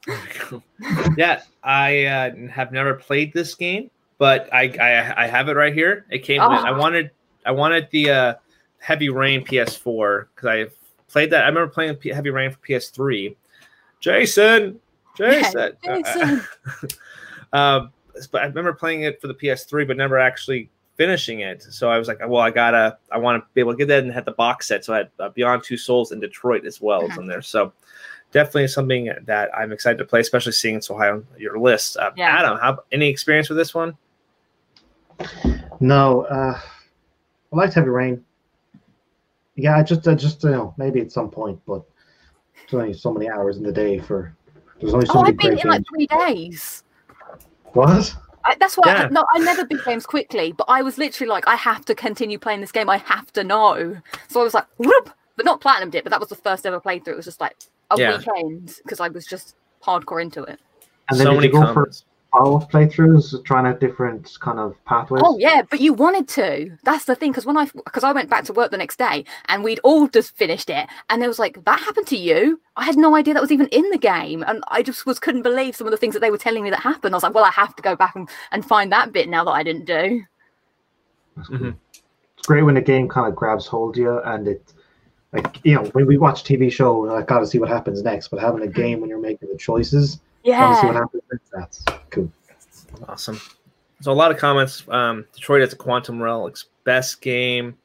[1.18, 5.74] yeah i uh, have never played this game but I, I i have it right
[5.74, 6.50] here it came Oh.
[6.50, 7.12] with i wanted
[7.46, 8.34] i wanted the uh
[8.80, 10.66] heavy rain ps4 because i
[11.12, 13.36] played that i remember playing P- heavy rain for ps3
[14.00, 14.80] jason
[15.18, 16.42] jason Jason.
[17.54, 17.92] um,
[18.32, 21.64] but I remember playing it for the PS3, but never actually finishing it.
[21.64, 24.04] So I was like, well, I gotta, I want to be able to get that
[24.04, 24.84] and had the box set.
[24.84, 27.42] So I had uh, Beyond Two Souls in Detroit as well as on there.
[27.42, 27.72] So
[28.32, 31.98] definitely something that I'm excited to play, especially seeing it so high on your list.
[31.98, 32.30] Uh, Yeah.
[32.38, 33.98] Adam, how any experience with this one?
[35.80, 36.60] No, uh,
[37.52, 38.24] I liked Heavy Rain.
[39.56, 41.84] Yeah, I just, I just, you know, maybe at some point, but
[42.70, 44.36] there's only so many hours in the day for.
[44.80, 46.86] There's only so oh many i've been in like three days
[47.74, 48.16] What?
[48.46, 49.04] I, that's why Yeah.
[49.04, 51.96] I, no, I never beat games quickly, but I was literally like, I have to
[51.96, 52.90] continue playing this game.
[52.90, 53.98] I have to know.
[54.30, 56.06] So I was like, whoop, but not platinum it.
[56.06, 57.10] But that was the first ever playthrough.
[57.10, 57.58] It was just like
[57.92, 58.18] a Yeah.
[58.18, 60.60] weekend because I was just hardcore into it.
[61.10, 62.02] And then So did many you go comments.
[62.32, 65.24] for follow-up playthroughs, trying out different kind of pathways?
[65.26, 66.78] Oh yeah, but you wanted to.
[66.84, 69.26] That's the thing because when I because I went back to work the next day
[69.48, 72.62] and we'd all just finished it, and there was like that happened to you.
[72.76, 75.42] I had no idea that was even in the game, and I just was couldn't
[75.42, 77.16] believe some of the things that they were telling me that happened.
[77.16, 79.44] I was like, well, I have to go back and, and find that bit now
[79.46, 80.22] that I didn't do.
[81.38, 81.72] Mm-hmm.
[82.38, 84.74] It's great when a game kind of grabs hold of you and it,
[85.34, 88.30] like you know, when we watch TV show, and I gotta see what happens next.
[88.30, 91.52] But having a game when you're making the choices, gotta see what happens next.
[91.52, 92.32] That's cool.
[93.08, 93.40] Awesome.
[94.02, 94.84] So a lot of comments.
[94.90, 97.78] Um, Detroit as a Quantum Relics best game.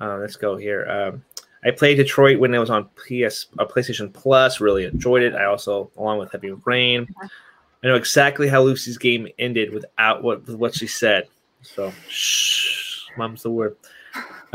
[0.00, 0.86] Uh, let's go here.
[0.86, 1.24] Um,
[1.64, 4.60] I played Detroit when it was on PS, uh, PlayStation Plus.
[4.60, 5.34] Really enjoyed it.
[5.34, 10.46] I also, along with Heavy Rain, I know exactly how Lucy's game ended without what
[10.48, 11.28] what she said.
[11.62, 13.76] So, shh, mom's the word.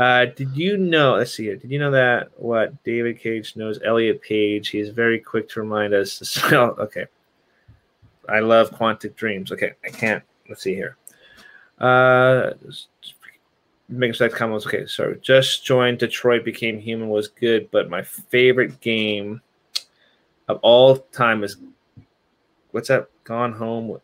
[0.00, 1.16] Uh, did you know?
[1.16, 1.56] Let's see here.
[1.56, 4.70] Did you know that what David Cage knows Elliot Page?
[4.70, 6.18] He is very quick to remind us.
[6.18, 6.74] To.
[6.80, 7.04] Okay,
[8.26, 9.52] I love Quantic Dreams.
[9.52, 10.24] Okay, I can't.
[10.48, 10.96] Let's see here.
[11.78, 12.52] Uh,
[13.90, 14.66] making sex comments.
[14.66, 19.42] Okay, so just joined Detroit, became human was good, but my favorite game
[20.48, 21.58] of all time is
[22.70, 23.10] what's that?
[23.24, 24.00] Gone Home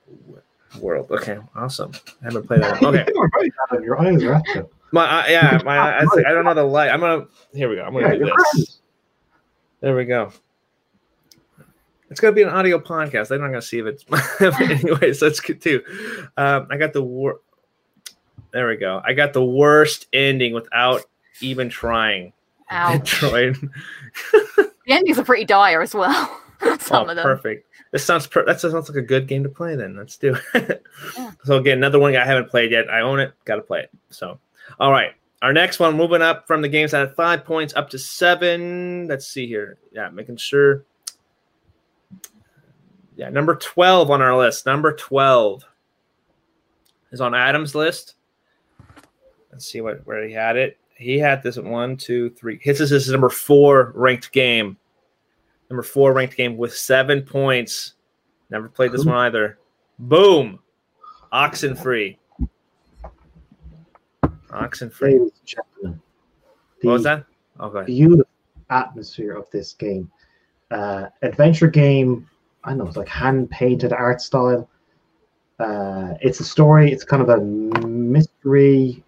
[0.78, 1.10] World.
[1.10, 1.92] Okay, awesome.
[2.20, 2.82] I haven't played that.
[2.82, 3.06] Okay,
[4.96, 5.64] You're right, Adam, Your eyes are at you.
[5.64, 6.90] my uh, yeah, my I, I don't know the light.
[6.90, 7.82] I'm gonna here we go.
[7.84, 8.80] I'm gonna Yeah, do this.
[9.80, 10.32] There we go.
[12.10, 13.28] It's gonna be an audio podcast.
[13.28, 14.04] They're not gonna see if it's.
[14.60, 15.82] anyways, let's get to.
[16.36, 17.40] Um, I got the wor-
[18.52, 19.02] There we go.
[19.04, 21.02] I got the worst ending without
[21.40, 22.32] even trying.
[22.70, 23.00] Ouch.
[23.20, 23.56] Detroit.
[24.32, 26.40] The endings are pretty dire as well.
[26.80, 27.22] Some oh, of them.
[27.24, 27.68] perfect.
[27.92, 29.76] This sounds per- that sounds like a good game to play.
[29.76, 30.82] Then let's do it.
[31.44, 32.88] So again, another one I haven't played yet.
[32.88, 33.32] I own it.
[33.44, 33.90] Got to play it.
[34.10, 34.38] So,
[34.78, 35.12] all right.
[35.42, 39.06] Our next one, moving up from the games that had five points up to seven.
[39.06, 39.78] Let's see here.
[39.92, 40.84] Yeah, making sure.
[43.16, 44.66] Yeah, number twelve on our list.
[44.66, 45.64] Number twelve
[47.12, 48.14] is on Adam's list.
[49.52, 50.78] Let's see what where he had it.
[50.96, 52.58] He had this one, two, three.
[52.62, 54.78] His is his number four ranked game.
[55.68, 57.94] Number four ranked game with seven points.
[58.50, 59.58] Never played this one either.
[59.98, 60.60] Boom.
[61.32, 62.16] Oxenfree.
[64.50, 65.12] Oxenfree.
[65.12, 66.00] Ladies and gentlemen,
[66.82, 67.24] What was the
[67.58, 67.64] that?
[67.64, 67.84] Okay.
[67.86, 68.26] Beautiful
[68.70, 70.10] atmosphere of this game.
[70.70, 72.28] Uh, adventure game.
[72.64, 74.68] I know it's like hand painted art style.
[75.58, 76.90] Uh, it's a story.
[76.92, 79.02] It's kind of a mystery.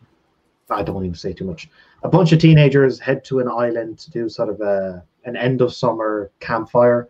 [0.70, 1.68] I don't even say too much.
[2.04, 5.60] A bunch of teenagers head to an island to do sort of a an end
[5.60, 7.08] of summer campfire,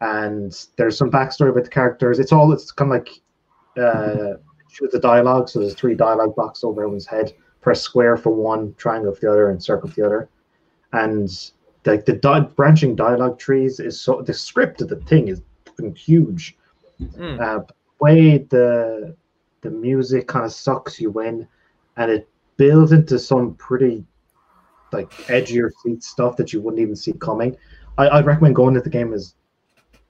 [0.00, 2.18] and there's some backstory about the characters.
[2.18, 3.08] It's all it's kind of like
[3.82, 4.34] uh,
[4.74, 5.48] shoot the dialogue.
[5.48, 7.32] So there's three dialogue boxes over everyone's head.
[7.60, 10.28] Press square for one, triangle for the other, and circle for the other.
[10.92, 11.30] And
[11.86, 15.42] like the di- branching dialogue trees is so the script of the thing is
[15.94, 16.56] huge.
[17.16, 17.40] Hmm.
[17.40, 17.60] Uh,
[18.00, 19.16] way the
[19.62, 21.48] the music kind of sucks you in,
[21.96, 24.04] and it builds into some pretty
[24.92, 27.56] like edgier seat stuff that you wouldn't even see coming.
[27.98, 29.34] I, I'd recommend going into the game as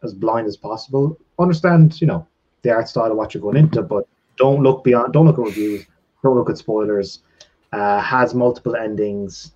[0.03, 1.19] as blind as possible.
[1.39, 2.27] Understand, you know,
[2.63, 4.07] the art style of what you're going into, but
[4.37, 5.13] don't look beyond.
[5.13, 5.87] Don't look at reviews.
[6.23, 7.21] Don't look at spoilers.
[7.73, 9.53] Uh, has multiple endings.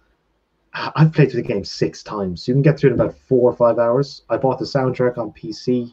[0.75, 2.47] I've played through the game six times.
[2.47, 4.23] You can get through it in about four or five hours.
[4.29, 5.93] I bought the soundtrack on PC.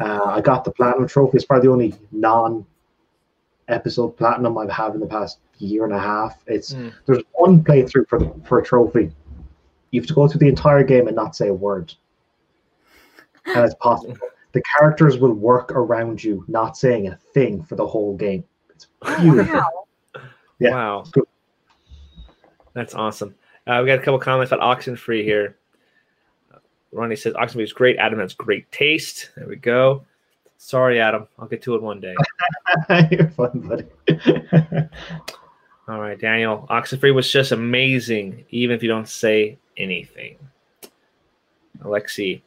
[0.00, 1.36] Uh, I got the platinum trophy.
[1.36, 2.66] It's probably the only non
[3.68, 6.42] episode platinum I've had in the past year and a half.
[6.46, 6.92] It's Mm.
[7.06, 9.12] there's one playthrough for the, for a trophy,
[9.92, 11.94] You have to go through the entire game and not say a word,
[13.46, 14.16] and it's possible.
[14.52, 18.44] The characters will work around you, not saying a thing for the whole game.
[18.70, 18.86] It's
[19.20, 19.62] beautiful.
[20.58, 21.00] Yeah, Wow.
[21.00, 21.12] it's.
[22.74, 23.34] That's awesome.
[23.66, 25.56] Uh, we got a couple comments about Oxenfree here.
[26.92, 27.96] Ronnie says Oxenfree is great.
[27.98, 29.30] Adam has great taste.
[29.36, 30.04] There we go.
[30.58, 31.26] Sorry, Adam.
[31.38, 32.14] I'll get to it one day.
[33.10, 33.86] You're fun, buddy.
[35.88, 36.66] All right, Daniel.
[36.70, 40.38] Oxenfree was just amazing, even if you don't say anything.
[41.80, 42.42] Alexi.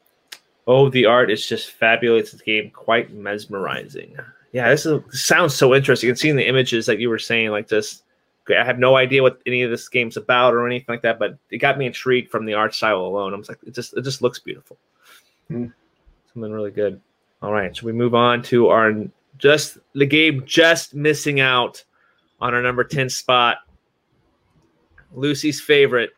[0.67, 2.31] Oh, the art is just fabulous.
[2.31, 4.17] The game quite mesmerizing.
[4.51, 6.09] Yeah, this, is, sounds so interesting.
[6.09, 8.03] And seeing the images that you were saying, like this,
[8.49, 11.37] I have no idea what any of this game's about or anything like that, but
[11.49, 13.33] it got me intrigued from the art style alone.
[13.33, 14.77] I was like, it just it just looks beautiful.
[15.49, 15.73] Mm.
[16.33, 17.01] Something really good.
[17.41, 18.93] All right, so we move on to our
[19.37, 21.83] just the game just missing out
[22.39, 23.57] on our number 10 spot.
[25.13, 26.11] Lucy's favorite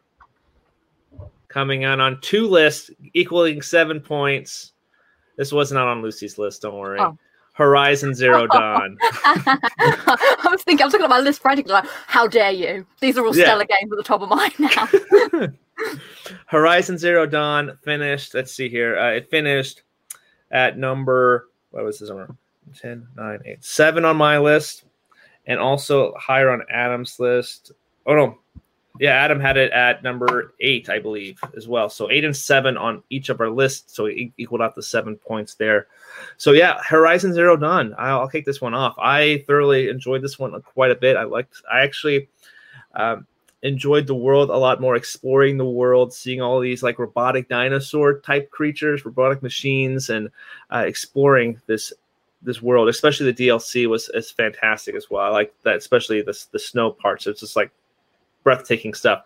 [1.48, 4.74] coming on on two lists, equaling seven points.
[5.38, 7.00] This was not on Lucy's list, don't worry.
[7.00, 7.18] Oh.
[7.54, 8.98] Horizon Zero Dawn.
[9.02, 12.86] I was thinking, I was looking at my list frantically, like, how dare you?
[13.02, 13.46] These are all Yeah.
[13.46, 14.88] stellar games at the top of mine now.
[16.48, 18.34] Horizon Zero Dawn finished.
[18.34, 18.98] Let's see here.
[18.98, 19.84] Uh, it finished
[20.52, 22.36] at number, what was this number?
[22.80, 24.84] 10, 9, 8, 7 on my list,
[25.46, 27.72] and also higher on Adam's list.
[28.06, 28.38] Oh, no.
[29.00, 31.90] Yeah, Adam had it at number 8, I believe, as well.
[31.90, 33.96] So 8 and 7 on each of our lists.
[33.96, 35.88] So it equaled out the seven points there.
[36.38, 37.94] So yeah, Horizon Zero Dawn.
[37.98, 38.96] I'll, I'll kick this one off.
[38.98, 41.18] I thoroughly enjoyed this one quite a bit.
[41.18, 42.30] I liked, I actually.
[42.96, 43.28] Um,
[43.64, 48.20] enjoyed the world a lot more exploring the world seeing all these like robotic dinosaur
[48.20, 50.30] type creatures robotic machines and
[50.72, 51.92] uh, exploring this
[52.44, 56.46] this world especially the dlc was is fantastic as well i like that especially the,
[56.52, 57.72] the snow parts it's just like
[58.48, 59.24] breathtaking stuff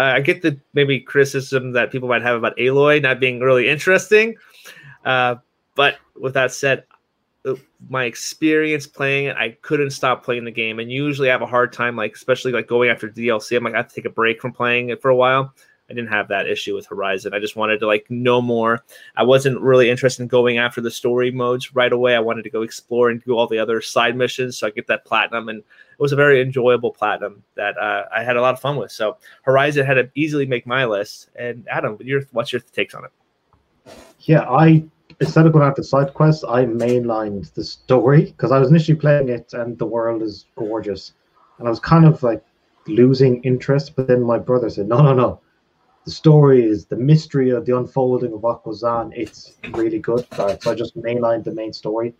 [0.00, 3.68] uh, i get the maybe criticism that people might have about aloy not being really
[3.68, 4.34] interesting
[5.04, 5.36] uh,
[5.76, 6.84] but with that said
[7.46, 7.54] uh,
[7.88, 10.80] my experience playing it, I couldn't stop playing the game.
[10.80, 13.56] And usually I have a hard time, like especially like going after DLC.
[13.56, 15.54] I'm like, I have to take a break from playing it for a while.
[15.88, 17.32] I didn't have that issue with Horizon.
[17.32, 18.84] I just wanted to like know more.
[19.16, 22.16] I wasn't really interested in going after the story modes right away.
[22.16, 24.88] I wanted to go explore and do all the other side missions so I get
[24.88, 25.48] that platinum.
[25.48, 28.76] And it was a very enjoyable platinum that uh, I had a lot of fun
[28.76, 28.90] with.
[28.90, 31.30] So Horizon had to easily make my list.
[31.36, 33.12] And Adam, your what's your takes on it?
[34.20, 34.84] Yeah, I
[35.20, 39.28] instead of going after side quests, I mainlined the story because I was initially playing
[39.28, 41.12] it and the world is gorgeous,
[41.58, 42.44] and I was kind of like
[42.88, 43.94] losing interest.
[43.94, 45.40] But then my brother said, "No, no, no,
[46.06, 49.12] the story is the mystery of the unfolding of what goes on.
[49.14, 52.14] It's really good." Right, so I just mainlined the main story,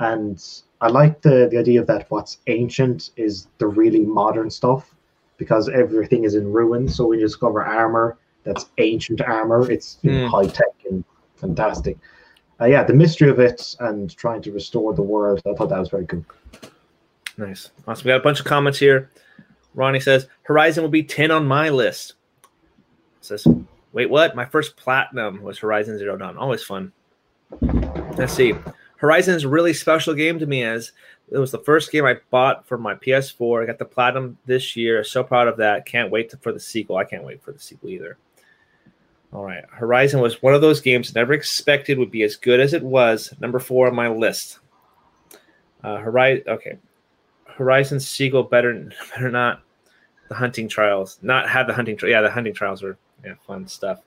[0.00, 0.42] and
[0.80, 4.94] I like the the idea of that what's ancient is the really modern stuff
[5.36, 6.88] because everything is in ruin.
[6.88, 10.28] So we discover armor that's ancient armor, it's Mm.
[10.28, 11.04] high tech and
[11.36, 11.98] fantastic.
[12.60, 15.42] Uh, yeah, the mystery of it and trying to restore the world.
[15.44, 16.24] I thought that was very cool.
[17.36, 17.70] Nice.
[17.86, 18.04] Awesome.
[18.04, 19.10] We got a bunch of comments here.
[19.74, 22.14] Ronnie says Horizon will be 10 on my list.
[23.20, 23.46] Says,
[23.92, 24.36] wait, what?
[24.36, 26.36] My first platinum was Horizon Zero Dawn.
[26.36, 26.92] Always fun.
[28.16, 28.54] Let's see.
[28.96, 30.92] Horizon is a really special game to me as
[31.30, 33.62] it was the first game I bought for my PS4.
[33.62, 35.02] I got the platinum this year.
[35.02, 35.86] So proud of that.
[35.86, 36.96] Can't wait to, for the sequel.
[36.96, 38.16] I can't wait for the sequel either.
[39.32, 39.64] All right.
[39.70, 43.34] Horizon was one of those games never expected would be as good as it was.
[43.40, 44.60] Number four on my list.
[45.82, 46.44] Uh, Horizon.
[46.48, 46.78] Okay.
[47.44, 49.62] Horizon sequel better better not
[50.28, 54.00] the hunting trials not have the hunting yeah the hunting trials are yeah fun stuff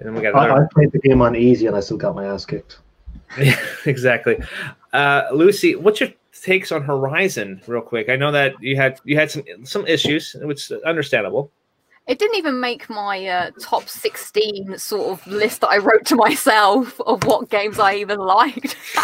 [0.00, 2.14] and then we got I, I played the game on easy and I still got
[2.14, 2.78] my ass kicked.
[3.38, 4.38] yeah, exactly
[4.92, 6.10] uh lucy what's your
[6.42, 10.36] takes on horizon real quick i know that you had you had some some issues
[10.42, 11.50] which is understandable
[12.06, 16.16] It didn't even make my uh, top 16 sort of list that I wrote to
[16.16, 18.76] myself of what games I even liked.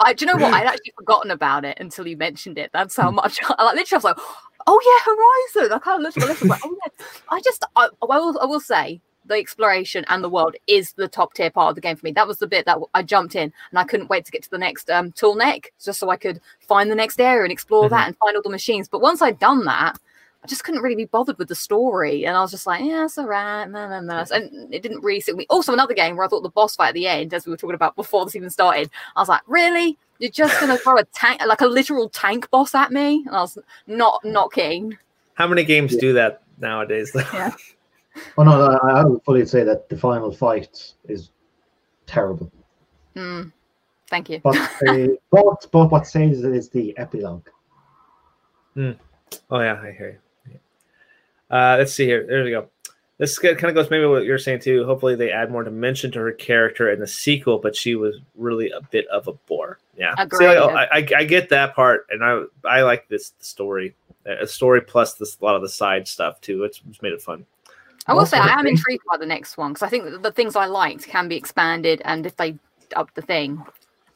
[0.00, 0.52] I, do you know what?
[0.52, 2.70] I'd actually forgotten about it until you mentioned it.
[2.74, 3.76] That's how much I like.
[3.76, 4.18] Literally, I was like,
[4.66, 6.42] "Oh yeah, Horizon." I kind of looked at my list.
[6.42, 10.04] I was like, "Oh yeah." I just, I, I will, I will say, the exploration
[10.08, 12.12] and the world is the top tier part of the game for me.
[12.12, 14.50] That was the bit that I jumped in, and I couldn't wait to get to
[14.50, 18.06] the next um, Tallneck, just so I could find the next area and explore that
[18.06, 18.88] and find all the machines.
[18.88, 19.98] But once I'd done that,
[20.42, 23.04] I just couldn't really be bothered with the story, and I was just like, "Yeah,
[23.04, 24.24] it's alright." Nah, nah, nah.
[24.32, 25.46] And it didn't really suit me.
[25.50, 27.56] Also, another game where I thought the boss fight at the end, as we were
[27.56, 29.98] talking about before this even started, I was like, "Really?
[30.18, 33.40] You're just gonna throw a tank, like a literal tank boss at me?" And I
[33.40, 34.98] was not not keen.
[35.34, 37.52] how many games do that nowadays Yeah.
[38.38, 41.30] Oh no, I, I would fully say that the final fight is
[42.06, 42.50] terrible.
[43.14, 43.42] Hmm.
[44.08, 44.40] Thank you.
[44.42, 44.56] But,
[44.88, 47.46] uh, but, but what saves it is the epilogue.
[48.72, 48.92] Hmm.
[49.50, 50.58] Oh yeah, I hear you.
[51.50, 52.26] Uh, let's see here.
[52.26, 52.68] There we go.
[53.18, 54.84] This kind of goes maybe what you're saying too.
[54.84, 58.70] Hopefully, they add more dimension to her character in the sequel, but she was really
[58.70, 59.78] a bit of a bore.
[59.96, 60.38] Yeah, Agreed.
[60.38, 63.94] See, I, I, I get that part, and I I like this story,
[64.26, 66.64] a story plus this a lot of the side stuff too.
[66.64, 67.46] It's, it's made it fun.
[68.06, 70.04] I will say Also, I I am intrigued by the next one because I think
[70.04, 72.58] that the things I liked can be expanded, and if they
[72.94, 73.64] up the thing,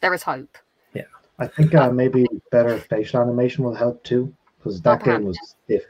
[0.00, 0.58] there is hope.
[0.92, 1.04] Yeah,
[1.38, 5.56] I think uh, maybe better facial animation will help too, because that perhaps, game was
[5.64, 5.84] stiff.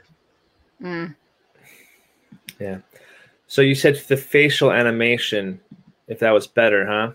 [0.81, 1.17] Mm.
[2.61, 2.79] Yeah.
[3.47, 5.61] So you said the facial animation,
[6.09, 7.13] if that was better, huh?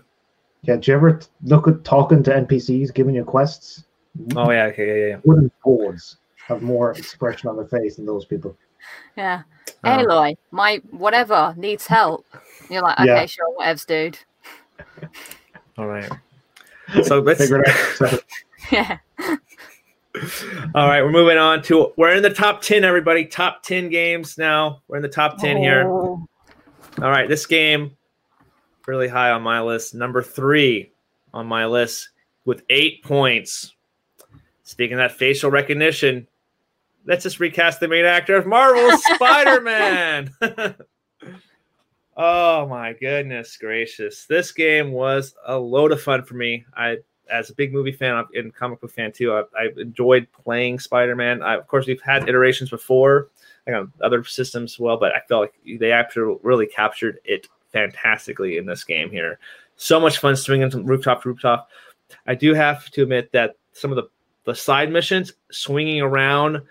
[0.62, 3.84] Yeah, do you ever look at talking to NPCs, giving you quests?
[4.34, 5.20] Oh yeah, okay, yeah, yeah.
[5.24, 6.16] Wooden boards
[6.46, 8.56] have more expression on their face than those people.
[9.16, 9.42] Yeah.
[9.84, 9.88] Oh.
[9.88, 12.26] Aloy, my whatever needs help.
[12.68, 13.26] You're like, okay, Yeah.
[13.26, 14.18] sure, whatevs, dude.
[15.78, 16.10] All right.
[17.02, 17.40] So let's.
[17.40, 17.76] Figure it out.
[17.96, 18.18] So,
[18.72, 18.98] Yeah.
[20.74, 23.26] All right, we're moving on to we're in the top 10 everybody.
[23.26, 24.82] Top 10 games now.
[24.88, 25.84] We're in the top 10 here.
[25.86, 26.26] Oh.
[27.02, 27.96] All right, this game
[28.86, 29.94] really high on my list.
[29.94, 30.90] Number 3
[31.34, 32.10] on my list
[32.44, 33.74] with 8 points.
[34.62, 36.26] Speaking of that facial recognition,
[37.04, 40.32] let's just recast the main actor of Marvel's Spider-Man.
[42.16, 44.24] oh my goodness gracious.
[44.26, 46.64] This game was a load of fun for me.
[46.74, 46.98] I
[47.30, 51.42] as a big movie fan and comic book fan too, I, I enjoyed playing Spider-Man.
[51.42, 53.28] Of course, we've had iterations before,
[53.66, 57.48] like on other systems as well, but I felt like they actually really captured it
[57.72, 59.38] fantastically in this game here.
[59.76, 61.68] So much fun swinging from rooftop to rooftop.
[62.26, 64.08] I do have to admit that some of the,
[64.44, 66.62] the side missions, swinging around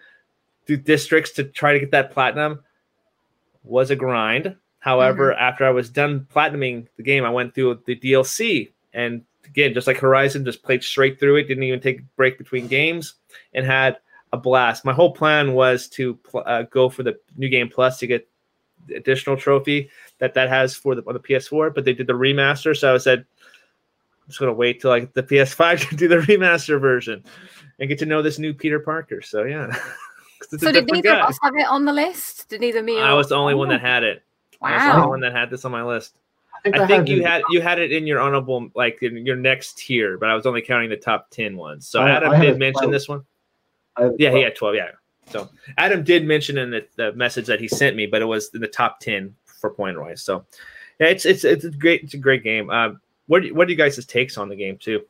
[0.65, 2.63] through districts to try to get that platinum,
[3.63, 4.55] was a grind.
[4.79, 5.41] However, mm-hmm.
[5.41, 9.87] after I was done platinuming the game, I went through the DLC and again, just
[9.87, 11.47] like Horizon, just played straight through it.
[11.47, 13.15] Didn't even take a break between games
[13.53, 13.97] and had
[14.33, 14.85] a blast.
[14.85, 18.27] My whole plan was to pl- uh, go for the new game plus to get
[18.87, 19.89] the additional trophy
[20.19, 22.97] that that has for the on the PS4, but they did the remaster, so I
[22.97, 27.23] said I'm just gonna wait till like the PS5 to do the remaster version
[27.79, 29.21] and get to know this new Peter Parker.
[29.21, 29.75] So yeah.
[30.59, 31.19] So did neither guy.
[31.21, 32.49] of us have it on the list?
[32.49, 34.21] Did neither me or I was the only one that had it.
[34.61, 36.17] I was the only one that had this on my list.
[36.65, 39.25] I think, I think you it- had you had it in your honorable like in
[39.25, 41.87] your next tier, but I was only counting the top ten ones.
[41.87, 42.91] So I- Adam I did mention 12.
[42.91, 43.23] this one.
[43.97, 44.75] I had Yeah, he had twelve.
[44.75, 44.91] Yeah.
[45.27, 48.53] So Adam did mention in the, the message that he sent me, but it was
[48.53, 50.21] in the top ten for point wise.
[50.21, 50.45] So
[50.99, 52.69] yeah, it's it's it's a great it's a great game.
[52.69, 55.03] Um, what do you, what do you guys' takes on the game too?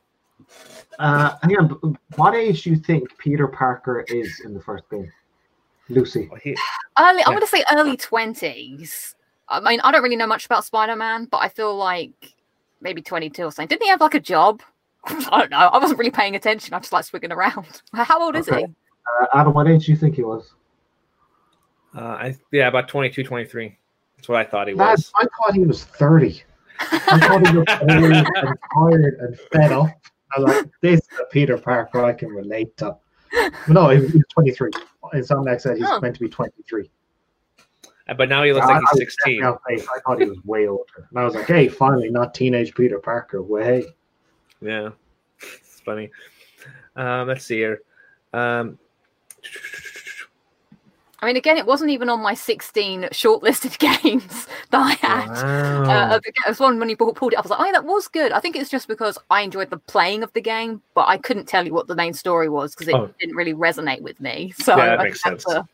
[0.98, 4.88] Uh, hang on, b- what age do you think Peter Parker is in the first
[4.90, 5.10] game?
[5.88, 6.28] Lucy.
[6.30, 6.56] Well, he,
[6.98, 9.14] Early, I'm going to say early 20s.
[9.48, 12.34] I mean, I don't really know much about Spider Man, but I feel like
[12.80, 13.68] maybe 22 or something.
[13.68, 14.62] Didn't he have like a job?
[15.06, 15.58] I don't know.
[15.58, 16.74] I wasn't really paying attention.
[16.74, 17.82] I just like swigging around.
[17.94, 18.60] How old is Okay.
[18.60, 18.64] he?
[18.64, 20.52] Uh, Adam, what age do you think he was?
[21.96, 23.76] uh, I yeah, about 22, 23.
[24.16, 25.12] That's what I thought he Lad, was.
[25.16, 26.42] I thought he was 30.
[26.80, 29.86] I thought he was old and tired and fed up.
[30.36, 32.96] I was like, this is a Peter Parker I can relate to.
[33.32, 34.70] But no, he was he was 23.
[35.14, 36.00] Insomniac said he's Oh.
[36.00, 36.90] meant to be 23.
[38.08, 39.40] Uh, But now he looks I- like I he's was sixteen.
[39.42, 39.82] definitely.
[39.94, 40.84] I thought he was way older.
[41.10, 43.42] And I was like, hey, finally, not teenage Peter Parker.
[43.42, 43.84] Way.
[44.60, 44.90] Yeah,
[45.42, 46.10] it's funny.
[46.94, 47.80] Um, let's see here.
[48.32, 48.78] Um,
[51.22, 55.28] I mean, again, it wasn't even on my 16 shortlisted games that I had.
[55.86, 56.10] wow.
[56.12, 57.38] Uh, it was one when you pulled it up.
[57.38, 58.32] I was like, oh, that was good.
[58.32, 61.46] I think it's just because I enjoyed the playing of the game, but I couldn't
[61.48, 63.10] tell you what the main story was because it Oh.
[63.18, 64.52] didn't really resonate with me.
[64.58, 65.44] So Yeah, that I makes had sense.
[65.44, 65.66] to-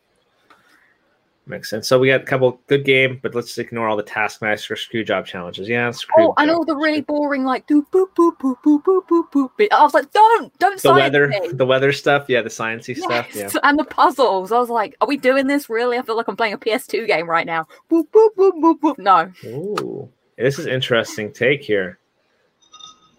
[1.44, 1.89] Makes sense.
[1.89, 5.27] So we got a couple good game, but let's ignore all the Taskmaster screw job
[5.27, 5.69] challenges.
[5.69, 9.09] Yeah, screw Oh, and all the really boring like do boop boop boop boop boop
[9.09, 9.69] boop boop.
[9.73, 11.48] I was like, don't, don't the weather, me.
[11.52, 12.27] the weather stuff.
[12.28, 13.35] Yeah, the sciencey stuff.
[13.35, 13.43] Yeah.
[13.43, 14.52] Yes, and the puzzles.
[14.52, 15.98] I was like, are we doing this really?
[15.98, 17.66] I feel like I'm playing a PS2 game right now.
[17.90, 18.98] Boop boop boop boop boop.
[18.98, 19.32] No.
[19.51, 20.09] Ooh,
[20.39, 21.98] this is interesting take here.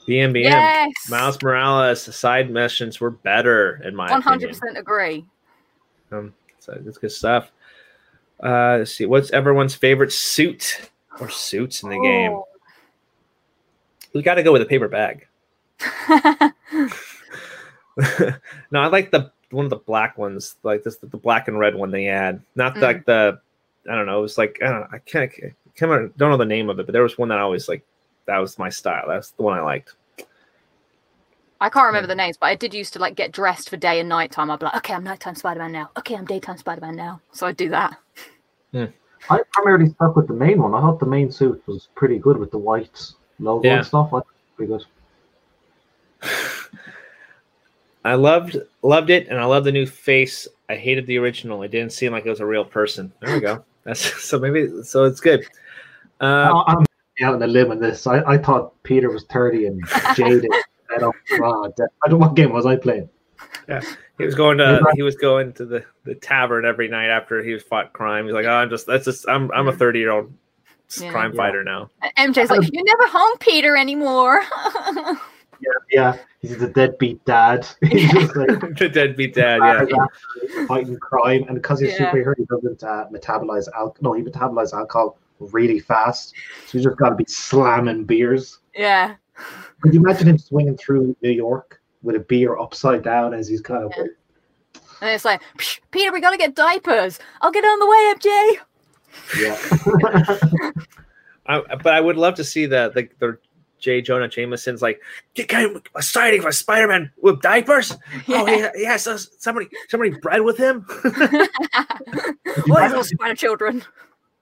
[0.08, 0.44] BMBM.
[0.44, 0.92] Yes.
[1.10, 4.60] Miles Morales side missions were better in my One hundred opinion.
[4.60, 5.26] percent agree.
[6.12, 7.52] Um, so that's good stuff.
[8.42, 9.06] Uh, let's see.
[9.06, 10.90] What's everyone's favorite suit
[11.20, 12.32] or suits in the game?
[12.32, 12.48] Oh.
[14.14, 15.28] We got to go with a paper bag.
[18.72, 21.76] no, I like the one of the black ones, like this the black and red
[21.76, 22.42] one they had.
[22.56, 22.82] Not Mm.
[22.82, 23.40] like the
[23.90, 24.20] I don't know.
[24.20, 24.88] It was like I don't know.
[24.92, 27.30] I can't, I can't remember- don't know the name of it, but there was one
[27.30, 27.84] that I always like.
[28.26, 29.04] That was my style.
[29.08, 29.96] That's the one I liked.
[31.64, 34.02] I can't remember the names, but I did used to like get dressed for day
[34.02, 34.52] and night time.
[34.52, 35.90] I'd be like, okay, I'm nighttime Spider Man now.
[35.98, 37.22] Okay, I'm daytime Spider Man now.
[37.32, 37.98] So I'd do that.
[39.30, 40.74] I primarily stuck with the main one.
[40.74, 43.02] I thought the main suit was pretty good with the white
[43.40, 43.78] logo Yeah.
[43.78, 44.08] and stuff.
[44.08, 44.84] I thought it was
[46.22, 46.70] pretty good.
[48.04, 50.46] I loved loved it, and I love the new face.
[50.68, 51.64] I hated the original.
[51.64, 53.14] It didn't seem like it was a real person.
[53.22, 53.64] There we go.
[53.86, 55.46] That's so maybe so it's good.
[56.20, 56.86] Uh, Oh, I'm
[57.22, 58.06] out on a limb on this.
[58.06, 59.84] I, I thought Peter was 30 and
[60.16, 60.52] jaded.
[60.96, 63.10] I don't, God, I don't what game was I playing?
[63.68, 63.82] Yeah,
[64.18, 67.54] he was going to he was going to the, the tavern every night after he
[67.54, 68.26] was fought crime.
[68.26, 70.34] He's like, oh, I'm just that's just I'm I'm a thirty year old
[71.00, 71.12] Yeah.
[71.12, 71.38] crime Yeah.
[71.38, 71.90] fighter now.
[72.18, 74.44] MJ's like, you're never home, Peter, anymore.
[75.60, 76.18] Yeah, yeah.
[76.42, 77.66] He's a deadbeat dad.
[77.90, 79.62] He's just like the deadbeat dad.
[79.64, 82.12] Yeah, fighting crime, and because he's Yeah.
[82.12, 83.96] superhero, he doesn't uh, metabolize alcohol.
[84.02, 86.34] No, he metabolizes alcohol really fast.
[86.66, 88.60] So he's just got to be slamming beers.
[88.76, 89.16] yeah.
[89.84, 93.62] Could you imagine him swinging through New York with a beer upside down as he's
[93.62, 93.92] kind of
[95.02, 95.42] And it's like,
[95.92, 97.20] Peter, we gotta get diapers.
[97.42, 98.58] I'll get on the way, MJ.
[99.42, 100.72] yeah.
[101.46, 103.38] I, but I would love to see the the, the
[103.80, 104.02] J.
[104.02, 105.02] Jonah Jameson's like
[105.34, 107.98] get kind of a sighting of a Spider Man with diapers.
[108.30, 110.86] Oh, he, he has uh, somebody somebody bred with him.
[111.06, 111.12] All
[112.56, 113.84] these little spider children.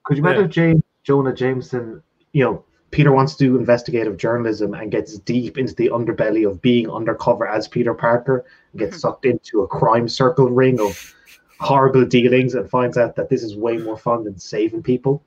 [0.04, 0.46] Could you imagine Yeah.
[0.46, 2.00] if James Jonah Jameson,
[2.32, 6.62] you know, Peter wants to do investigative journalism and gets deep into the underbelly of
[6.62, 11.14] being undercover as Peter Parker and gets sucked into a crime circle ring of
[11.58, 15.22] horrible dealings and finds out that this is way more fun than saving people.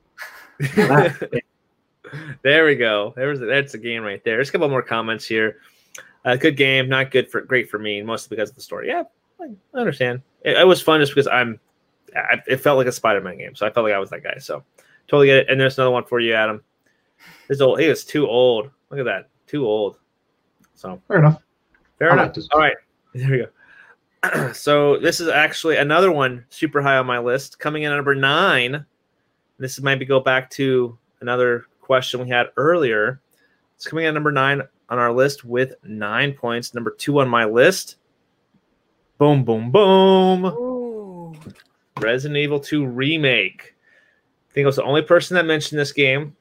[2.42, 3.12] There we go.
[3.16, 4.36] There's that's a game right there.
[4.36, 5.58] There's a couple more comments here.
[6.24, 8.88] Uh, good game, not good for great for me, mostly because of the story.
[8.88, 9.04] Yeah,
[9.40, 10.22] I I understand.
[10.42, 11.58] It, it was fun just because I'm.
[12.14, 14.38] I, it felt like a Spider-Man game, so I felt like I was that guy.
[14.38, 14.62] So
[15.08, 15.50] totally get it.
[15.50, 16.62] And there's another one for you, Adam.
[17.48, 17.80] This old.
[17.80, 18.70] He was too old.
[18.90, 19.98] Look at that, too old.
[20.74, 21.42] So Fair enough.
[21.98, 22.36] fair I enough.
[22.36, 22.46] like.
[22.52, 22.76] All right,
[23.14, 24.52] there we go.
[24.52, 28.14] so this is actually another one super high on my list, coming in at number
[28.14, 28.84] nine.
[29.58, 33.20] This might be go back to another question we had earlier.
[33.76, 36.74] It's coming in at number nine on our list with nine points.
[36.74, 37.96] Number two on my list.
[39.18, 41.40] Boom, boom, boom.
[42.00, 43.74] Resident Evil 2 remake.
[44.50, 46.36] I think I was the only person that mentioned this game.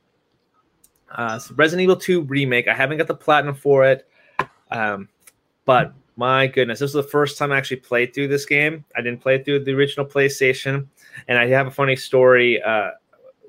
[1.11, 2.67] Uh, so Resident Evil 2 remake.
[2.67, 4.07] I haven't got the platinum for it,
[4.71, 5.07] um,
[5.65, 8.85] but my goodness, this was the first time I actually played through this game.
[8.95, 10.87] I didn't play it through the original PlayStation,
[11.27, 12.91] and I have a funny story uh,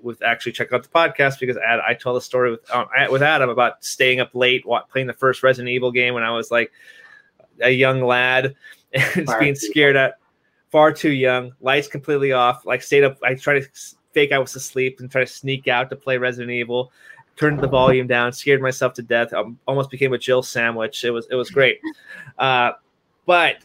[0.03, 3.23] with actually check out the podcast because Ad, I told a story with um, with
[3.23, 6.73] Adam about staying up late playing the first Resident Evil game when I was like
[7.61, 8.55] a young lad
[8.93, 10.19] and being scared at
[10.71, 12.67] far too young, lights completely off.
[12.67, 13.19] Like stayed up.
[13.23, 13.69] I tried to
[14.13, 16.91] fake I was asleep and try to sneak out to play Resident Evil.
[17.37, 19.33] Turned the volume down, scared myself to death.
[19.35, 21.05] Um, almost became a Jill sandwich.
[21.05, 21.81] It was it was great,
[22.39, 22.73] uh,
[23.27, 23.59] but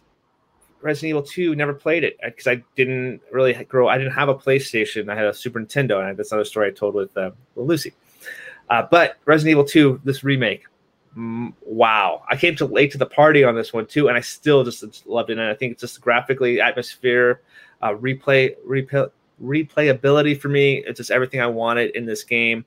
[0.81, 3.87] Resident Evil Two never played it because I didn't really grow.
[3.87, 5.09] I didn't have a PlayStation.
[5.09, 7.93] I had a Super Nintendo, and that's another story I told with, uh, with Lucy.
[8.69, 10.65] Uh, but Resident Evil Two, this remake,
[11.17, 12.23] mm, wow!
[12.29, 15.07] I came to late to the party on this one too, and I still just
[15.07, 15.37] loved it.
[15.37, 17.41] And I think it's just graphically, atmosphere,
[17.81, 19.09] uh, replay, replay,
[19.41, 20.83] replayability for me.
[20.85, 22.65] It's just everything I wanted in this game.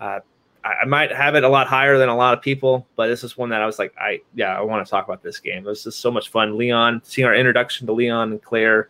[0.00, 0.20] Uh,
[0.64, 3.24] I, I might have it a lot higher than a lot of people, but this
[3.24, 5.66] is one that I was like, I yeah, I want to talk about this game.
[5.66, 6.56] It was just so much fun.
[6.56, 8.88] Leon, seeing our introduction to Leon and Claire,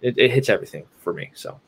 [0.00, 1.30] it, it hits everything for me.
[1.34, 1.60] So,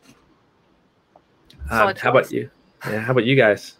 [1.70, 2.50] um, how about you?
[2.86, 3.76] Yeah, how about you guys?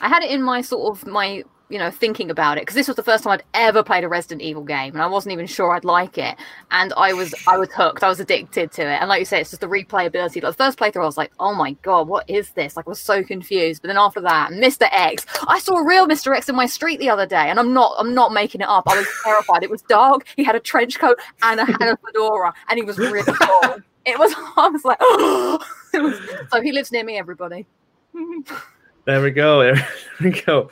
[0.00, 2.86] I had it in my sort of my you know thinking about it because this
[2.86, 5.46] was the first time I'd ever played a Resident Evil game and I wasn't even
[5.46, 6.36] sure I'd like it.
[6.70, 8.02] And I was I was hooked.
[8.02, 9.00] I was addicted to it.
[9.00, 10.42] And like you say it's just the replayability.
[10.42, 12.76] Like the first playthrough I was like oh my god what is this?
[12.76, 13.82] Like I was so confused.
[13.82, 17.00] But then after that Mr X I saw a real Mr X in my street
[17.00, 18.84] the other day and I'm not I'm not making it up.
[18.86, 19.62] I was terrified.
[19.62, 20.26] It was dark.
[20.36, 23.82] He had a trench coat and a, and a fedora and he was really cool
[24.06, 24.98] it was I was like
[25.94, 27.66] it was, so he lives near me everybody.
[29.06, 29.72] There we go.
[30.18, 30.70] There we go.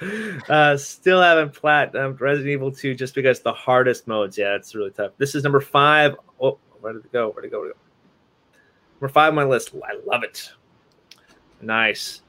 [0.48, 4.38] Uh, still haven't plat um, Resident Evil 2 just because the hardest modes.
[4.38, 5.12] Yeah, it's really tough.
[5.18, 6.16] This is number five.
[6.40, 7.28] Oh, where did it go?
[7.28, 7.60] Where did it go?
[7.60, 8.58] Where did it go?
[9.00, 9.74] Number five on my list.
[9.74, 10.50] I love it.
[11.60, 12.22] Nice.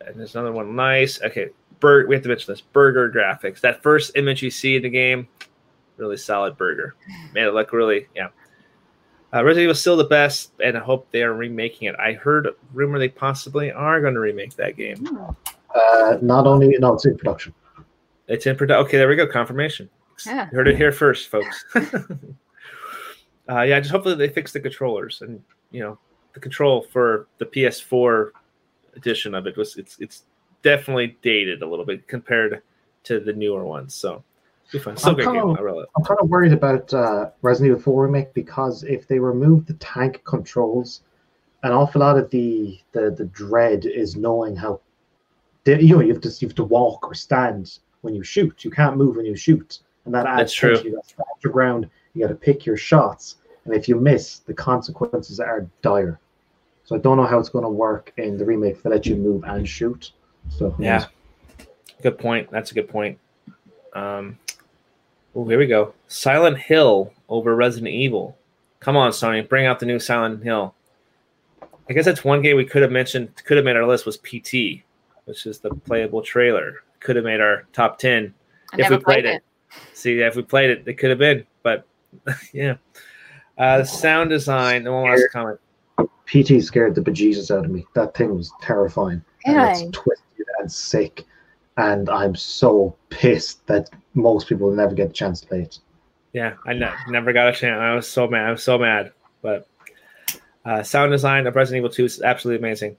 [0.00, 0.76] And there's another one.
[0.76, 1.20] Nice.
[1.20, 1.48] Okay.
[1.80, 2.60] Bur- we have to mention this.
[2.60, 3.60] Burger graphics.
[3.60, 5.26] That first image you see in the game,
[5.96, 6.94] really solid burger.
[7.34, 8.28] Made it look really, yeah.
[9.34, 11.96] Uh, Resident Evil is still the best, and I hope they are remaking it.
[11.98, 15.06] I heard rumor they possibly are going to remake that game.
[15.74, 17.52] Uh, not only no, it's in production.
[18.28, 18.86] It's in production.
[18.86, 19.26] Okay, there we go.
[19.26, 19.90] Confirmation.
[20.24, 20.48] Yeah.
[20.50, 21.64] You heard it here first, folks.
[21.74, 25.98] uh, yeah, just hopefully they fix the controllers and you know
[26.32, 28.30] the control for the PS4
[28.94, 30.22] edition of it was it's it's
[30.62, 32.62] definitely dated a little bit compared
[33.04, 33.94] to the newer ones.
[33.94, 34.24] So
[34.72, 34.96] be fun.
[34.96, 35.90] Still I'm great kinda- I really love it.
[35.96, 39.74] I'm kind of worried about uh, Resident Evil 4 remake because if they remove the
[39.74, 41.02] tank controls,
[41.62, 44.80] an awful lot of the the, the dread is knowing how
[45.64, 48.64] the- you know you have to you have to walk or stand when you shoot.
[48.64, 50.78] You can't move when you shoot, and that adds That's true.
[50.82, 51.88] You got to ground.
[52.14, 56.18] You got to pick your shots, and if you miss, the consequences are dire.
[56.84, 59.16] So I don't know how it's going to work in the remake they let you
[59.16, 60.12] move and shoot.
[60.50, 61.06] So Yeah.
[62.00, 62.48] Good point.
[62.50, 63.18] That's a good point.
[63.94, 64.38] Um,
[65.36, 65.92] oh, here we go.
[66.08, 68.36] Silent Hill over Resident Evil.
[68.80, 70.74] Come on, Sony, bring out the new Silent Hill.
[71.88, 74.16] I guess that's one game we could have mentioned, could have made our list was
[74.16, 74.82] PT,
[75.24, 76.82] which is the playable trailer.
[77.00, 78.34] Could have made our top ten
[78.72, 79.42] I if never we played, played it.
[79.92, 81.86] See, if we played it, it could have been, but
[82.52, 82.76] yeah.
[83.58, 84.84] Uh, sound design.
[84.84, 85.60] The one last comment.
[86.26, 87.86] PT scared the bejesus out of me.
[87.94, 89.22] That thing was terrifying.
[89.44, 91.24] And it's twisted and sick.
[91.76, 95.78] And I'm so pissed that most people never get the chance to play it.
[96.32, 97.78] Yeah, I ne- never got a chance.
[97.78, 98.48] I was so mad.
[98.48, 99.12] I was so mad.
[99.42, 99.68] But
[100.64, 102.96] uh, sound design of Resident Evil 2 is absolutely amazing.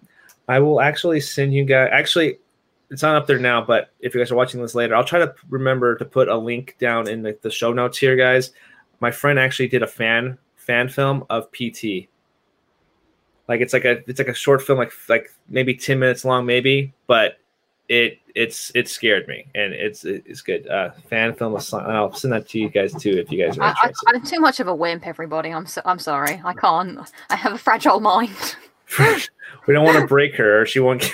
[0.48, 1.90] I will actually send you guys.
[1.92, 2.40] Actually,
[2.90, 5.20] it's not up there now, but if you guys are watching this later, I'll try
[5.20, 8.52] to remember to put a link down in the, the show notes here, guys.
[9.00, 12.08] My friend actually did a fan fan film of PT.
[13.48, 16.46] Like it's like a it's like a short film, like like maybe ten minutes long,
[16.46, 17.40] maybe, but
[17.90, 20.68] it it's it scared me and it's it's good.
[20.68, 21.56] Uh, fan film.
[21.56, 24.08] I'll send that to you guys too if you guys are I, I, interested.
[24.08, 25.52] I'm too much of a wimp, everybody.
[25.52, 26.42] I'm so, I'm sorry.
[26.44, 27.00] I can't.
[27.30, 28.56] I have a fragile mind.
[29.68, 30.66] we don't want to break her.
[30.66, 31.04] She won't.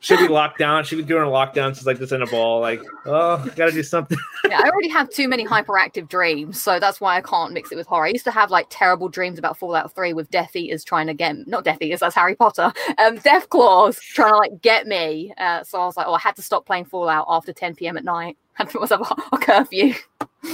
[0.00, 0.84] She'll be locked down.
[0.84, 1.74] She'll be doing a lockdown.
[1.74, 2.60] She's like this in a ball.
[2.60, 4.18] Like, oh, gotta do something.
[4.48, 7.76] yeah, I already have too many hyperactive dreams, so that's why I can't mix it
[7.76, 8.06] with horror.
[8.06, 11.14] I used to have like terrible dreams about Fallout 3 with Death Eaters trying to
[11.14, 12.72] get not Death Eaters, that's Harry Potter.
[12.98, 15.32] Um, Death Claws trying to like get me.
[15.38, 17.96] Uh, so I was like, oh, I had to stop playing Fallout after 10 p.m.
[17.96, 18.36] at night.
[18.54, 19.94] Had to put myself a, a curfew.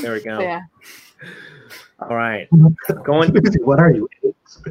[0.00, 0.38] There we go.
[0.38, 0.60] So, yeah.
[2.00, 2.48] All right,
[3.04, 3.34] going.
[3.64, 4.08] what are you?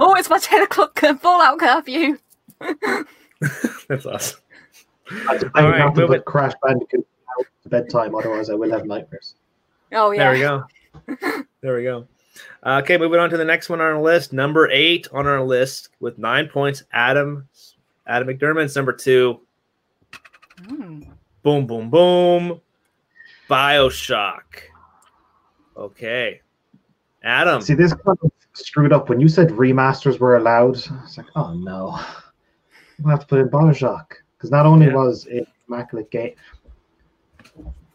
[0.00, 2.18] oh, it's my 10 o'clock cur- Fallout curfew.
[3.88, 4.40] That's awesome.
[5.10, 6.24] I All All right, have to move put it.
[6.24, 7.06] Crash Bandicoot
[7.38, 9.34] out to bedtime, otherwise I will have nightmares.
[9.92, 10.24] Oh yeah.
[10.24, 11.42] There we go.
[11.60, 12.06] There we go.
[12.62, 14.34] Uh, okay, moving on to the next one on our list.
[14.34, 16.82] Number eight on our list with nine points.
[16.92, 17.48] Adam
[18.06, 19.40] Adam McDermott's number two.
[20.66, 21.02] Hmm.
[21.42, 22.60] Boom, boom, boom.
[23.48, 24.42] Bioshock.
[25.76, 26.40] Okay.
[27.24, 27.60] Adam.
[27.60, 29.08] See, this kind of screwed up.
[29.08, 31.98] When you said remasters were allowed, it's like, oh no.
[33.00, 34.06] We'll have to put in Bioshock.
[34.36, 34.94] Because not only Yeah.
[34.94, 36.34] was it immaculate game,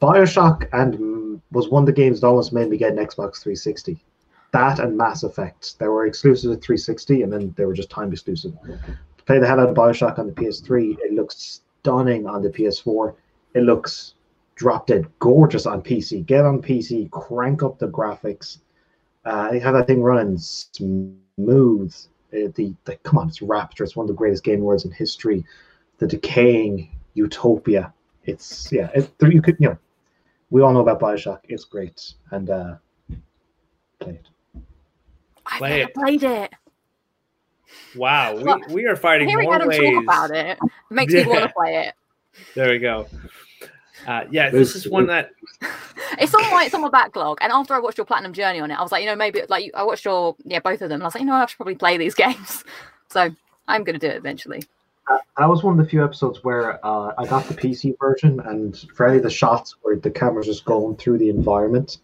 [0.02, 4.04] Bioshock and was one of the games that almost made me get an Xbox 360.
[4.52, 5.78] That and Mass Effect.
[5.78, 8.54] They were exclusive to 360 and then they were just time exclusive.
[8.64, 12.50] To play the hell out of Bioshock on the PS3, it looks stunning on the
[12.50, 13.14] PS4.
[13.54, 14.16] It looks
[14.56, 16.26] drop dead gorgeous on PC.
[16.26, 18.60] Get on PC, crank up the graphics.
[19.30, 21.96] Uh, have that thing running smooth.
[22.34, 23.84] Uh, the, the come on, it's Rapture.
[23.84, 25.46] It's one of the greatest game worlds in history.
[26.00, 27.94] The decaying utopia.
[28.26, 28.90] It's yeah.
[28.96, 29.78] It, you could you know,
[30.50, 31.42] we all know about Bioshock.
[31.44, 32.76] It's great and uh,
[34.00, 34.30] play it.
[35.46, 35.94] I've Play never it.
[35.94, 36.54] played it.
[37.96, 39.80] Wow, we, we are fighting Hearing more Adam ways.
[39.80, 40.58] talk about it
[40.90, 41.94] makes me want to play it.
[42.56, 43.08] There we go.
[44.08, 45.32] Uh, yeah, this is one that
[46.18, 47.38] It's on my it's on my backlog.
[47.42, 49.42] And after I watched your Platinum Journey on it, I was like, you know, maybe
[49.50, 51.36] like you- I watched your yeah both of them, and I was like, you know,
[51.36, 52.64] I should probably play these games.
[53.10, 53.30] So
[53.68, 54.64] I'm going to do it eventually.
[55.38, 58.78] That was one of the few episodes where uh, I got the PC version, and
[58.94, 61.98] for any of the shots where the camera's just going through the environment,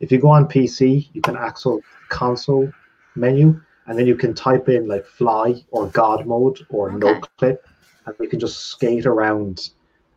[0.00, 1.78] if you go on PC, you can access
[2.10, 2.70] console
[3.16, 7.66] menu, and then you can type in like fly or God mode or no clip,
[8.06, 9.70] and you can just skate around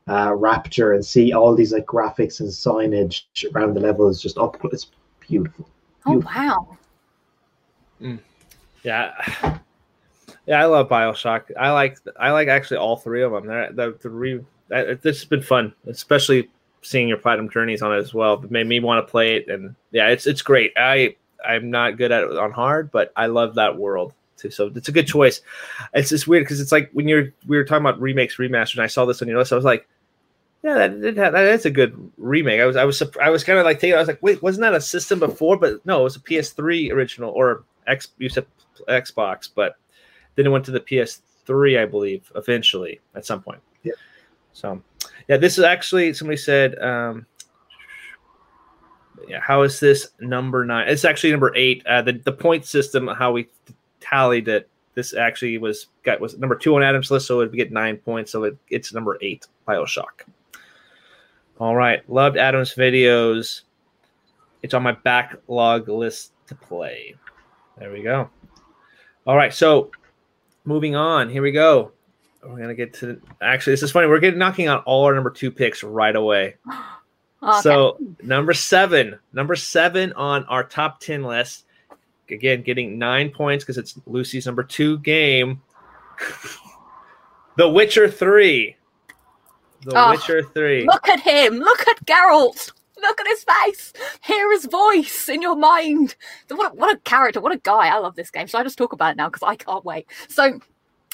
[0.08, 3.24] uh, Rapture and see all these like graphics and signage
[3.54, 4.58] around the levels just up.
[4.66, 4.88] It's
[5.20, 5.68] beautiful.
[6.06, 6.78] Oh wow!
[8.84, 9.12] Yeah,
[10.46, 11.52] yeah, I love Bioshock.
[11.60, 13.48] I like I like actually all three of them.
[13.48, 14.40] They're, the the re,
[14.70, 16.50] that- this has been fun, especially
[16.84, 18.36] seeing your platinum journeys on it as well.
[18.42, 20.72] It made me want to play it, and yeah, it's it's great.
[20.78, 21.16] I
[21.46, 24.52] I'm not good at it on hard, but I love that world too.
[24.52, 25.42] So it's a good choice.
[25.94, 28.84] It's just weird because it's like when you're we were talking about remakes, remasters, and
[28.84, 29.86] I saw this on your list, I was like.
[30.68, 32.60] Yeah, that, did have, that is a good remake.
[32.60, 33.96] I was, I was, I was kind of like taking.
[33.96, 35.56] I was like, wait, wasn't that a system before?
[35.56, 38.10] But no, it was a PS3 original or X.
[38.18, 38.46] You said
[38.90, 39.78] Xbox, but
[40.36, 43.62] then it went to the PS3, I believe, eventually at some point.
[43.84, 43.94] Yeah.
[44.52, 44.82] So,
[45.30, 47.26] yeah, this is actually somebody said, um,
[49.30, 50.90] yeah, how is this number nine?
[50.90, 51.82] It's actually number eight.
[51.88, 53.48] Uh, the the point system, how we
[54.02, 54.68] tallied it.
[54.96, 57.96] This actually was got was number two on Adam's list, so it would get nine
[57.96, 58.34] points.
[58.34, 60.28] So it, it's number eight, Bioshock.
[61.60, 63.62] All right, loved Adam's videos.
[64.62, 67.16] It's on my backlog list to play.
[67.78, 68.30] There we go.
[69.26, 69.92] All right, so
[70.66, 71.30] moving on.
[71.30, 71.92] Here we go.
[72.44, 73.74] We're gonna get to actually.
[73.74, 74.08] This is funny.
[74.08, 76.56] We're getting knocking out all our number two picks right away.
[77.40, 77.62] Okay.
[77.62, 81.66] So number seven, number seven on our top ten list
[82.32, 85.62] again getting nine points because it's Lucy's number two game.
[87.58, 88.76] the Witcher Three.
[89.84, 90.86] The Oh, Witcher Three.
[90.86, 91.56] Look at him.
[91.60, 92.72] Look at Geralt.
[93.00, 93.94] Look at his face.
[94.24, 96.16] Hear his voice in your mind.
[96.50, 97.40] What a, what a character.
[97.40, 97.88] What a guy.
[97.88, 98.48] I love this game.
[98.48, 100.08] So I just talk about it now because I can't wait.
[100.30, 100.60] So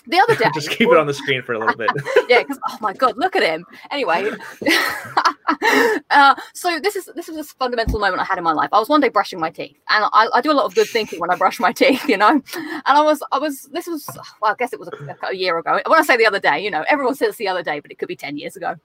[0.07, 1.89] the other day, Just keep it on the screen for a little bit.
[2.29, 3.65] yeah, because oh my god, look at him.
[3.91, 4.31] Anyway,
[6.09, 8.69] uh, so this is this is a fundamental moment I had in my life.
[8.73, 10.87] I was one day brushing my teeth, and I, I do a lot of good
[10.87, 12.41] thinking when I brush my teeth, you know.
[12.55, 14.07] And I was I was this was
[14.41, 15.79] well, I guess it was a, a year ago.
[15.87, 17.97] When I say the other day, you know, everyone says the other day, but it
[17.97, 18.69] could be ten years ago.
[18.69, 18.79] And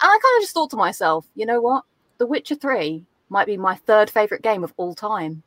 [0.00, 1.84] I kind of just thought to myself, you know what,
[2.18, 5.42] The Witcher Three might be my third favorite game of all time.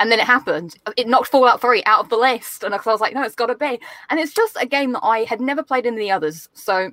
[0.00, 0.76] And then it happened.
[0.96, 2.62] It knocked Fallout 3 out of the list.
[2.62, 3.80] And I was like, no, it's got to be.
[4.10, 6.48] And it's just a game that I had never played in the others.
[6.52, 6.92] So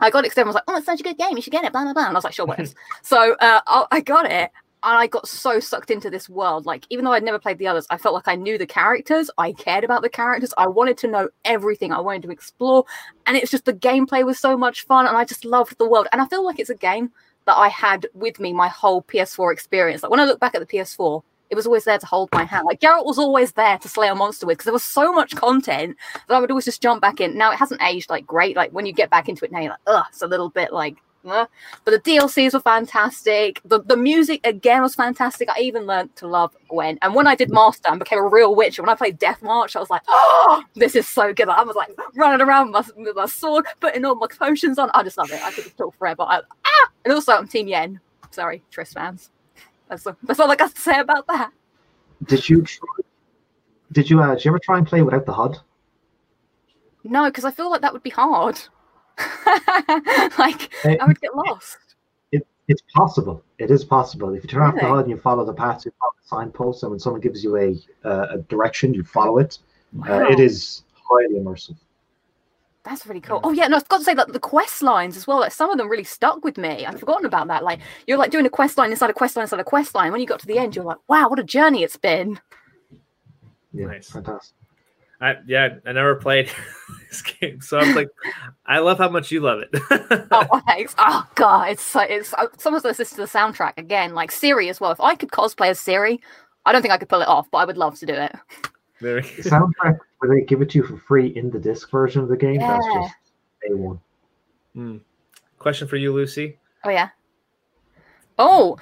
[0.00, 0.48] I got it extended.
[0.48, 1.36] I was like, oh, it's such a good game.
[1.36, 1.72] You should get it.
[1.72, 2.06] Blah, blah, blah.
[2.06, 2.74] And I was like, sure, what is?
[3.02, 4.50] so uh, I got it.
[4.84, 6.66] And I got so sucked into this world.
[6.66, 9.30] Like, even though I'd never played the others, I felt like I knew the characters.
[9.38, 10.52] I cared about the characters.
[10.58, 11.92] I wanted to know everything.
[11.92, 12.84] I wanted to explore.
[13.26, 15.06] And it's just the gameplay was so much fun.
[15.06, 16.08] And I just loved the world.
[16.10, 17.12] And I feel like it's a game
[17.46, 20.02] that I had with me my whole PS4 experience.
[20.02, 22.44] Like, when I look back at the PS4, it was always there to hold my
[22.44, 22.64] hand.
[22.64, 25.36] Like Geralt was always there to slay a monster with because there was so much
[25.36, 27.36] content that I would always just jump back in.
[27.36, 28.56] Now it hasn't aged like great.
[28.56, 30.72] Like when you get back into it now, you're like, ugh, it's a little bit
[30.72, 30.96] like.
[31.24, 31.50] But
[31.84, 33.60] the DLCs were fantastic.
[33.66, 35.50] The the music again was fantastic.
[35.50, 37.00] I even learned to love Gwent.
[37.02, 39.76] And when I did Master and became a real witcher, when I played Death March,
[39.76, 41.50] I was like, oh, this is so good.
[41.50, 44.90] I was like running around with my, with my sword, putting all my potions on.
[44.94, 45.44] I just love it.
[45.44, 46.22] I could talk forever.
[46.22, 46.90] I, ah!
[47.04, 48.00] And also, I'm Team Yen.
[48.30, 49.30] Sorry, Triss fans.
[49.92, 51.52] That's, that's all I got to say about that.
[52.24, 52.88] Did you try,
[53.92, 55.58] did you uh, did you ever try and play without the HUD?
[57.04, 58.58] No, because I feel like that would be hard.
[60.38, 61.76] like Eh, I would get lost.
[62.30, 63.44] It, it's possible.
[63.58, 64.32] It is possible.
[64.34, 66.82] If you turn off the HUD and you follow the path, you follow the signposts,
[66.84, 67.76] and when someone gives you a
[68.08, 69.58] uh, a direction, you follow it.
[70.08, 70.44] Uh, it Wow.
[70.44, 71.76] is highly immersive.
[72.84, 73.40] That's really cool.
[73.44, 75.38] Oh yeah, no, I've got to say that the quest lines as well.
[75.40, 76.84] Like some of them really stuck with me.
[76.84, 77.62] I'd forgotten about that.
[77.62, 77.78] Like
[78.08, 80.10] you're like doing a quest line inside a quest line inside a quest line.
[80.10, 82.40] When you got to the end, you're like, wow, what a journey it's been.
[83.72, 84.10] Yeah, Nice.
[84.10, 84.56] fantastic.
[85.20, 86.50] I yeah, I never played
[87.08, 88.08] this game, so I'm like,
[88.66, 89.70] I love how much you love it.
[90.32, 90.96] oh, thanks.
[90.98, 94.14] Oh god, it's so it's uh, someone's listening to the soundtrack again.
[94.14, 94.90] Like Ciri as well.
[94.90, 96.18] If I could cosplay as Ciri,
[96.66, 98.34] I don't think I could pull it off, but I would love to do it.
[99.02, 102.22] Very The soundtrack where they give it to you for free in the disc version
[102.22, 103.14] of the game, that's just
[103.68, 104.00] a one.
[104.74, 104.98] Hmm.
[105.58, 106.56] Question for you, Lucy.
[106.84, 107.08] Oh yeah.
[108.38, 108.78] Oh,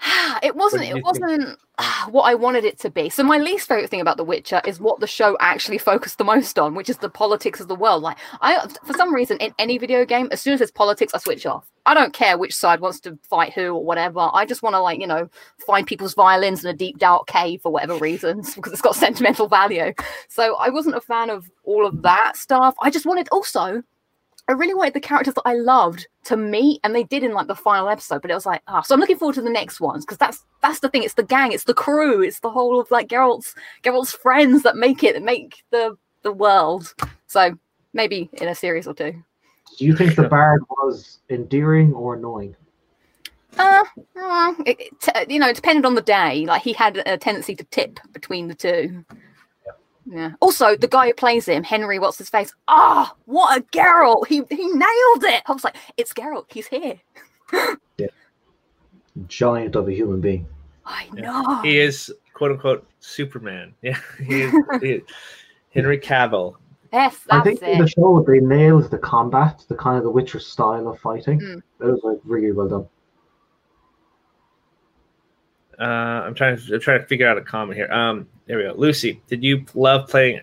[0.42, 0.84] it wasn't.
[0.84, 3.08] It wasn't ah, what I wanted it to be.
[3.08, 6.24] So my least favorite thing about The Witcher is what the show actually focused the
[6.24, 8.02] most on, which is the politics of the world.
[8.02, 11.18] Like I, for some reason, in any video game, as soon as there's politics, I
[11.18, 11.70] switch off.
[11.86, 14.30] I don't care which side wants to fight who or whatever.
[14.32, 15.28] I just want to like you know
[15.66, 19.48] find people's violins in a deep dark cave for whatever reasons because it's got sentimental
[19.48, 19.92] value.
[20.28, 22.74] So I wasn't a fan of all of that stuff.
[22.80, 23.82] I just wanted also
[24.50, 27.46] I really wanted the characters that I loved to meet, and they did in like
[27.46, 28.20] the final episode.
[28.20, 30.44] But it was like, ah, so I'm looking forward to the next ones because that's
[30.60, 31.04] that's the thing.
[31.04, 33.54] It's the gang, it's the crew, it's the whole of like Geralt's
[33.84, 36.92] Geralt's friends that make it, that make the the world.
[37.28, 37.56] So
[37.92, 39.22] maybe in a series or two.
[39.78, 42.56] Do you think the bard was endearing or annoying?
[43.56, 43.84] Uh,
[44.20, 46.44] uh, it, you know, it depended on the day.
[46.44, 49.04] Like he had a tendency to tip between the two.
[50.06, 50.32] Yeah.
[50.40, 52.52] Also, the guy who plays him, Henry, what's his face?
[52.68, 54.26] Ah, what a Geralt!
[54.26, 55.42] He he nailed it.
[55.46, 56.46] I was like, it's Geralt.
[56.48, 56.98] He's here.
[57.98, 58.06] yeah.
[59.28, 60.46] Giant of a human being.
[60.86, 61.60] I know.
[61.62, 63.74] He is quote unquote Superman.
[63.82, 65.02] Yeah, he is, he is.
[65.74, 66.56] Henry Cavill.
[66.92, 70.10] Yes, I that's think in the show they nailed the combat, the kind of the
[70.10, 71.38] Witcher style of fighting.
[71.40, 71.62] Mm.
[71.78, 72.88] That was like really well done.
[75.80, 75.84] Uh,
[76.26, 77.90] I'm trying to I'm trying to figure out a comment here.
[77.90, 78.74] Um, there we go.
[78.76, 80.40] Lucy, did you love playing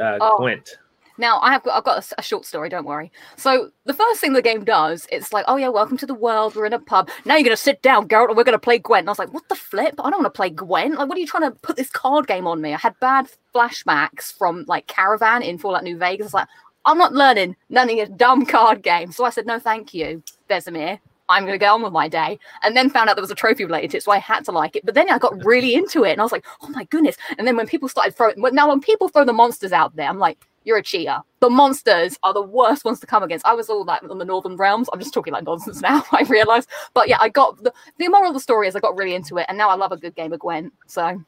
[0.00, 0.36] uh, Oh.
[0.38, 0.78] Gwent?
[1.18, 2.68] Now I have got, I've got a a, short story.
[2.68, 3.12] Don't worry.
[3.36, 6.54] So the first thing the game does, it's like, oh yeah, welcome to the world.
[6.54, 7.10] We're in a pub.
[7.24, 9.00] Now you're gonna sit down, Geralt, and we're gonna play Gwent.
[9.02, 9.94] And I was like, what the flip?
[9.98, 10.94] I don't want to play Gwent.
[10.94, 12.72] Like, what are you trying to put this card game on me?
[12.72, 16.26] I had bad flashbacks from like Caravan in Fallout New Vegas.
[16.26, 16.48] It's like,
[16.84, 19.16] I'm not learning none of your dumb card games.
[19.16, 20.98] So I said, no, thank you, Vesemir.
[21.32, 22.38] I'm going to get on with my day.
[22.62, 24.52] And then found out there was a trophy related to it, so I had to
[24.52, 24.84] like it.
[24.84, 27.16] But then I got really into it, and I was like, oh my goodness.
[27.38, 30.18] And then when people started throwing, now when people throw the monsters out there, I'm
[30.18, 31.18] like, you're a cheater.
[31.40, 33.44] The monsters are the worst ones to come against.
[33.46, 34.88] I was all like on the Northern Realms.
[34.92, 36.66] I'm just talking like nonsense now, I realize.
[36.94, 39.38] But yeah, I got the, the moral of the story is I got really into
[39.38, 40.72] it, and now I love a good game of Gwent.
[40.86, 41.20] So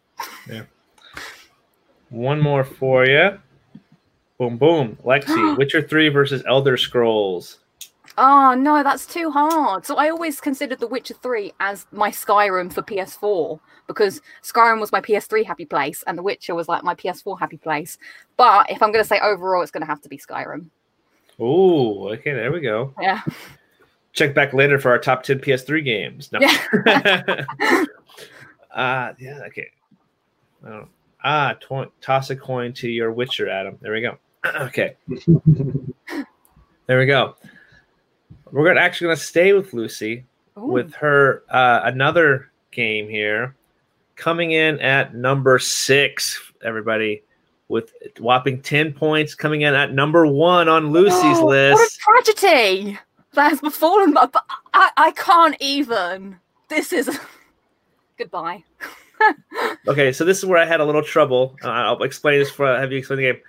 [0.49, 0.63] yeah.
[2.11, 3.41] One more for you.
[4.39, 4.97] Boom, boom.
[5.05, 7.59] Lexi, Witcher 3 versus Elder Scrolls.
[8.17, 9.85] Oh no, that's too hard.
[9.85, 14.93] So I always considered The Witcher 3 as my Skyrim for PS4 because Skyrim was
[14.93, 17.99] my PS3 happy place and The Witcher was like my PS4 happy place.
[18.37, 20.67] But if I'm going to say overall, it's going to have to be Skyrim.
[21.41, 22.95] Oh, okay, there we go.
[23.01, 23.21] Yeah.
[24.13, 26.31] Check back later for our top 10 PS3 games.
[26.31, 26.39] No.
[26.41, 26.57] Yeah.
[28.73, 29.71] uh, yeah, okay.
[30.65, 30.87] Oh.
[31.25, 33.79] Ah, to- toss a coin to your Witcher, Adam.
[33.81, 34.19] There we go.
[34.61, 34.97] okay.
[36.87, 37.35] there we go.
[38.51, 40.25] We're gonna actually gonna stay with Lucy
[40.57, 43.55] with her uh, another game here,
[44.17, 46.53] coming in at number six.
[46.63, 47.23] Everybody
[47.69, 51.99] with whopping ten points, coming in at number one on Lucy's Oh, list.
[52.05, 52.99] What a tragedy
[53.33, 54.13] that has befallen.
[54.13, 54.35] But
[54.73, 56.37] I, I can't even.
[56.69, 57.19] This is
[58.19, 58.63] goodbye.
[59.89, 61.57] Okay, so this is where I had a little trouble.
[61.63, 63.41] Uh, I'll explain this for have you explain the game.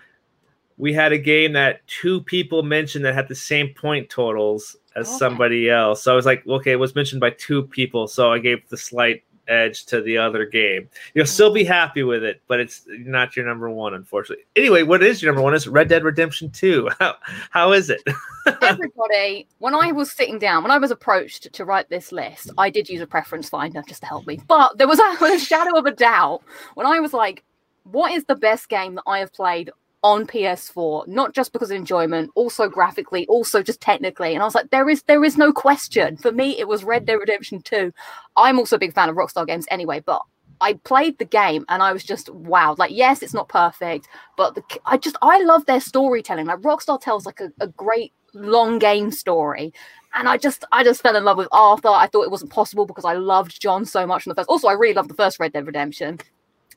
[0.78, 5.18] We had a game that two people mentioned that had the same point totals as
[5.18, 6.04] somebody else.
[6.04, 8.78] So I was like, okay, it was mentioned by two people, so I gave the
[8.78, 10.90] slight edge to the other game.
[11.14, 11.72] You'll still be mm-hmm.
[11.72, 14.46] happy with it, but it's not your number one, unfortunately.
[14.56, 15.54] Anyway, what is your number one?
[15.54, 16.90] Is Red Dead Redemption Two?
[17.00, 17.16] How
[17.50, 18.02] how is it?
[18.62, 22.70] Everybody, when I was sitting down, when I was approached to write this list, I
[22.70, 24.40] did use a preference finder just to help me.
[24.48, 26.42] But there was a, a shadow of a doubt
[26.76, 27.44] when I was like,
[27.84, 29.72] what is the best game that I have played
[30.06, 31.08] on PS4?
[31.08, 34.36] Not just because of enjoyment, also graphically, also just technically.
[34.36, 36.16] And I was like, there is there is no question.
[36.16, 37.92] For me, it was Red Dead Redemption 2.
[38.38, 40.22] I'm also a big fan of Rockstar games anyway, but
[40.62, 42.76] I played the game and I was just wow.
[42.78, 44.08] Like, yes, it's not perfect,
[44.38, 46.46] but the, I just I love their storytelling.
[46.46, 49.74] Like Rockstar tells like a, a great long game story.
[50.14, 51.90] And I just I just fell in love with Arthur.
[51.90, 54.50] I thought it wasn't possible because I loved John so much in the first.
[54.50, 56.20] Also, I really loved the first Red Dead Redemption.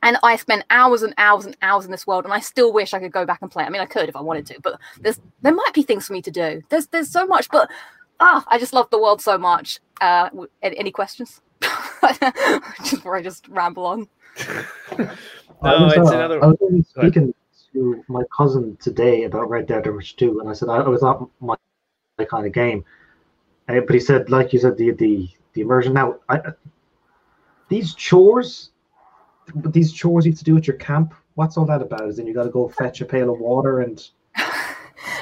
[0.03, 2.95] And I spent hours and hours and hours in this world, and I still wish
[2.95, 3.65] I could go back and play.
[3.65, 6.13] I mean, I could if I wanted to, but there's there might be things for
[6.13, 6.63] me to do.
[6.69, 7.69] There's there's so much, but
[8.21, 9.81] ah, I just love the world so much.
[10.01, 10.31] Uh,
[10.63, 11.41] any, any questions?
[12.85, 14.09] just where I just ramble on.
[14.39, 15.09] I
[15.63, 17.35] No, was, it's uh, another- I was only Go speaking
[17.73, 21.03] to my cousin today about Red Dead Redemption 2, and I said I, it was
[21.03, 21.57] not my,
[22.19, 22.85] my kind of game.
[23.69, 25.93] Uh, but he said, like you said, the the, the immersion.
[25.93, 26.41] Now, I,
[27.69, 28.71] these chores,
[29.55, 31.15] these chores you have to do at your camp.
[31.35, 32.09] What's all that about?
[32.09, 34.01] Is then you got to go fetch a pail of water and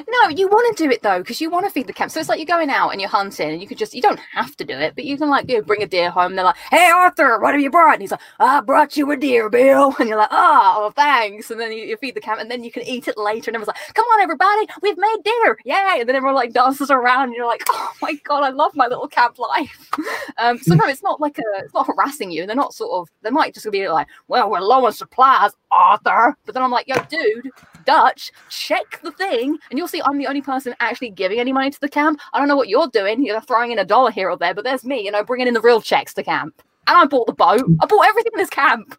[0.08, 2.10] No, you want to do it though because you want to feed the camp.
[2.10, 4.20] So it's like you're going out and you're hunting, and you could just you don't
[4.32, 6.34] have to do it, but you can like you know, bring a deer home.
[6.34, 9.16] They're like, "Hey Arthur, what have you brought?" And he's like, "I brought you a
[9.16, 12.50] deer, Bill." And you're like, "Oh, thanks." And then you, you feed the camp, and
[12.50, 13.50] then you can eat it later.
[13.50, 16.90] And everyone's like, "Come on, everybody, we've made dinner, yay!" And then everyone like dances
[16.90, 19.90] around, and you're like, "Oh my god, I love my little camp life."
[20.38, 22.46] um, so no, it's not like a it's not harassing you.
[22.46, 26.36] They're not sort of they might just be like, "Well, we're low on supplies, Arthur."
[26.44, 27.50] But then I'm like, "Yo, dude."
[27.86, 31.70] Dutch, check the thing, and you'll see I'm the only person actually giving any money
[31.70, 32.20] to the camp.
[32.32, 33.24] I don't know what you're doing.
[33.24, 35.54] You're throwing in a dollar here or there, but there's me, you know, bringing in
[35.54, 36.62] the real checks to camp.
[36.88, 37.64] And I bought the boat.
[37.80, 38.98] I bought everything in this camp.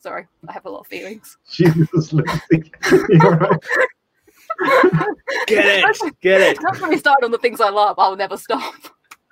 [0.00, 1.38] Sorry, I have a lot of feelings.
[1.50, 3.60] Jesus, Lucy, you're right.
[5.46, 6.58] Get it, get it.
[6.60, 7.98] Don't get me started on the things I love.
[7.98, 8.74] I'll never stop.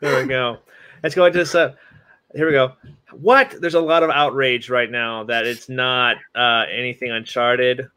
[0.01, 0.59] There we go.
[1.03, 1.55] Let's go into this.
[1.55, 1.75] Uh,
[2.35, 2.73] here we go.
[3.13, 3.55] What?
[3.61, 7.89] There's a lot of outrage right now that it's not uh, anything Uncharted.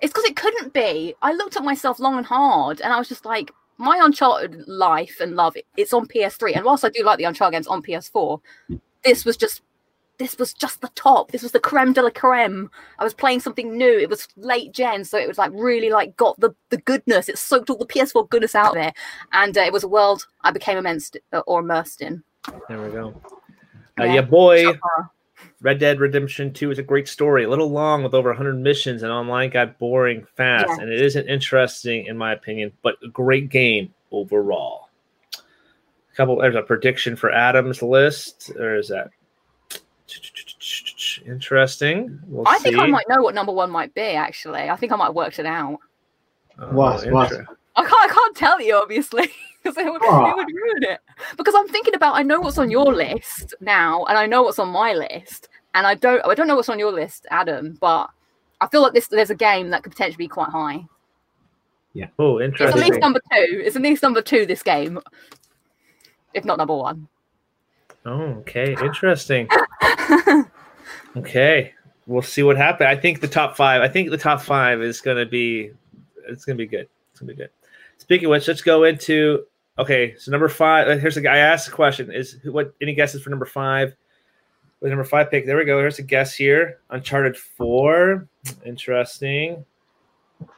[0.00, 1.14] It's because it couldn't be.
[1.22, 5.20] I looked at myself long and hard, and I was just like, my Uncharted life
[5.20, 6.54] and love, it's on PS3.
[6.56, 8.40] And whilst I do like the Uncharted games on PS4,
[9.04, 9.62] this was just
[10.18, 11.32] this was just the top.
[11.32, 12.70] This was the creme de la creme.
[12.98, 13.98] I was playing something new.
[13.98, 17.30] It was late gen, so it was like really like got the the goodness.
[17.30, 18.92] It soaked all the PS4 goodness out there,
[19.32, 22.22] and uh, it was a world I became immersed uh, or immersed in.
[22.68, 23.14] There we go.
[23.98, 24.14] Uh, Yeah.
[24.14, 24.72] yeah, boy.
[25.62, 27.44] Red Dead Redemption 2 is a great story.
[27.44, 30.66] A little long with over 100 missions, and online got boring fast.
[30.68, 30.76] Yeah.
[30.80, 34.88] And it isn't interesting, in my opinion, but a great game overall.
[35.34, 36.38] A couple.
[36.38, 38.50] There's a prediction for Adam's list.
[38.58, 39.10] Or is that
[41.26, 42.18] interesting?
[42.26, 44.00] We'll I think I might know what number one might be.
[44.00, 45.78] Actually, I think I might have worked it out.
[46.58, 47.06] Oh, What?
[47.10, 47.32] What?
[47.76, 49.30] I can't, I can't tell you, obviously,
[49.64, 50.30] because it, would- Ah.
[50.30, 51.00] it would ruin it.
[51.36, 54.58] Because I'm thinking about, I know what's on your list now, and I know what's
[54.58, 57.76] on my list, and I don't, I don't know what's on your list, Adam.
[57.80, 58.08] But
[58.60, 60.84] I feel like this, there's a game that could potentially be quite high.
[61.92, 62.06] Yeah.
[62.18, 62.68] Oh, interesting.
[62.78, 63.62] It's at least number two.
[63.64, 64.46] It's at least number two.
[64.46, 65.00] This game,
[66.34, 67.08] if not number one.
[68.06, 68.72] Oh, okay.
[68.80, 69.48] Interesting.
[71.16, 71.74] okay.
[72.06, 72.86] We'll see what happens.
[72.88, 75.72] I think the top five, I think the top five is going to be,
[76.28, 76.88] it's going to be good.
[77.10, 77.50] It's going to be good.
[77.98, 79.44] Speaking of which, let's go into,
[79.80, 80.14] okay.
[80.18, 81.34] So number five, uh, here's the guy.
[81.34, 83.94] I asked the question is what, any guesses for number five?
[84.80, 85.78] With number five pick, there we go.
[85.78, 86.78] Here's a guess here.
[86.88, 88.26] Uncharted 4.
[88.64, 89.64] Interesting.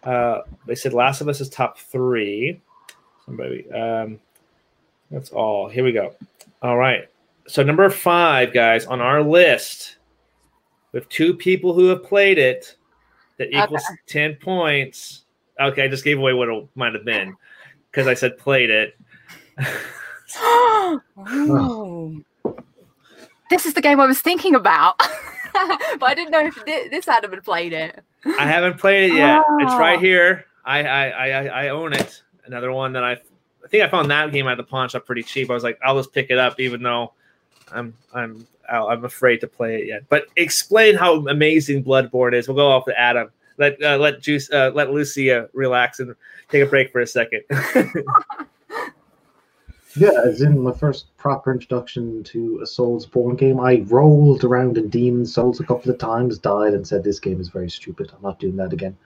[0.04, 2.60] Uh, they said Last of Us is top three.
[3.26, 4.20] Somebody, um,
[5.10, 5.68] That's all.
[5.68, 6.14] Here we go.
[6.62, 7.08] All right.
[7.48, 9.96] So number five, guys, on our list,
[10.92, 12.76] we have two people who have played it
[13.38, 13.98] that equals Okay.
[14.06, 15.24] ten points.
[15.60, 17.36] Okay, I just gave away what it might have been
[17.90, 18.94] because I said played it.
[23.50, 24.96] This is the game I was thinking about,
[25.52, 28.02] but I didn't know if this Adam had played it.
[28.24, 29.42] I haven't played it yet.
[29.58, 30.46] It's right here.
[30.64, 32.22] I I, I I I own it.
[32.46, 35.22] Another one that I I think I found that game at the pawn shop pretty
[35.22, 35.50] cheap.
[35.50, 37.12] I was like, I'll just pick it up, even though
[37.70, 40.04] I'm I'm I'm afraid to play it yet.
[40.08, 42.48] But explain how amazing Bloodborne is.
[42.48, 43.30] We'll go off to Adam.
[43.58, 46.14] Let uh, let Juice uh, let Lucia relax and
[46.48, 47.42] take a break for a second.
[49.94, 54.88] Yeah, as in my first proper introduction to a Soulsborne game, I rolled around in
[54.88, 58.10] Demon's Souls a couple of times, died, and said this game is very stupid.
[58.14, 58.96] I'm not doing that again.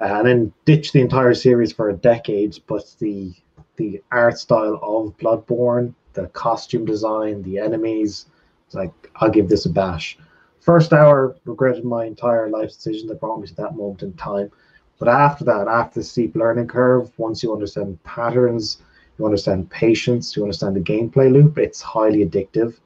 [0.00, 2.58] Uh, and then ditched the entire series for a decade.
[2.66, 3.34] But the
[3.76, 8.26] the art style of Bloodborne, the costume design, the enemies,
[8.66, 10.18] it's like I'll give this a bash.
[10.58, 14.50] First hour, regretted my entire life decision that brought me to that moment in time.
[14.98, 18.78] But after that, after the steep learning curve, once you understand patterns,
[19.18, 22.78] you understand patience, you understand the gameplay loop, it's highly addictive.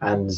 [0.00, 0.30] And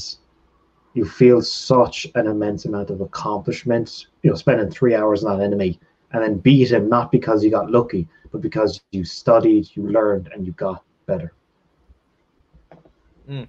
[0.94, 5.44] you feel such an immense amount of accomplishment, you know, spending three hours on that
[5.44, 5.80] enemy
[6.12, 10.28] and then beat him not because you got lucky, but because you studied, you learned,
[10.34, 11.32] and you got better.
[13.28, 13.46] Mm.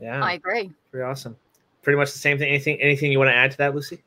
[0.00, 0.70] Yeah, I agree.
[0.90, 1.36] pretty awesome.
[1.82, 2.48] Pretty much the same thing.
[2.48, 4.02] Anything anything you want to add to that, Lucy?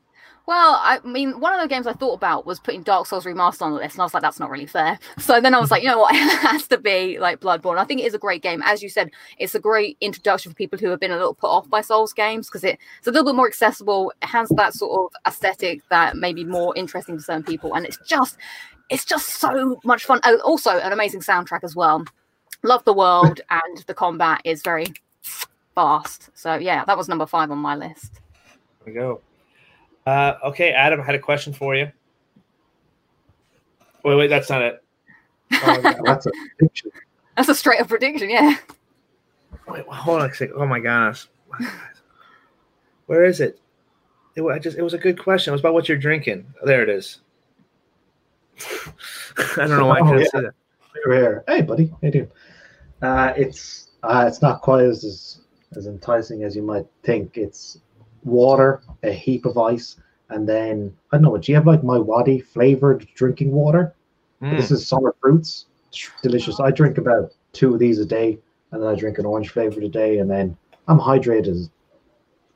[0.52, 3.62] Well, I mean, one of the games I thought about was putting Dark Souls Remastered
[3.62, 4.98] on the list, and I was like, that's not really fair.
[5.18, 7.78] So then I was like, you know what, it has to be like Bloodborne.
[7.78, 8.60] I think it is a great game.
[8.62, 11.48] As you said, it's a great introduction for people who have been a little put
[11.48, 14.12] off by Souls games because it's a little bit more accessible.
[14.20, 17.86] It has that sort of aesthetic that may be more interesting to certain people, and
[17.86, 18.36] it's just,
[18.90, 20.20] it's just so much fun.
[20.44, 22.04] Also, an amazing soundtrack as well.
[22.62, 24.88] Love the world, and the combat is very
[25.74, 26.28] fast.
[26.34, 28.20] So yeah, that was number five on my list.
[28.84, 29.22] There we go.
[30.06, 31.90] Uh, okay, Adam, I had a question for you.
[34.04, 34.82] Wait, wait, that's not it.
[35.50, 36.88] That's a picture.
[37.36, 38.56] That's a straight up prediction, yeah.
[39.68, 40.54] Wait, hold on a second.
[40.56, 41.26] Oh my gosh,
[43.06, 43.60] where is it?
[44.34, 45.50] It was just it was a good question.
[45.50, 46.46] It was about what you're drinking.
[46.64, 47.20] There it is.
[49.58, 50.26] I don't know why I Oh, couldn't yeah.
[50.26, 50.54] see that.
[51.06, 51.44] Here.
[51.46, 51.86] Hey, buddy.
[52.00, 52.30] Hey, you doing?
[53.02, 55.40] Uh, it's uh, it's not quite as, as
[55.76, 57.36] as enticing as you might think.
[57.36, 57.78] It's
[58.24, 59.96] water, a heap of ice,
[60.30, 61.30] and then I don't know.
[61.30, 63.94] What do you have like MiWadi flavored drinking water?
[64.42, 64.56] Mm.
[64.56, 65.66] This is summer fruits.
[66.22, 66.58] Delicious.
[66.58, 68.38] I drink about two of these a day,
[68.70, 70.56] and then I drink an orange flavored a day, and then
[70.88, 71.68] I'm hydrated.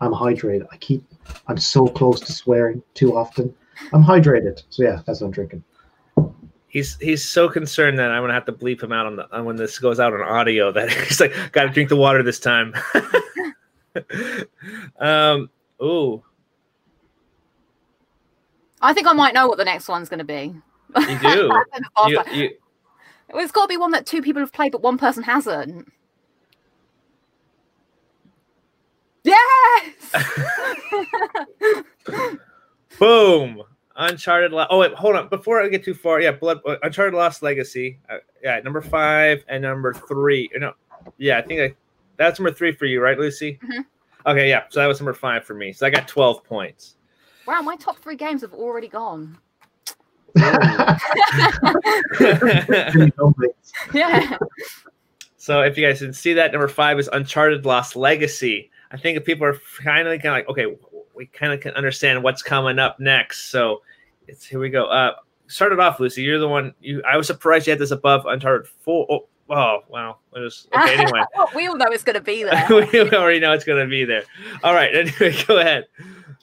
[0.00, 0.66] I'm hydrated.
[0.72, 1.04] I keep.
[1.46, 3.54] I'm so close to swearing too often.
[3.92, 4.62] I'm hydrated.
[4.70, 5.62] So yeah, that's what I'm drinking.
[6.68, 9.44] He's he's so concerned that I'm gonna have to bleep him out on the on
[9.44, 12.74] when this goes out on audio that he's like, gotta drink the water this time.
[14.98, 15.50] um.
[15.82, 16.22] Ooh,
[18.80, 20.54] I think I might know what the next one's going to be.
[20.96, 21.52] You do.
[22.06, 22.50] you, you...
[23.34, 25.90] It's got to be one that two people have played, but one person hasn't.
[29.24, 30.14] Yes!
[32.98, 33.62] Boom!
[33.96, 34.52] Uncharted.
[34.52, 35.28] Lo- oh wait, hold on.
[35.28, 36.60] Before I get too far, yeah, Blood.
[36.66, 37.98] uh, Uncharted Lost Legacy.
[38.08, 40.48] Uh, yeah, number five and number three.
[40.54, 40.74] No,
[41.18, 41.74] yeah, I think I,
[42.16, 43.58] that's number three for you, right, Lucy?
[43.64, 43.84] Mhm.
[44.26, 44.64] Okay, yeah.
[44.70, 45.72] So that was number five for me.
[45.72, 46.96] So I got twelve points.
[47.46, 49.38] wow, my top three games have already gone.
[53.94, 54.36] Yeah.
[55.36, 58.70] So if you guys didn't see that, number five is Uncharted Lost Legacy.
[58.90, 60.76] I think if people are finally kind of like, okay,
[61.14, 63.50] we kind of can understand what's coming up next.
[63.50, 63.82] So
[64.26, 64.86] it's here we go.
[64.86, 65.12] Uh,
[65.46, 66.22] started off, Lucy.
[66.22, 66.74] You're the one.
[66.80, 69.06] You, I was surprised you had this above Uncharted Four.
[69.08, 70.18] Oh, oh wow.
[70.34, 72.66] It was, okay, anyway, Well, we all know it's going to be there.
[72.70, 74.22] we already know it's going to be there.
[74.62, 74.94] All right.
[74.94, 75.86] Anyway, go ahead.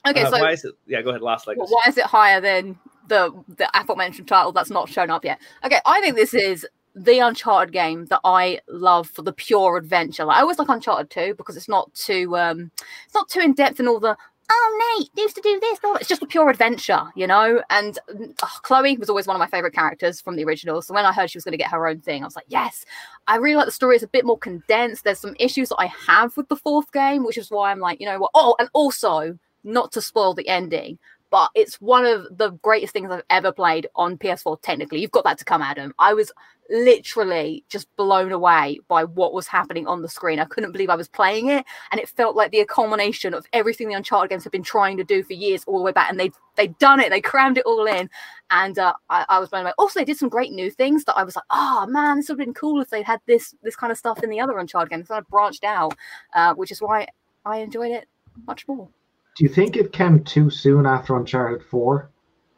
[0.06, 0.74] Okay, Uh, so why is it?
[0.86, 1.22] Yeah, go ahead.
[1.22, 1.66] Lost Legacy.
[1.72, 2.78] Why is it higher than
[3.08, 5.40] the the aforementioned title that's not shown up yet?
[5.64, 6.66] Okay, I think this is
[6.96, 10.24] the Uncharted game that I love for the pure adventure.
[10.24, 12.70] Like, I always like Uncharted 2 because it's not too um
[13.06, 14.16] it's not too in depth in all the
[14.50, 15.78] oh Nate used to do this.
[15.80, 17.62] that." It's just a pure adventure, you know.
[17.70, 17.98] And
[18.42, 20.82] oh, Chloe was always one of my favorite characters from the original.
[20.82, 22.46] So when I heard she was going to get her own thing, I was like,
[22.48, 22.84] yes.
[23.26, 23.94] I really like the story.
[23.96, 25.04] It's a bit more condensed.
[25.04, 28.00] There's some issues that I have with the fourth game, which is why I'm like,
[28.00, 28.32] you know what?
[28.34, 30.98] Oh, and also not to spoil the ending,
[31.34, 34.62] but it's one of the greatest things I've ever played on PS4.
[34.62, 35.92] Technically, you've got that to come, Adam.
[35.98, 36.30] I was
[36.70, 40.38] literally just blown away by what was happening on the screen.
[40.38, 43.88] I couldn't believe I was playing it, and it felt like the culmination of everything
[43.88, 46.08] the Uncharted games have been trying to do for years, all the way back.
[46.08, 47.10] And they they'd done it.
[47.10, 48.08] They crammed it all in,
[48.50, 49.72] and uh, I, I was blown away.
[49.76, 52.38] Also, they did some great new things that I was like, oh man, this would
[52.38, 54.90] have been cool if they'd had this this kind of stuff in the other Uncharted
[54.90, 55.08] games.
[55.08, 55.96] Kind of branched out,
[56.32, 57.08] uh, which is why
[57.44, 58.06] I enjoyed it
[58.46, 58.88] much more.
[59.36, 62.10] Do you think it came too soon after Uncharted 4?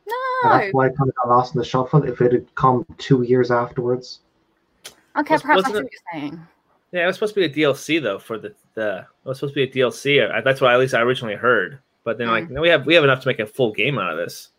[0.06, 0.14] No.
[0.44, 2.84] And that's why it kind of got lost in the shuffle if it had come
[2.98, 4.20] two years afterwards.
[5.16, 6.46] Okay, Was- perhaps I wasn't what you're saying.
[6.92, 9.06] Yeah, it was supposed to be a DLC though for the the.
[9.24, 10.44] It was supposed to be a DLC.
[10.44, 11.80] That's what at least I originally heard.
[12.04, 14.12] But then like, no, we have we have enough to make a full game out
[14.12, 14.50] of this.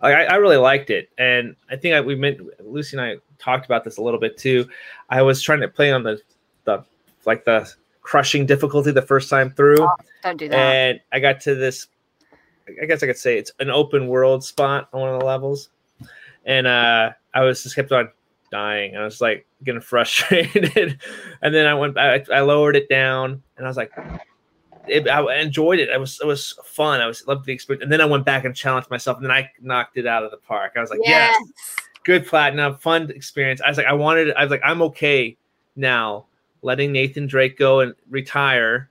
[0.00, 3.16] I, I I really liked it, and I think I, we meant Lucy and I
[3.38, 4.68] talked about this a little bit too.
[5.10, 6.20] I was trying to play on the
[6.64, 6.84] the
[7.24, 7.70] like the
[8.06, 9.84] crushing difficulty the first time through,
[10.22, 10.56] Don't do that.
[10.56, 11.88] and I got to this.
[12.80, 15.70] I guess I could say it's an open world spot on one of the levels,
[16.44, 18.10] and uh, I was just kept on
[18.50, 18.96] dying.
[18.96, 21.00] I was like getting frustrated,
[21.42, 21.98] and then I went.
[21.98, 23.92] I, I lowered it down, and I was like,
[24.86, 25.88] it, I enjoyed it.
[25.88, 27.00] It was it was fun.
[27.00, 29.32] I was loved the experience, and then I went back and challenged myself, and then
[29.32, 30.74] I knocked it out of the park.
[30.76, 31.36] I was like, yes,
[32.04, 33.60] good platinum, fun experience.
[33.60, 34.32] I was like, I wanted.
[34.34, 35.36] I was like, I'm okay
[35.74, 36.26] now
[36.66, 38.90] letting Nathan Drake go and retire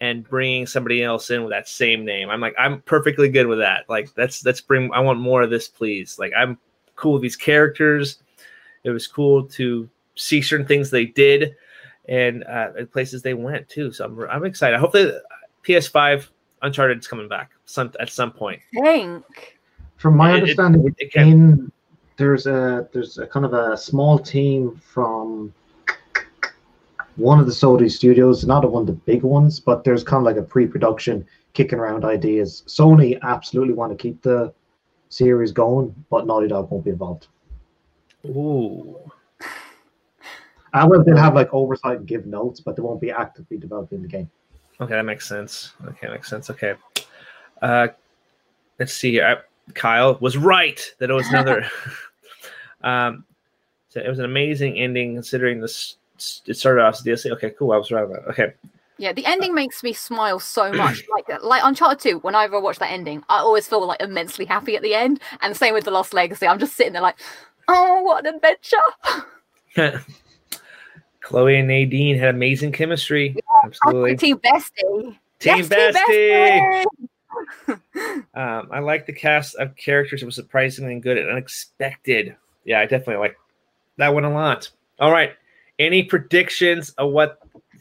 [0.00, 2.28] and bringing somebody else in with that same name.
[2.28, 3.88] I'm like, I'm perfectly good with that.
[3.88, 4.92] Like, that's let's bring.
[4.92, 6.18] I want more of this, please.
[6.18, 6.58] Like, I'm
[6.96, 8.18] cool with these characters.
[8.82, 11.54] It was cool to see certain things they did
[12.08, 13.92] and uh, and places they went too.
[13.92, 14.76] So I'm I'm excited.
[14.76, 15.22] I hope that
[15.64, 16.26] PS5
[16.62, 18.60] Uncharted is coming back some at some point.
[18.74, 19.56] Think.
[19.96, 21.72] From my It- it- understanding, it can- in
[22.16, 25.52] there's a there's a kind of a small team from
[27.16, 30.24] one of the Sony studios, not one of the big ones, but there's kind of
[30.24, 32.64] like a pre-production kicking around ideas.
[32.66, 34.52] Sony absolutely want to keep the
[35.08, 37.28] series going, but Naughty Dog won't be involved.
[38.26, 38.98] Ooh.
[40.72, 44.02] I well, they'll have like oversight and give notes, but they won't be actively developing
[44.02, 44.28] the game.
[44.80, 45.72] Okay, that makes sense.
[45.86, 46.50] Okay, makes sense.
[46.50, 46.74] Okay.
[47.62, 47.88] Uh,
[48.80, 49.24] let's see here.
[49.24, 51.70] I, Kyle was right that it was another.
[52.82, 53.24] um,
[53.88, 55.96] so it was an amazing ending considering this.
[56.46, 57.30] It started off as DLC.
[57.32, 57.72] Okay, cool.
[57.72, 58.18] I was right about.
[58.18, 58.28] It.
[58.28, 58.52] Okay.
[58.96, 61.04] Yeah, the ending makes me smile so much.
[61.14, 64.76] Like like Uncharted 2, whenever I watch that ending, I always feel like immensely happy
[64.76, 65.20] at the end.
[65.40, 66.46] And the same with The Lost Legacy.
[66.46, 67.16] I'm just sitting there like,
[67.68, 70.04] oh, what an adventure.
[71.20, 73.36] Chloe and Nadine had amazing chemistry.
[73.64, 74.16] Absolutely.
[74.16, 75.16] Team Bestie.
[75.38, 76.84] Team Yes, Bestie.
[76.84, 76.84] Bestie!
[78.36, 80.22] Um, I like the cast of characters.
[80.22, 82.36] It was surprisingly good and unexpected.
[82.64, 83.36] Yeah, I definitely like
[83.96, 84.70] that one a lot.
[84.98, 85.32] All right.
[85.78, 87.36] Any predictions of what's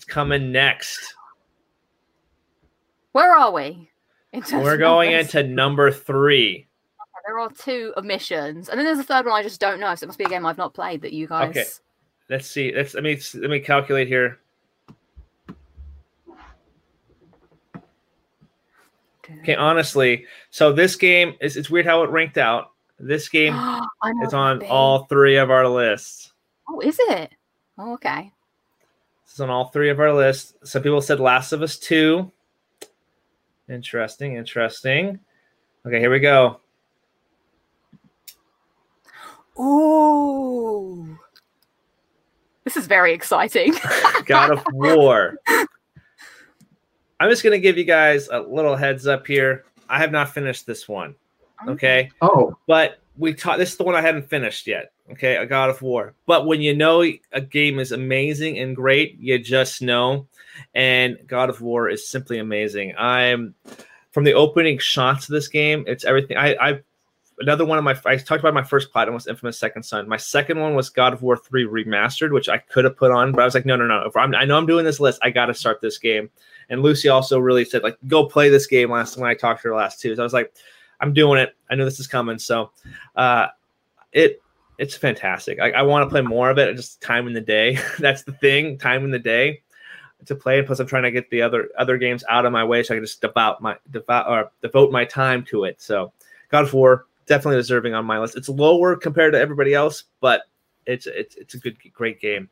[0.08, 1.16] coming next?
[3.12, 3.90] Where are we?
[4.52, 5.36] We're going numbers?
[5.36, 6.68] into number three.
[7.26, 9.96] There are two omissions, and then there's a third one I just don't know.
[9.96, 11.50] So it must be a game I've not played that you guys.
[11.52, 11.64] Okay.
[12.30, 12.74] Let's see.
[12.76, 14.40] Let's let me let me calculate here.
[19.40, 22.72] Okay, honestly, so this game is it's weird how it ranked out.
[23.00, 23.56] This game
[24.24, 26.34] is on all three of our lists.
[26.70, 27.32] Oh, is it?
[27.78, 28.32] Oh, okay.
[29.26, 30.54] This is on all three of our lists.
[30.64, 32.32] Some people said Last of Us 2.
[33.70, 35.20] Interesting, interesting.
[35.86, 36.60] Okay, here we go.
[39.60, 41.18] Ooh.
[42.64, 43.74] This is very exciting.
[44.26, 45.38] God of War.
[47.20, 49.66] I'm just gonna give you guys a little heads up here.
[49.90, 51.16] I have not finished this one.
[51.68, 52.12] Okay.
[52.22, 54.92] Oh, But we taught this is the one I haven't finished yet.
[55.12, 56.16] Okay, a God of War.
[56.26, 60.28] But when you know a game is amazing and great, you just know.
[60.74, 62.94] And God of War is simply amazing.
[62.98, 63.54] I'm
[64.12, 65.84] from the opening shots of this game.
[65.88, 66.38] It's everything.
[66.38, 66.80] I, I
[67.40, 70.08] another one of my I talked about my first platinum was Infamous Second Son.
[70.08, 73.32] My second one was God of War Three Remastered, which I could have put on,
[73.32, 74.10] but I was like, no, no, no.
[74.16, 76.30] I know I'm doing this list, I got to start this game.
[76.70, 78.90] And Lucy also really said like, go play this game.
[78.92, 80.54] Last when I talked to her last too, so I was like,
[81.04, 81.54] I'm doing it.
[81.70, 82.72] I know this is coming, so
[83.18, 83.48] uh,
[84.14, 84.42] it
[84.78, 85.60] it's fantastic.
[85.60, 86.74] I, I want to play more of it.
[86.78, 87.78] Just time in the day.
[88.00, 88.78] That's the thing.
[88.78, 89.62] Time in the day
[90.26, 90.60] to play.
[90.60, 92.94] And plus, I'm trying to get the other other games out of my way so
[92.94, 95.82] I can just devote my devote or devote my time to it.
[95.82, 96.14] So,
[96.50, 98.38] God of War definitely deserving on my list.
[98.38, 100.44] It's lower compared to everybody else, but
[100.86, 102.50] it's it's it's a good great game.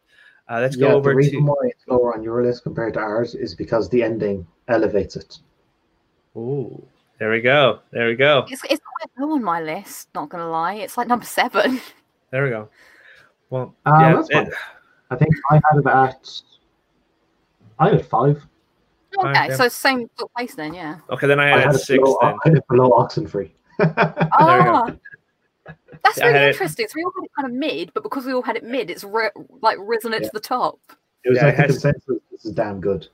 [0.50, 1.46] Uh, let's yeah, go over the reason to.
[1.46, 5.40] why it's lower on your list compared to ours is because the ending elevates it.
[6.36, 6.86] Ooh,
[7.22, 7.80] there we go.
[7.92, 8.46] There we go.
[8.50, 10.74] It's, it's quite low on my list, not gonna lie.
[10.74, 11.80] It's like number seven.
[12.32, 12.70] There we go.
[13.50, 14.52] Well, Uh, yeah, that's it- fine.
[15.12, 16.42] I think I had it at.
[17.78, 18.42] I had five.
[19.20, 19.54] Okay, Okay.
[19.56, 21.00] so same place then, yeah.
[21.10, 21.28] okay.
[21.28, 22.00] Then I I had had it it six.
[22.02, 23.52] below, Then I had it below Oxenfree.
[23.82, 24.94] Ah,
[26.04, 26.88] that's I had really it- interesting.
[26.88, 28.90] So we all had it kind of mid, but because we all had it mid,
[28.90, 29.30] it's ri-
[29.62, 30.28] like risen it Yeah.
[30.30, 30.80] to the top.
[31.26, 32.18] It was Yeah, like it the consensus.
[32.32, 33.08] This is damn good.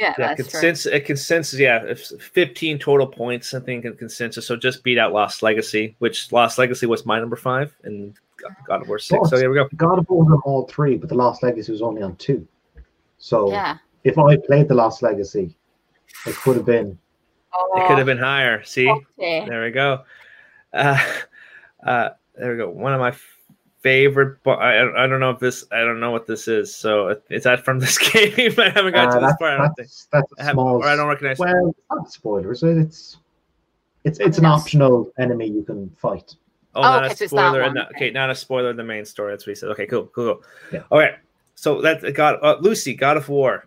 [0.00, 0.44] Yeah, Yeah, that's true.
[0.50, 0.92] consensus.
[0.92, 1.58] A consensus.
[1.60, 3.52] Yeah, it's 15 total points.
[3.52, 4.46] I think in consensus.
[4.46, 8.14] So just beat out Lost Legacy, which Lost Legacy was my number five, and
[8.66, 9.28] God of War six.
[9.28, 9.68] So here we go.
[9.76, 12.48] God of War was on all three, but the Lost Legacy was only on two.
[13.18, 13.76] So Yeah.
[14.04, 15.54] if I played the Lost Legacy,
[16.26, 16.98] it could have been.
[17.76, 18.62] It could have been higher.
[18.64, 19.44] See, Okay.
[19.46, 20.04] there we go.
[20.72, 20.96] Uh,
[21.86, 22.70] uh, there we go.
[22.70, 23.12] One of my
[23.80, 24.42] favorite.
[24.42, 25.64] Bo- I, I don't know if this.
[25.72, 26.74] I don't know what this is.
[26.74, 28.54] So is that from this game?
[28.58, 29.52] I haven't got Uh, to this part.
[29.54, 29.88] I don't think.
[29.88, 30.76] that's, that's I a have- small.
[30.76, 31.38] or I don't recognize.
[31.38, 32.62] Well, it's not spoilers.
[32.62, 32.76] it?
[32.78, 33.16] It's
[34.04, 36.34] it's it's an optional enemy you can fight.
[36.74, 37.60] Oh, Oh, not okay, a it's that spoiler.
[37.62, 37.74] in one.
[37.74, 39.32] the, okay, not a spoiler in the main story.
[39.32, 39.70] That's what he said.
[39.70, 40.42] Okay, cool, cool, cool.
[40.72, 40.82] Yeah.
[40.92, 41.16] Okay,
[41.56, 43.66] so that got uh, Lucy, God of War.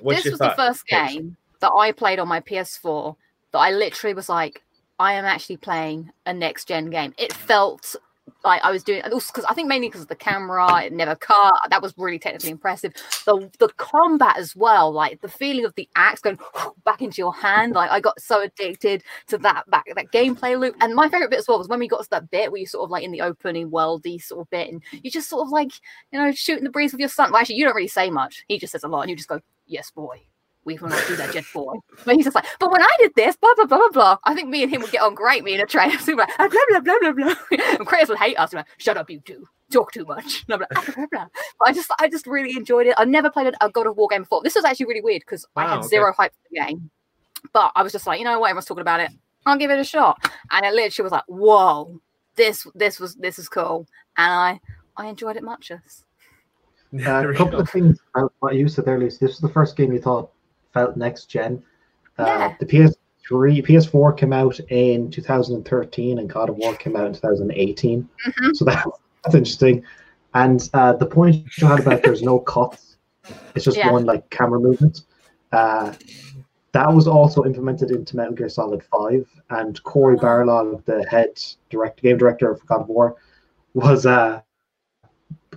[0.00, 0.56] What's this your was thought?
[0.56, 3.14] the first game that I played on my PS4
[3.52, 4.62] that I literally was like,
[4.98, 7.14] I am actually playing a next gen game.
[7.16, 7.96] It felt
[8.44, 11.54] like I was doing because I think mainly because of the camera, it never cut.
[11.68, 12.92] That was really technically impressive.
[13.26, 16.38] The the combat as well, like the feeling of the axe going
[16.84, 17.74] back into your hand.
[17.74, 20.76] Like I got so addicted to that back that gameplay loop.
[20.80, 22.66] And my favorite bit as well was when we got to that bit where you
[22.66, 25.50] sort of like in the opening worldy sort of bit, and you just sort of
[25.50, 25.72] like
[26.12, 27.32] you know shooting the breeze with your son.
[27.32, 28.44] Well, actually, you don't really say much.
[28.48, 30.22] He just says a lot, and you just go, "Yes, boy."
[30.64, 31.74] We will not do that, Jet Boy.
[32.04, 34.16] But he's just like, but when I did this, blah blah blah blah blah.
[34.24, 35.42] I think me and him would get on great.
[35.42, 37.34] Me and a trainer, so we're like, "Ah, blah blah blah blah blah.
[37.78, 38.52] And Kratos would hate us.
[38.52, 39.48] We're like, Shut up, you two.
[39.72, 40.46] Talk too much.
[40.48, 41.26] Blah, blah, blah, blah, blah.
[41.58, 42.94] But I just, I just really enjoyed it.
[42.98, 44.42] I never played a God of War game before.
[44.42, 45.86] This was actually really weird because I had okay.
[45.88, 46.90] zero hype for the game.
[47.52, 48.48] But I was just like, you know what?
[48.50, 49.10] Everyone's talking about it.
[49.46, 50.18] I'll give it a shot.
[50.50, 52.00] And it literally was like, whoa,
[52.34, 53.86] this, this was, this is cool.
[54.16, 54.60] And I,
[54.96, 55.70] I enjoyed it much.
[55.70, 56.04] as-
[56.92, 59.08] Uh, There a we couple of things about what you said earlier.
[59.08, 60.30] This was the first game you thought
[60.72, 61.62] felt next gen.
[62.18, 62.54] Uh, Yeah.
[62.60, 68.08] The PS3, PS4 came out in 2013, and God of War came out in 2018.
[68.26, 68.56] Mhm.
[68.56, 68.86] So that,
[69.24, 69.82] that's interesting.
[70.34, 72.96] And uh, the point you had about there's no cuts,
[73.54, 73.92] it's just Yeah.
[73.92, 75.02] one like camera movement.
[75.52, 75.92] Uh,
[76.72, 82.00] that was also implemented into Metal Gear Solid 5, and Cory Barlog, the head direct
[82.00, 83.16] game director of God of War,
[83.74, 84.40] was uh,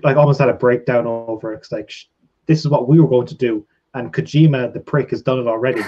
[0.03, 1.57] like almost had a breakdown over it.
[1.57, 2.05] It's like sh-
[2.47, 5.47] this is what we were going to do, and Kojima, the prick, has done it
[5.47, 5.81] already.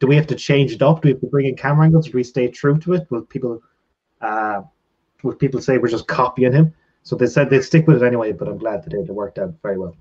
[0.00, 1.02] Do we have to change it up?
[1.02, 2.06] Do we have to bring in camera angles?
[2.06, 3.06] Do we stay true to it?
[3.10, 3.62] Will people,
[4.20, 4.62] uh,
[5.22, 6.74] will people say we're just copying him?
[7.04, 8.32] So they said they'd stick with it anyway.
[8.32, 8.92] But I'm glad that.
[8.92, 9.94] It worked out very well.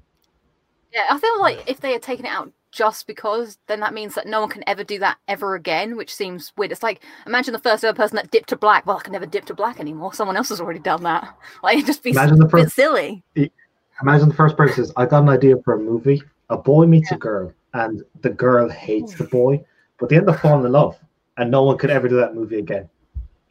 [0.94, 4.15] Yeah, I feel like if they had taken it out just because, then that means
[4.15, 6.72] that no one can ever do that ever again, which seems weird.
[6.72, 8.86] It's like imagine the first ever person that dipped to black.
[8.86, 10.14] Well, I can never dip to black anymore.
[10.14, 11.36] Someone else has already done that.
[11.64, 13.23] Like it'd just be Imagine the first- silly.
[14.02, 16.23] Imagine the first person says, "I got an idea for a movie.
[16.52, 19.65] A boy meets a girl, and the girl hates the boy,
[19.99, 20.99] but they end up falling in love,
[21.38, 22.88] and no one could ever do that movie again."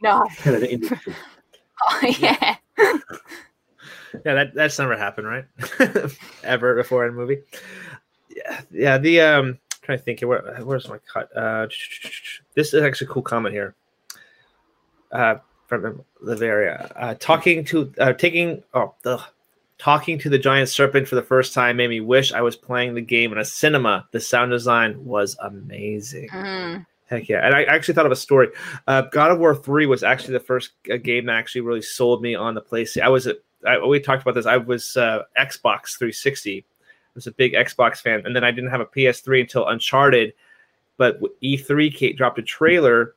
[0.01, 0.25] No.
[0.37, 1.13] Kind of the industry.
[1.83, 2.55] Oh, yeah.
[4.25, 5.45] Yeah, that that's never happened, right?
[6.43, 7.39] Ever before in a movie.
[8.35, 8.97] Yeah, yeah.
[8.97, 10.27] The um, trying to think here.
[10.27, 11.35] Where, where's my cut?
[11.35, 11.67] Uh,
[12.55, 13.75] this is actually a cool comment here.
[15.11, 15.35] Uh,
[15.67, 19.21] from Liveria, uh, talking to uh, taking oh the
[19.81, 22.93] talking to the giant serpent for the first time made me wish I was playing
[22.93, 24.07] the game in a cinema.
[24.11, 26.29] The sound design was amazing.
[26.29, 26.85] Mm.
[27.07, 27.43] Heck yeah!
[27.43, 28.49] And I actually thought of a story.
[28.85, 32.21] Uh, God of War Three was actually the first uh, game that actually really sold
[32.21, 33.01] me on the PlayStation.
[33.01, 33.33] I was a,
[33.67, 34.45] I, we talked about this.
[34.45, 36.59] I was uh, Xbox 360.
[36.59, 36.63] I
[37.15, 40.33] was a big Xbox fan, and then I didn't have a PS3 until Uncharted.
[40.97, 43.15] But E3 came, dropped a trailer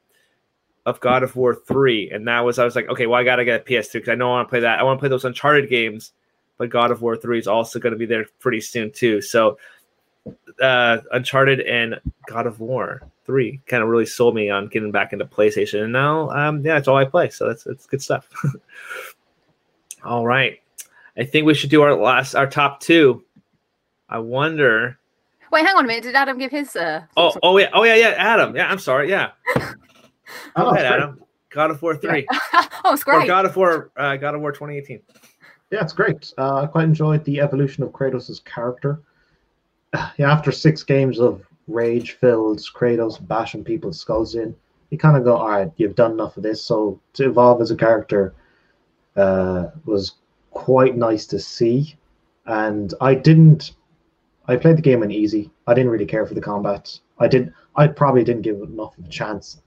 [0.87, 3.45] of God of War 3, and that was I was like, okay, well I gotta
[3.45, 4.79] get a PS3 because I know I want to play that.
[4.79, 6.13] I want to play those Uncharted games,
[6.59, 9.21] but God of War 3 is also going to be there pretty soon too.
[9.21, 9.59] So
[10.61, 15.13] uh, Uncharted and God of War three kind of really sold me on getting back
[15.13, 17.31] into PlayStation, and now um, yeah, it's all I play.
[17.31, 18.29] So that's that's good stuff.
[20.05, 20.61] all right,
[21.19, 23.25] I think we should do our last our top two.
[24.09, 24.99] I wonder.
[25.51, 26.05] Wait, hang on a minute.
[26.05, 26.75] Did Adam give his?
[26.77, 29.31] Uh, Oh oh yeah oh yeah yeah Adam yeah I'm sorry yeah.
[30.57, 30.95] Oh, Go ahead, it's.
[30.95, 31.21] Adam.
[31.51, 32.27] God of War three.
[32.85, 33.27] oh, it's Or.
[33.27, 35.01] God of War uh, God of War 2018.
[35.75, 36.33] Yeah, it's great.
[36.39, 39.01] Uh, I quite enjoyed the evolution of Kratos' character.
[40.19, 44.55] Yeah, after six games of rage-filled Kratos bashing people's skulls in,
[44.91, 47.73] you kind of go, "All right, you've done enough of this." So to evolve as
[47.73, 48.35] a character
[49.17, 50.13] uh, was
[50.53, 51.97] quite nice to see.
[52.47, 53.73] And I didn't.
[54.47, 55.51] I played the game on easy.
[55.67, 56.97] I didn't really care for the combat.
[57.19, 59.61] I didn't, I probably didn't give it enough of a chance.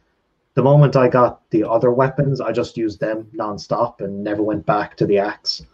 [0.54, 4.66] The moment I got the other weapons, I just used them non-stop and never went
[4.66, 5.66] back to the axe.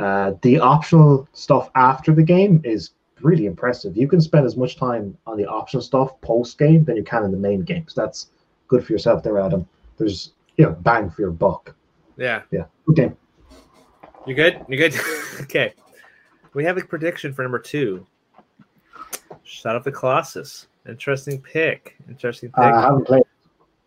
[0.00, 2.90] Uh, the optional stuff after the game is
[3.20, 3.96] really impressive.
[3.96, 7.22] You can spend as much time on the optional stuff post game than you can
[7.24, 7.84] in the main game.
[7.86, 8.30] So that's
[8.68, 9.68] good for yourself there, Adam.
[9.98, 11.74] There's you know, bang for your buck.
[12.16, 12.42] Yeah.
[12.50, 12.64] Yeah.
[12.86, 13.16] Good game.
[14.26, 14.64] You good?
[14.68, 14.94] You good?
[15.40, 15.74] okay.
[16.54, 18.06] We have a prediction for number two.
[19.42, 20.66] Shadow of the Colossus.
[20.88, 21.96] Interesting pick.
[22.08, 22.58] Interesting pick.
[22.58, 23.22] Uh, I haven't played.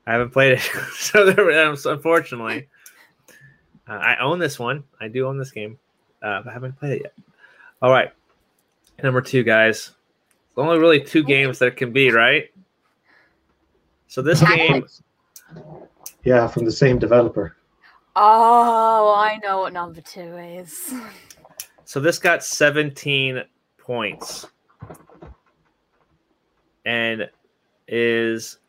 [0.06, 0.61] I haven't played it,
[0.98, 2.68] so there, unfortunately,
[3.88, 4.84] uh, I own this one.
[4.99, 5.80] I do own this game,
[6.24, 7.14] uh, but I haven't played it yet.
[7.82, 8.12] All right,
[9.04, 9.91] number two, guys.
[10.56, 12.50] There's only really two games that can be right.
[14.08, 14.86] So this game,
[16.24, 17.58] Yeah, from the same developer.
[18.16, 20.94] Oh, I know what number two is.
[21.84, 23.44] so this got 17
[23.80, 24.45] points,
[26.86, 27.28] and
[27.88, 28.60] is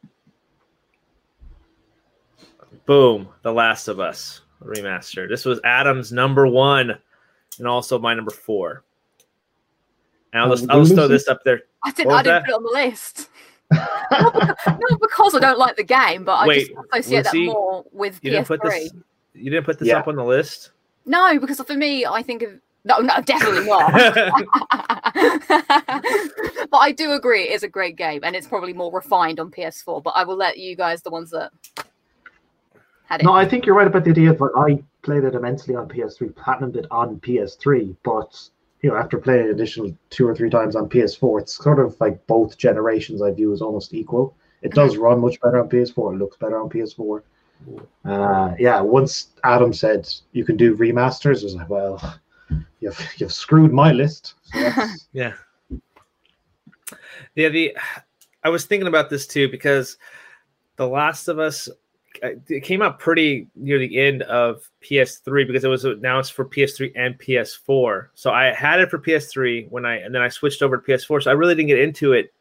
[2.86, 5.28] boom, The Last of Us remaster.
[5.28, 6.98] This was Adam's number one,
[7.58, 8.84] and also my number four.
[10.32, 11.62] And I'll just I'll just throw this up there.
[11.84, 12.12] I didn't.
[12.12, 12.44] I didn't that?
[12.44, 13.30] put it on the list.
[13.72, 17.46] not, because, not because I don't like the game, but I Wait, just associate Lucy,
[17.46, 18.48] that more with You didn't PS3.
[18.48, 18.92] put this.
[19.34, 19.98] You didn't put this Yeah.
[19.98, 20.70] up on the list.
[21.06, 22.50] No, because for me, I think of
[22.86, 23.92] no, no, definitely not.
[26.70, 30.02] but I do agree, it's a great game, and it's probably more refined on PS4.
[30.02, 31.84] But I will let you guys, the ones that had it.
[33.22, 34.32] No, I think you're right about the idea.
[34.32, 37.96] But I played it immensely on PS3, platinumed it on PS3.
[38.02, 38.48] But
[38.82, 41.98] you know, after playing it additional two or three times on PS4, it's sort of
[42.00, 43.22] like both generations.
[43.22, 44.36] I view as almost equal.
[44.62, 46.14] It does run much better on PS4.
[46.14, 47.22] It looks better on PS4.
[48.04, 52.20] Uh, yeah, once Adam said you can do remasters, I was like, well,
[52.80, 54.34] you've you've screwed my list.
[54.44, 54.70] So
[55.12, 55.34] Yeah.
[57.34, 57.76] Yeah, the
[58.42, 59.96] I was thinking about this too because
[60.76, 61.68] The Last of Us
[62.22, 66.92] it came out pretty near the end of PS3 because it was announced for PS3
[66.96, 68.08] and PS4.
[68.14, 71.24] So I had it for PS3 when I and then I switched over to PS4.
[71.24, 72.32] So I really didn't get into it.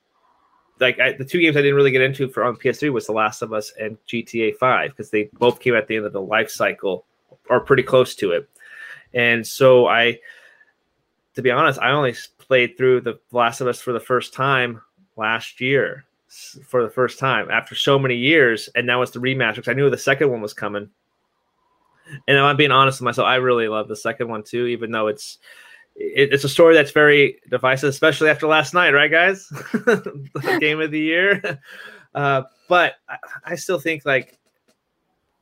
[0.80, 3.14] Like I, the two games I didn't really get into for on PS3 was The
[3.14, 6.22] Last of Us and GTA 5 because they both came at the end of the
[6.22, 7.06] life cycle
[7.50, 8.50] or pretty close to it.
[9.14, 10.20] And so I
[11.36, 14.82] to be honest, I only played through The Last of Us for the first time
[15.16, 16.06] last year
[16.68, 18.70] for the first time after so many years.
[18.76, 20.90] And now it's the remaster because I knew the second one was coming.
[22.28, 25.08] And I'm being honest with myself, I really love the second one too, even though
[25.08, 25.40] it's
[25.96, 29.52] it, it's a story that's very divisive, especially after last night, right, guys?
[30.60, 31.60] game of the year.
[32.16, 34.38] Uh, but I, I still think like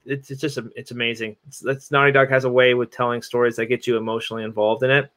[0.05, 1.35] it's, it's just it's amazing.
[1.47, 4.81] It's, it's Naughty Dog has a way with telling stories that get you emotionally involved
[4.84, 5.11] in it.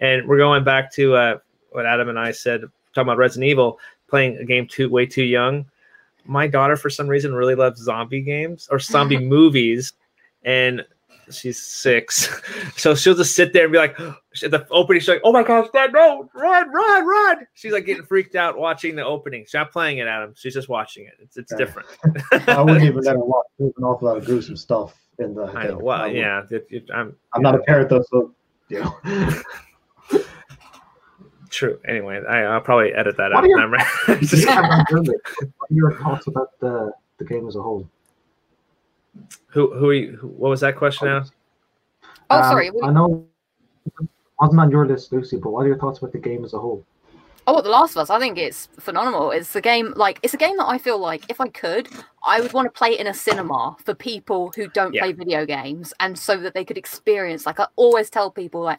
[0.00, 1.38] And we're going back to uh,
[1.70, 2.62] what Adam and I said
[2.94, 3.78] talking about Resident Evil,
[4.08, 5.66] playing a game too way too young.
[6.24, 9.92] My daughter, for some reason, really loves zombie games or zombie movies,
[10.42, 10.84] and
[11.30, 12.28] she's six,
[12.76, 13.98] so she'll just sit there and be like,
[14.42, 17.86] at the opening, she's like, "Oh my gosh, Dad, no, run, run, run!" She's like
[17.86, 19.44] getting freaked out watching the opening.
[19.44, 20.34] She's not playing it, Adam.
[20.36, 21.14] She's just watching it.
[21.20, 21.58] It's it's Yeah.
[21.58, 21.88] different.
[22.48, 23.46] I wouldn't even let her watch.
[23.58, 25.44] There's an awful lot of gruesome stuff in the.
[25.44, 25.78] I know.
[25.78, 27.16] Well, I yeah, it, it, I'm.
[27.32, 28.34] I'm not a parent though, so
[28.68, 28.96] you know.
[31.50, 31.78] True.
[31.86, 33.48] Anyway, I, I'll probably edit that What out.
[33.48, 34.32] your- Never mind.
[34.32, 35.16] Yeah, I'm really-
[35.56, 37.88] what are your thoughts about the the game as a whole?
[39.48, 40.28] who who, are you, who?
[40.28, 41.24] What was that question now?
[42.30, 42.70] Oh, Um, sorry.
[42.82, 43.26] I know
[43.86, 44.08] it
[44.40, 46.58] wasn't on your list, Lucy, but what are your thoughts about the game as a
[46.58, 46.84] whole?
[47.46, 48.10] Oh, what, The Last of Us.
[48.10, 49.30] I think it's phenomenal.
[49.30, 51.88] It's a game like it's a game that I feel like if I could,
[52.26, 55.02] I would want to play it in a cinema for people who don't Yeah.
[55.04, 57.46] play video games, and so that they could experience.
[57.46, 58.78] Like I always tell people, like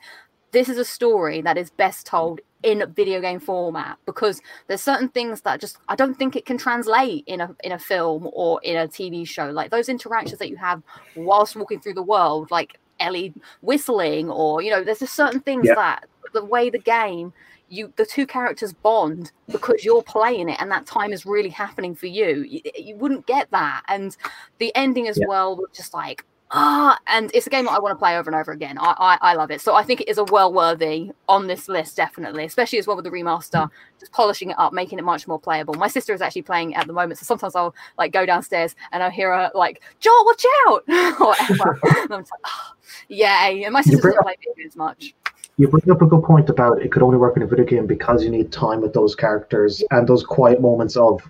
[0.51, 5.09] this is a story that is best told in video game format because there's certain
[5.09, 8.59] things that just I don't think it can translate in a in a film or
[8.63, 9.49] in a TV show.
[9.49, 10.81] Like those interactions that you have
[11.15, 15.67] whilst walking through the world, like Ellie whistling, or you know, there's just certain things
[15.67, 15.75] Yeah.
[15.75, 17.33] that the way the game
[17.69, 21.93] you the two characters bond because you're playing it and that time is really happening
[21.95, 24.17] for you you, you wouldn't get that and
[24.57, 25.27] the ending as Yeah.
[25.27, 28.29] well was just like ah and it's a game that i want to play over
[28.29, 28.77] and over again.
[28.79, 29.61] I, I i love it.
[29.61, 32.95] So i think it is a well worthy on this list definitely especially as well
[32.95, 33.69] with the remaster
[33.99, 35.75] just polishing it up making it much more playable.
[35.75, 39.03] My sister is actually playing at the moment so sometimes i'll like go downstairs and
[39.03, 40.83] i'll hear her like joel watch out!
[41.19, 41.79] Or whatever.
[42.03, 42.73] And i'm just like oh,
[43.09, 45.13] yay and my sister doesn't play video games much.
[45.57, 47.85] You bring up a good point about it could only work in a video game
[47.85, 51.21] because you need time with those characters and those quiet moments of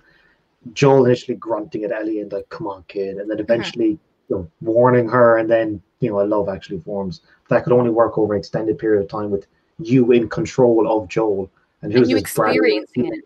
[0.72, 4.09] Joel initially grunting at Ellie and like, "Come on, kid," and then Mm-hmm.
[4.30, 7.20] Eventually you know, warning her, and then you know a love actually forms.
[7.48, 9.46] That could only work over an extended period of time with
[9.78, 11.50] you in control of Joel
[11.82, 13.24] and who's and you his brother, experiencing it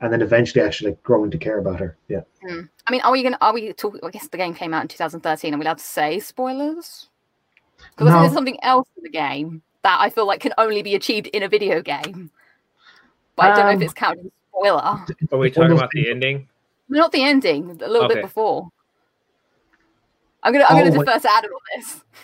[0.00, 1.96] and then eventually actually like, growing to care about her.
[2.08, 2.20] Yeah.
[2.48, 2.68] Mm.
[2.86, 3.38] I mean, are we gonna?
[3.40, 4.00] Are we talking?
[4.02, 5.54] I guess the game came out in 2013.
[5.54, 7.08] Are we allowed to say spoilers?
[7.96, 8.20] Because No.
[8.20, 11.42] there's something else in the game that I feel like can only be achieved in
[11.42, 12.30] a video game.
[13.36, 15.06] But I don't know if Um, it's counted as a spoiler.
[15.32, 16.48] Are we talking about the ending?
[16.88, 18.14] Not the ending, a little Okay.
[18.14, 18.68] bit before.
[20.44, 21.06] I'm gonna I'm Oh, gonna wait.
[21.06, 22.00] defer to Adam on this.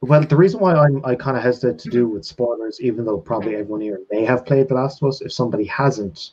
[0.00, 3.16] Well, the reason why I'm I kind of hesitate to do with spoilers, even though
[3.16, 6.32] probably everyone here may have played The Last of Us, if somebody hasn't,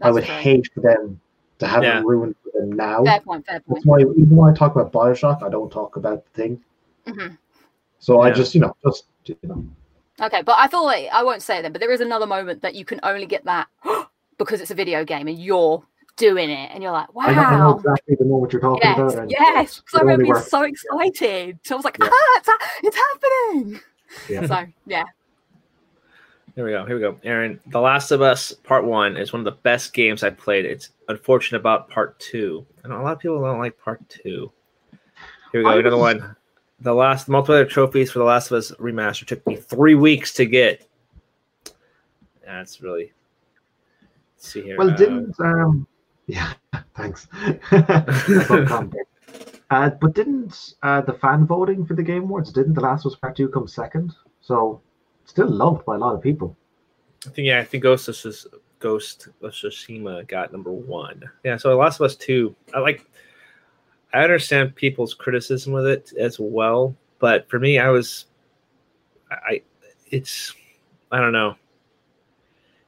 [0.00, 0.34] I would true.
[0.34, 1.20] hate for them
[1.60, 2.00] to have Yeah.
[2.00, 3.04] it ruined for them now.
[3.04, 3.46] Fair point.
[3.46, 3.76] Fair point.
[3.76, 6.64] That's why even when I talk about Bioshock, I don't talk about the thing.
[7.06, 7.38] Mhm.
[8.00, 9.64] So I just, you know, just you know,
[10.20, 12.62] Okay, but I thought like I won't say it then, but there is another moment
[12.62, 13.68] that you can only get that
[14.38, 15.84] because it's a video game and you're
[16.16, 17.24] doing it, and you're like, wow.
[17.24, 19.18] I, know, I know exactly the moment you're talking Yes, about.
[19.18, 19.80] and yes.
[19.80, 21.58] Because I it only remember being so excited.
[21.62, 22.08] So I was like, Yeah.
[22.10, 23.80] ah, it's, ha- it's happening.
[24.28, 24.46] Yeah.
[24.46, 25.04] So yeah,
[26.54, 26.84] Here we go.
[26.84, 27.18] Here we go.
[27.24, 30.64] Aaron, The Last of Us Part One is one of the best games I've played.
[30.66, 32.66] It's unfortunate about Part Two.
[32.84, 34.52] I know a lot of people don't like Part Two.
[35.52, 35.70] Here we go.
[35.70, 36.36] I Another was- one.
[36.80, 40.44] The last multiplayer trophies for The Last of Us remaster took me three weeks to
[40.46, 40.84] get.
[42.44, 43.12] That's really.
[44.36, 44.76] Let's see here.
[44.76, 45.86] Well, Uh, didn't um,
[46.32, 46.52] yeah,
[46.96, 47.28] thanks.
[49.70, 52.52] Uh, but didn't uh, the fan voting for the Game Awards?
[52.52, 54.14] Didn't The Last of Us Part Two come second?
[54.42, 54.82] So
[55.24, 56.54] still loved by a lot of people.
[57.26, 58.46] I think yeah, I think Ghost of Tsus-
[58.80, 61.22] Ghost of Tsushima got number one.
[61.42, 63.06] Yeah, so The Last of Us Two, I like.
[64.12, 68.26] I understand people's criticism with it as well, but for me, I was,
[69.30, 69.62] I-
[70.10, 70.54] it's,
[71.10, 71.56] I don't know.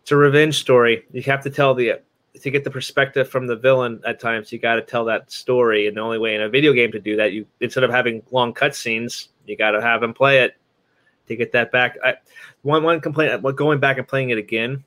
[0.02, 1.06] It's a revenge story.
[1.12, 2.02] You have to tell the
[2.40, 4.52] to get the perspective from the villain at times.
[4.52, 7.00] You got to tell that story, and the only way in a video game to
[7.00, 10.56] do that, you instead of having long cutscenes, you got to have him play it
[11.28, 11.96] to get that back.
[12.04, 12.14] I,
[12.62, 14.84] one one complaint, uh, well, going back and playing it again,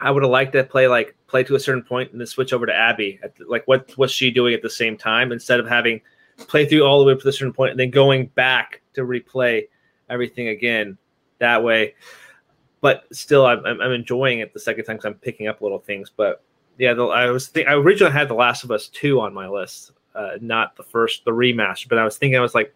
[0.00, 2.52] I would have liked to play like play to a certain point and then switch
[2.52, 3.20] over to Abby.
[3.22, 6.00] The, like, what was she doing at the same time instead of having
[6.36, 9.68] play through all the way to a certain point and then going back to replay
[10.10, 10.98] everything again
[11.38, 11.94] that way.
[12.80, 15.78] But still, I'm, I'm, I'm enjoying it the second time because I'm picking up little
[15.78, 16.10] things.
[16.14, 16.42] But
[16.78, 19.48] yeah, the, I was think I originally had The Last of Us two on my
[19.48, 21.88] list, uh, not the first the remaster.
[21.88, 22.74] But I was thinking I was like,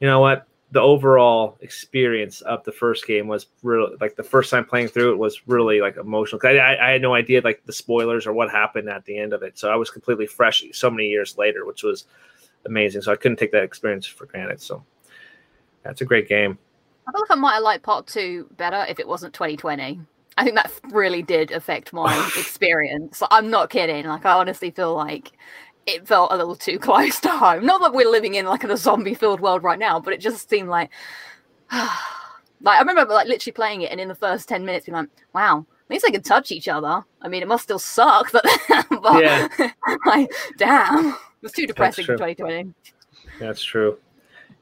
[0.00, 0.46] you know what?
[0.70, 5.12] The overall experience of the first game was really like the first time playing through
[5.12, 6.40] it was really like emotional.
[6.44, 9.32] I, I, I had no idea like the spoilers or what happened at the end
[9.32, 12.04] of it, so I was completely fresh so many years later, which was
[12.66, 13.02] amazing.
[13.02, 14.60] So I couldn't take that experience for granted.
[14.60, 14.84] So
[15.82, 16.58] that's a great game.
[17.06, 20.00] I feel like I might have liked part two better if it wasn't 2020.
[20.38, 23.22] I think that really did affect my experience.
[23.28, 24.06] I'm not kidding.
[24.06, 25.32] Like I honestly feel like
[25.84, 27.66] it felt a little too close to home.
[27.66, 30.68] Not that we're living in like a zombie-filled world right now, but it just seemed
[30.68, 30.90] like
[31.72, 31.90] like
[32.64, 35.58] I remember like literally playing it and in the first 10 minutes being like, wow,
[35.58, 37.04] at least they can touch each other.
[37.20, 38.44] I mean, it must still suck, but,
[39.02, 39.48] but Yeah.
[40.06, 42.72] like, damn, it was too depressing for 2020.
[43.40, 43.98] That's true.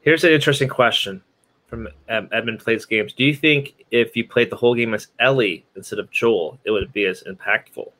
[0.01, 1.21] Here's an interesting question
[1.67, 3.13] from um, Edmund Plays Games.
[3.13, 6.71] Do you think if you played the whole game as Ellie instead of Joel, it
[6.71, 7.91] would be as impactful?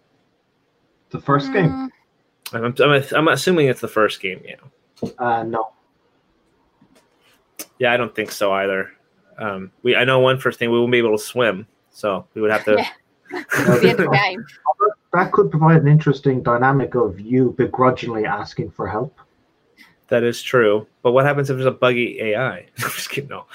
[1.10, 1.90] The first game,
[2.54, 4.42] I'm, I'm, I'm assuming it's the first game.
[4.44, 5.10] Yeah.
[5.20, 5.70] uh, no.
[7.80, 8.92] Yeah, I don't think so either.
[9.38, 12.42] Um, we I know one first thing we won't be able to swim, so we
[12.42, 12.76] would have to.
[12.78, 12.90] Yeah.
[13.58, 14.46] At the end of the game.
[15.14, 19.20] That could provide an interesting dynamic of you begrudgingly asking for help.
[20.10, 20.88] That is true.
[21.02, 22.58] But what happens if there's a buggy AI?
[22.84, 23.30] I'm just kidding.
[23.30, 23.46] No,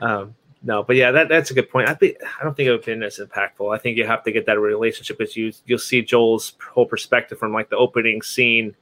[0.00, 0.82] um, no.
[0.82, 1.88] But yeah, that, that's a good point.
[1.88, 3.74] I think I don't think it would have been as impactful.
[3.74, 7.38] I think you have to get that relationship because you you'll see Joel's whole perspective
[7.38, 8.76] from like the opening scene,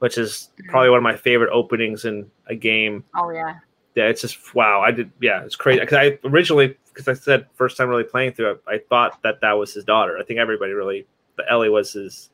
[0.00, 3.04] which is probably one of my favorite openings in a game.
[3.14, 3.56] Oh yeah.
[3.94, 4.80] Yeah, it's just wow.
[4.82, 5.10] I did.
[5.20, 5.80] Yeah, it's crazy.
[5.80, 9.40] Because I originally, because I said first time really playing through it, I thought that
[9.40, 10.16] that was his daughter.
[10.18, 11.06] I think everybody really,
[11.36, 12.30] but Ellie was his.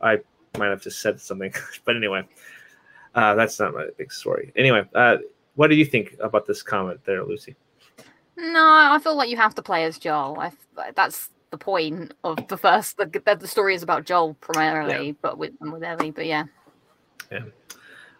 [0.00, 0.18] I
[0.58, 1.54] might have just said something,
[1.84, 2.26] but anyway,
[3.16, 4.52] uh, that's not my big story.
[4.56, 5.16] Anyway, uh,
[5.54, 7.56] what do you think about this comment there, Lucy?
[8.36, 10.38] No, I feel like you have to play as Joel.
[10.38, 10.52] I,
[10.94, 12.98] that's the point of the first.
[12.98, 13.06] The,
[13.40, 16.10] the, story is about Joel primarily, but with with Ellie.
[16.10, 16.44] But yeah,
[17.32, 17.44] Yeah.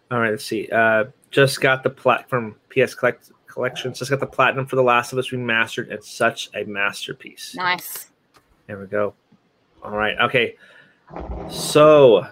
[0.09, 0.67] All right, let's see.
[0.69, 3.99] Uh, just got the plat from PS Collect- Collections.
[3.99, 5.91] Just got the platinum for The Last of Us remastered.
[5.91, 7.53] It's such a masterpiece.
[7.55, 8.09] nice.
[8.65, 9.13] There we go.
[9.83, 10.17] All right.
[10.19, 10.55] Okay.
[11.49, 12.27] So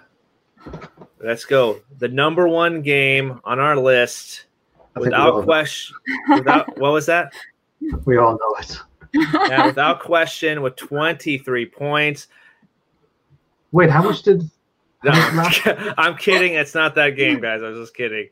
[1.25, 1.81] let's go.
[1.97, 4.45] The number one game on our list,
[4.95, 5.95] I without question.
[6.29, 7.33] Without what was that?
[8.05, 8.79] We all know it.
[9.13, 12.27] Yeah, without question, with twenty three points.
[13.71, 14.49] Wait, how much did?
[15.03, 15.11] No,
[15.97, 16.53] I'm, kidding.
[16.53, 17.61] It's not that game, guys.
[17.61, 18.29] I was just kidding.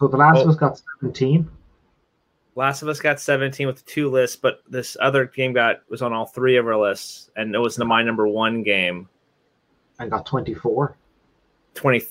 [0.00, 0.42] So the last Oh.
[0.42, 1.48] of us got seventeen.
[2.56, 6.14] Last of Us got 17 with two lists, but this other game got was on
[6.14, 9.08] all three of our lists, and it was the my number one game.
[9.98, 10.96] I got twenty-four.
[11.74, 12.02] 20.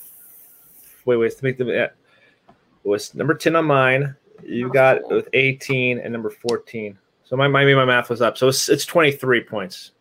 [1.06, 1.34] Wait, wait.
[1.34, 1.90] Let me, let me- yeah.
[2.48, 4.16] It was number 10 on mine.
[4.44, 6.98] You got it with 18 and number 14.
[7.24, 8.38] So my maybe my math was up.
[8.38, 9.92] So it's, it's 23 points.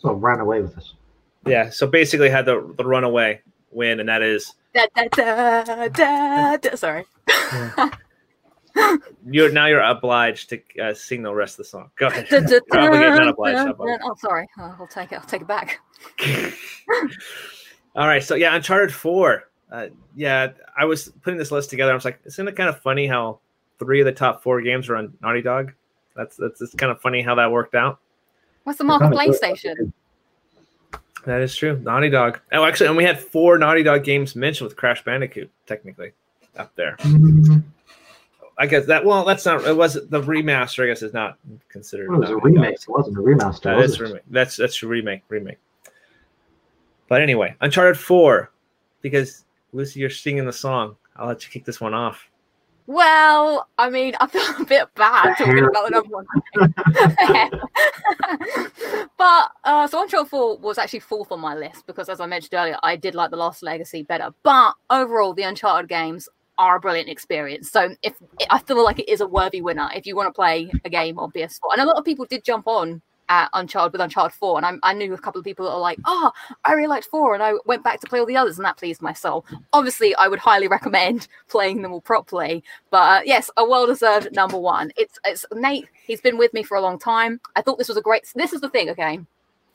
[0.00, 0.84] So ran away with it.
[1.46, 1.70] Yeah.
[1.70, 3.40] So basically had the the runaway
[3.72, 6.74] win, and that is da, da, da, da, da.
[6.76, 7.04] Sorry.
[9.30, 11.90] You're now you're obliged to uh, sing the rest of the song.
[11.96, 12.28] Go ahead.
[12.28, 14.02] Da, da, You're obligated, not obliged, da, not obliged.
[14.04, 14.48] Oh, sorry.
[14.58, 15.16] I'll take it.
[15.16, 15.80] I'll take it back.
[17.96, 19.47] All right, so yeah, Uncharted Four.
[19.70, 21.92] Uh, yeah, I was putting this list together.
[21.92, 23.40] I was like, isn't it kind of funny how
[23.78, 25.72] three of the top four games are on Naughty Dog?
[26.16, 28.00] That's that's it's kind of funny how that worked out.
[28.64, 29.12] What's the mark of.
[29.12, 29.92] PlayStation?
[31.24, 31.78] That is true.
[31.80, 32.40] Naughty Dog.
[32.52, 36.12] Oh, actually, and we had four Naughty Dog games mentioned with Crash Bandicoot, technically,
[36.56, 36.96] up there.
[38.56, 39.04] I guess that.
[39.04, 39.64] Well, that's not.
[39.64, 40.84] It was the remaster.
[40.84, 41.38] I guess is not
[41.68, 42.06] considered.
[42.06, 42.44] It was a Naughty Dog.
[42.44, 42.74] remake.
[42.74, 43.62] It wasn't a remaster.
[43.62, 44.04] That was is it?
[44.04, 44.22] remake.
[44.30, 45.22] That's that's a remake.
[45.28, 45.58] Remake.
[47.08, 48.50] But anyway, Uncharted Four,
[49.02, 49.44] because
[49.78, 50.96] Lucy, you're singing the song.
[51.14, 52.28] I'll let you kick this one off.
[52.88, 56.26] Well, I mean, I feel a bit bad talking about the number one.
[59.16, 62.54] but uh, so Uncharted 4 was actually fourth on my list because, as I mentioned
[62.54, 64.30] earlier, I did like The Last Legacy better.
[64.42, 66.28] But overall, the Uncharted games
[66.58, 67.70] are a brilliant experience.
[67.70, 68.14] So if
[68.50, 71.20] I feel like it is a worthy winner if you want to play a game
[71.20, 74.58] on PS4, and a lot of people did jump on at Uncharted with Uncharted 4,
[74.58, 76.32] and I, I knew a couple of people that are like, "Oh,
[76.64, 78.76] I really liked 4," and I went back to play all the others, and that
[78.76, 79.44] pleased my soul.
[79.72, 84.58] Obviously, I would highly recommend playing them all properly, but uh, yes, a well-deserved number
[84.58, 84.92] one.
[84.96, 85.88] It's it's Nate.
[86.06, 87.40] He's been with me for a long time.
[87.56, 88.24] I thought this was a great.
[88.34, 89.20] This is the thing, okay.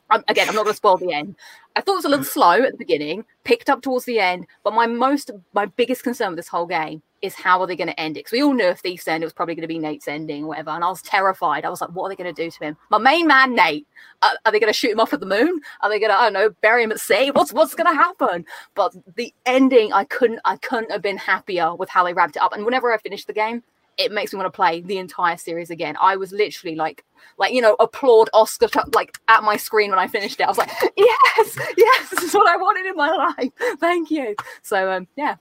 [0.10, 1.36] Um, again, I'm not going to spoil the end.
[1.76, 4.46] I thought it was a little slow at the beginning, picked up towards the end,
[4.64, 7.88] but my most, my biggest concern with this whole game is how are they going
[7.88, 8.20] to end it?
[8.20, 10.44] Because we all knew A Thief's End, it was probably going to be Nate's ending
[10.44, 10.72] or whatever.
[10.72, 11.64] And I was terrified.
[11.64, 12.78] I was like, what are they going to do to him?
[12.92, 13.88] My main man, Nate.
[14.22, 15.62] Uh, are they going to shoot him off at the moon?
[15.82, 17.32] Are they going to, I don't know, bury him at sea?
[17.32, 18.46] What's what's going to happen?
[18.76, 22.42] But the ending, I couldn't, I couldn't have been happier with how they wrapped it
[22.42, 22.54] up.
[22.54, 23.64] And whenever I finish the game,
[23.98, 25.96] it makes me want to play the entire series again.
[26.02, 27.06] I was literally like,
[27.38, 30.44] like you know, applaud Oscar like at my screen when I finished it.
[30.44, 33.52] I was like, yes, yes, this is what I wanted in my life.
[33.80, 34.36] Thank you.
[34.62, 35.36] So um, yeah,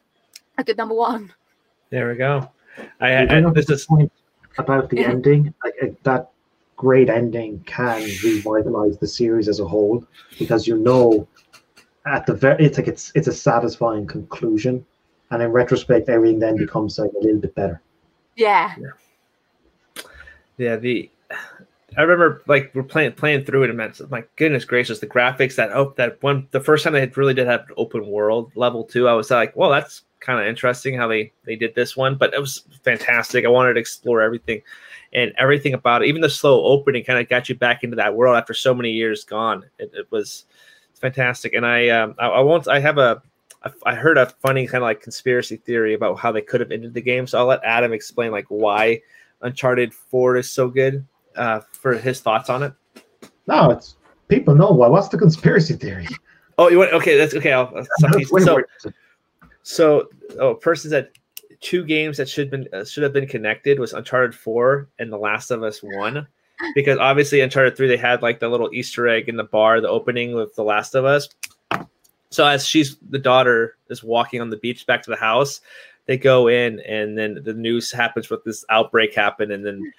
[0.58, 1.32] a good number one.
[1.92, 2.50] There we go.
[3.02, 4.10] I, You I, bring I this a is point
[4.56, 5.52] about the ending.
[5.62, 6.30] Like uh, that
[6.74, 10.02] great ending can revitalize the series as a whole
[10.38, 11.28] because you know
[12.06, 14.86] at the very it's like it's it's a satisfying conclusion,
[15.30, 17.82] and in retrospect, everything then becomes like a little bit better.
[18.36, 18.74] Yeah.
[20.56, 21.10] yeah the.
[21.98, 25.56] I remember like we're playing playing through it and man, my goodness gracious, the graphics
[25.56, 28.82] that oh that one the first time they really did have an open world level
[28.82, 32.14] two, I was like, well, that's kind of interesting how they they did this one,
[32.14, 33.44] but it was fantastic.
[33.44, 34.62] I wanted to explore everything
[35.12, 36.08] and everything about it.
[36.08, 38.90] Even the slow opening kind of got you back into that world after so many
[38.90, 39.64] years gone.
[39.78, 40.44] It, it was
[40.94, 43.22] fantastic, and I um I, I won't I have a
[43.84, 46.94] I heard a funny kind of like conspiracy theory about how they could have ended
[46.94, 47.26] the game.
[47.26, 49.00] So I'll let Adam explain like why
[49.42, 52.72] Uncharted Four is so good uh, for his thoughts on it.
[53.46, 53.96] No, it's
[54.28, 54.88] people know why.
[54.88, 56.08] What's the conspiracy theory?
[56.58, 56.92] Oh, you want?
[56.92, 57.52] Okay, that's okay.
[57.52, 58.62] I'll, I'll so.
[59.62, 60.08] So
[60.38, 61.10] oh, a person said
[61.60, 65.16] two games that should been uh, should have been connected was Uncharted Four and The
[65.16, 66.26] Last of Us One,
[66.74, 69.88] because obviously Uncharted Three they had like the little Easter egg in the bar, the
[69.88, 71.28] opening with The Last of Us.
[72.30, 75.60] So as she's the daughter is walking on the beach back to the house,
[76.06, 79.92] they go in and then the news happens with this outbreak happened and then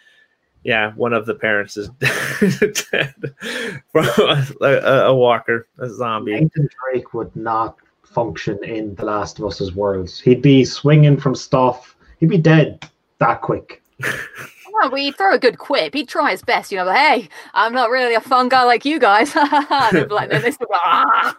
[0.64, 3.14] yeah, one of the parents is dead
[3.91, 6.31] from a, a, a walker, a zombie.
[6.31, 7.77] Nathan Drake would not
[8.14, 10.19] function in The Last of Us's worlds.
[10.19, 11.95] He'd be swinging from stuff.
[12.19, 12.88] He'd be dead
[13.19, 13.81] that quick.
[14.81, 15.94] Well, we throw a good quip.
[15.94, 16.85] He'd try his best, you know.
[16.85, 19.31] But hey, I'm not really a fun guy like you guys.
[19.91, 21.38] They'd be like, then they still go, ah.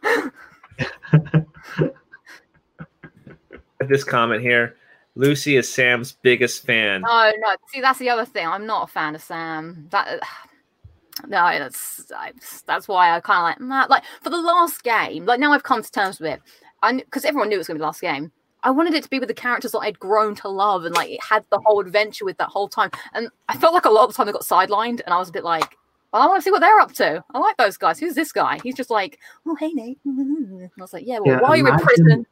[3.89, 4.77] This comment here
[5.17, 7.03] Lucy is Sam's biggest fan.
[7.03, 7.57] No, no.
[7.69, 8.47] See, that's the other thing.
[8.47, 9.87] I'm not a fan of Sam.
[9.91, 10.21] That
[11.27, 12.33] no, that's I,
[12.67, 15.27] that's why I kind of like nah, like for the last game.
[15.27, 16.43] Like now, I've come to terms with it.
[16.85, 18.31] I because everyone knew it was going to be the last game.
[18.63, 21.11] I wanted it to be with the characters that I'd grown to love, and like
[21.11, 22.91] it had the whole adventure with that whole time.
[23.13, 25.29] And I felt like a lot of the time they got sidelined, and I was
[25.29, 25.77] a bit like,
[26.13, 27.23] well, I want to see what they're up to.
[27.35, 27.99] I like those guys.
[27.99, 28.59] Who's this guy?
[28.63, 29.99] He's just like, oh hey Nate.
[30.07, 32.27] And I was like, yeah, well, Yeah, while you're in prison,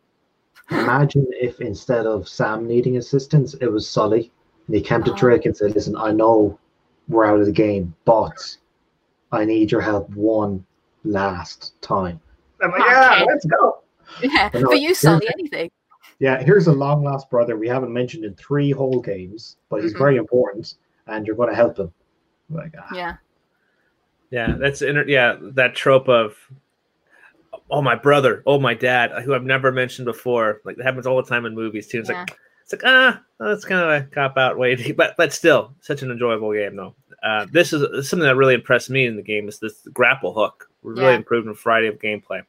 [0.70, 4.30] Imagine if instead of Sam needing assistance, it was Sully.
[4.68, 5.16] And he came to Oh.
[5.16, 6.58] Drake and said, Listen, I know
[7.08, 8.56] we're out of the game, but
[9.32, 10.64] I need your help one
[11.04, 12.20] last time.
[12.62, 13.24] I'm like, oh, yeah, Okay.
[13.26, 13.81] let's go.
[14.20, 15.70] Yeah, But no, for you, here's Sully, anything.
[16.18, 19.94] Yeah, here's a long lost brother we haven't mentioned in three whole games, but he's
[19.94, 19.98] Mhm.
[19.98, 20.74] very important,
[21.06, 21.92] and you're going to help him.
[22.50, 23.16] Like, ah, Yeah.
[24.30, 26.34] Yeah, that's inter- yeah that trope of
[27.70, 30.60] oh my brother, oh my dad, who I've never mentioned before.
[30.64, 32.00] Like that happens all the time in movies too.
[32.00, 32.20] It's Yeah.
[32.20, 35.74] like it's like ah, that's kind of a cop out way, to, but but still
[35.80, 36.94] such an enjoyable game though.
[37.22, 40.68] Uh, this is something that really impressed me in the game is this grapple hook.
[40.82, 41.16] Really Yeah.
[41.16, 42.42] improved in variety of gameplay.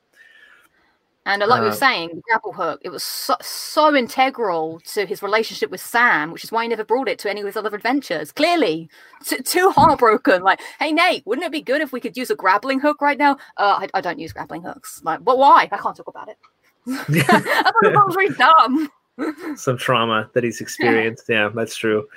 [1.26, 5.06] And uh, like we were saying, the grapple hook, it was so, so integral to
[5.06, 7.56] his relationship with Sam, which is why he never brought it to any of his
[7.56, 8.32] other adventures.
[8.32, 8.90] Clearly,
[9.24, 10.44] T- too heartbroken.
[10.44, 13.18] Like, hey, Nate, wouldn't it be good if we could use a grappling hook right
[13.18, 13.38] now?
[13.58, 15.02] Uh, I, I don't use grappling hooks.
[15.04, 15.70] Like, but why?
[15.72, 16.38] I can't talk about it.
[16.88, 18.92] I thought that was really dumb.
[19.56, 21.26] some trauma that he's experienced.
[21.30, 22.08] yeah, that's true.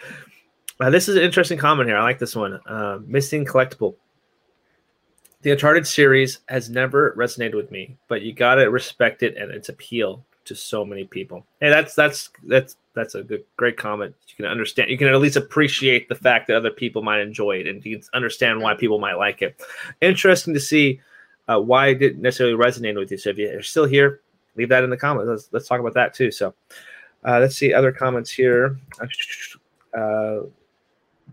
[0.80, 1.96] Uh, this is an interesting comment here.
[1.96, 2.60] I like this one.
[2.66, 3.94] Uh, missing collectible.
[5.42, 9.68] The Uncharted series has never resonated with me, but you gotta respect it and its
[9.68, 11.44] appeal to so many people.
[11.60, 14.14] And that's that's that's that's a good great comment.
[14.28, 14.90] You can understand.
[14.90, 17.98] You can at least appreciate the fact that other people might enjoy it, and you
[17.98, 19.60] can understand why people might like it.
[20.00, 21.00] Interesting to see
[21.48, 23.18] uh, why it didn't necessarily resonate with you.
[23.18, 24.20] So if you're still here,
[24.56, 25.28] leave that in the comments.
[25.28, 26.30] Let's let's talk about that too.
[26.30, 26.54] So
[27.24, 28.78] uh, let's see other comments here.
[29.96, 30.40] Uh,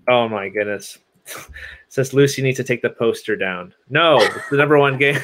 [0.08, 1.00] oh my goodness.
[1.94, 3.72] Says Lucy needs to take the poster down.
[3.88, 5.20] No, it's the number one game.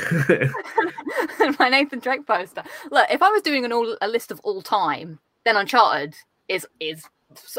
[1.57, 2.61] My Nathan Drake poster.
[2.91, 6.13] Look, if I was doing an all a list of all time, then Uncharted
[6.47, 7.09] is is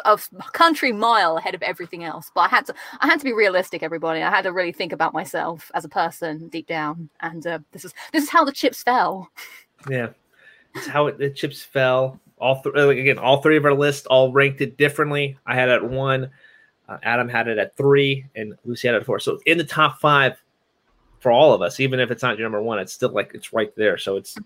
[0.04, 0.16] a
[0.52, 2.30] country mile ahead of everything else.
[2.32, 4.22] But I had to I had to be realistic, everybody.
[4.22, 7.84] I had to really think about myself as a person deep down, and uh, this
[7.84, 9.28] is this is how the chips fell.
[9.90, 10.10] yeah,
[10.76, 12.20] it's how it, the chips fell.
[12.38, 15.36] All th- again, all three of our lists all ranked it differently.
[15.46, 16.30] I had it at one.
[16.90, 19.20] Uh, Adam had it at three, and Lucy had it at four.
[19.20, 20.42] So in the top five
[21.20, 23.52] for all of us, even if it's not your number one, it's still like it's
[23.52, 23.96] right there.
[23.96, 24.36] So it's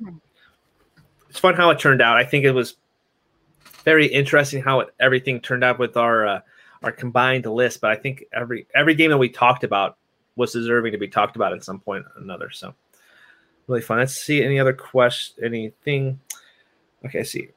[1.31, 2.19] it's fun how it turned out.
[2.19, 2.77] I think it was
[3.85, 6.41] very interesting how it, everything turned out with our uh,
[6.83, 7.81] our combined list.
[7.81, 9.97] But I think every every game that we talked about
[10.37, 12.51] was deserving to be talked about at some point or another.
[12.51, 12.75] So
[13.69, 13.99] really fun.
[13.99, 16.21] Let's see any other question, anything.
[17.07, 17.49] Okay, I see.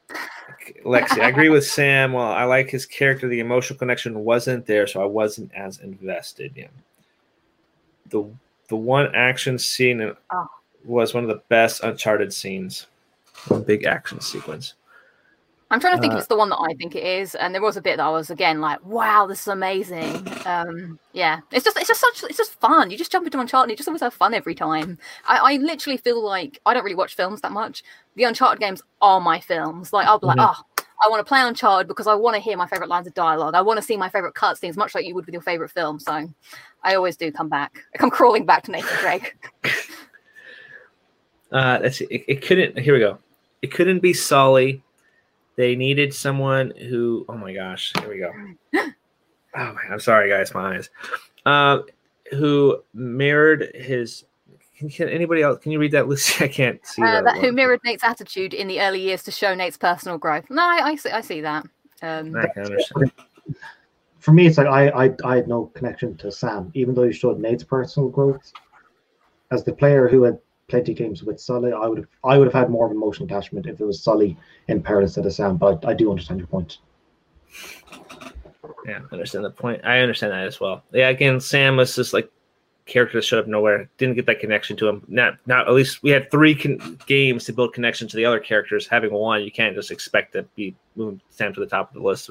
[0.84, 2.14] Lexi, I agree with Sam.
[2.14, 3.28] Well, I like his character.
[3.28, 6.54] The emotional connection wasn't there, so I wasn't as invested.
[6.56, 6.68] Yeah.
[8.10, 8.24] The
[8.70, 10.48] the one action scene Oh.
[10.86, 12.88] was one of the best Uncharted scenes.
[13.48, 14.74] One big action sequence.
[15.70, 17.54] I'm trying to think Uh, if it's the one that I think it is, and
[17.54, 21.42] there was a bit that I was again like, "Wow, this is amazing." Um, yeah,
[21.52, 22.90] it's just it's just such it's just fun.
[22.90, 24.98] You just jump into Uncharted, and you just always have fun every time.
[25.28, 27.84] I, I literally feel like I don't really watch films that much.
[28.16, 29.92] The Uncharted games are my films.
[29.92, 30.56] Like I'll be like, Mhm.
[30.58, 33.14] "Oh, I want to play Uncharted because I want to hear my favorite lines of
[33.14, 33.56] dialogue.
[33.56, 36.00] I want to see my favorite cutscenes, much like you would with your favorite film."
[36.00, 36.30] So,
[36.82, 37.84] I always do come back.
[37.94, 39.36] I come crawling back to Nathan Drake.
[41.52, 42.06] Uh, let's see.
[42.10, 42.78] It, it couldn't.
[42.78, 43.20] Here we go.
[43.62, 44.84] It couldn't be Sully.
[45.58, 47.26] They needed someone who.
[47.28, 47.92] Oh my gosh.
[48.00, 48.32] Here we go.
[49.60, 50.54] Oh man, I'm sorry, guys.
[50.54, 50.90] My eyes.
[51.44, 51.80] Uh,
[52.32, 54.26] who mirrored his.
[54.78, 55.58] Can, can anybody else?
[55.60, 56.44] Can you read that, Lucy?
[56.46, 57.24] I can't see Uh, that.
[57.26, 60.46] that who mirrored Nate's attitude in the early years to show Nate's personal growth.
[60.52, 61.10] No, I, I see.
[61.10, 61.66] I see that.
[62.04, 63.12] Um, I can understand.
[64.20, 67.14] For me, it's like I, I I had no connection to Sam, even though he
[67.14, 68.52] showed Nate's personal growth.
[69.50, 72.46] As the player who had plenty of games with Sully, I would have I would
[72.48, 74.38] have had more of an emotional attachment if it was Sully
[74.68, 75.58] in peril instead of Sam.
[75.58, 76.80] But I, I do understand your point.
[78.86, 79.82] Yeah, I understand the point.
[79.86, 80.84] I understand that as well.
[80.92, 82.30] Yeah, again, Sam was just like
[82.86, 83.90] character that showed up nowhere.
[83.98, 85.04] Didn't get that connection to him.
[85.08, 88.40] Not, not at least we had three con- games to build connection to the other
[88.40, 88.88] characters.
[88.88, 92.08] Having one, you can't just expect to be moving Sam to the top of the
[92.08, 92.30] list.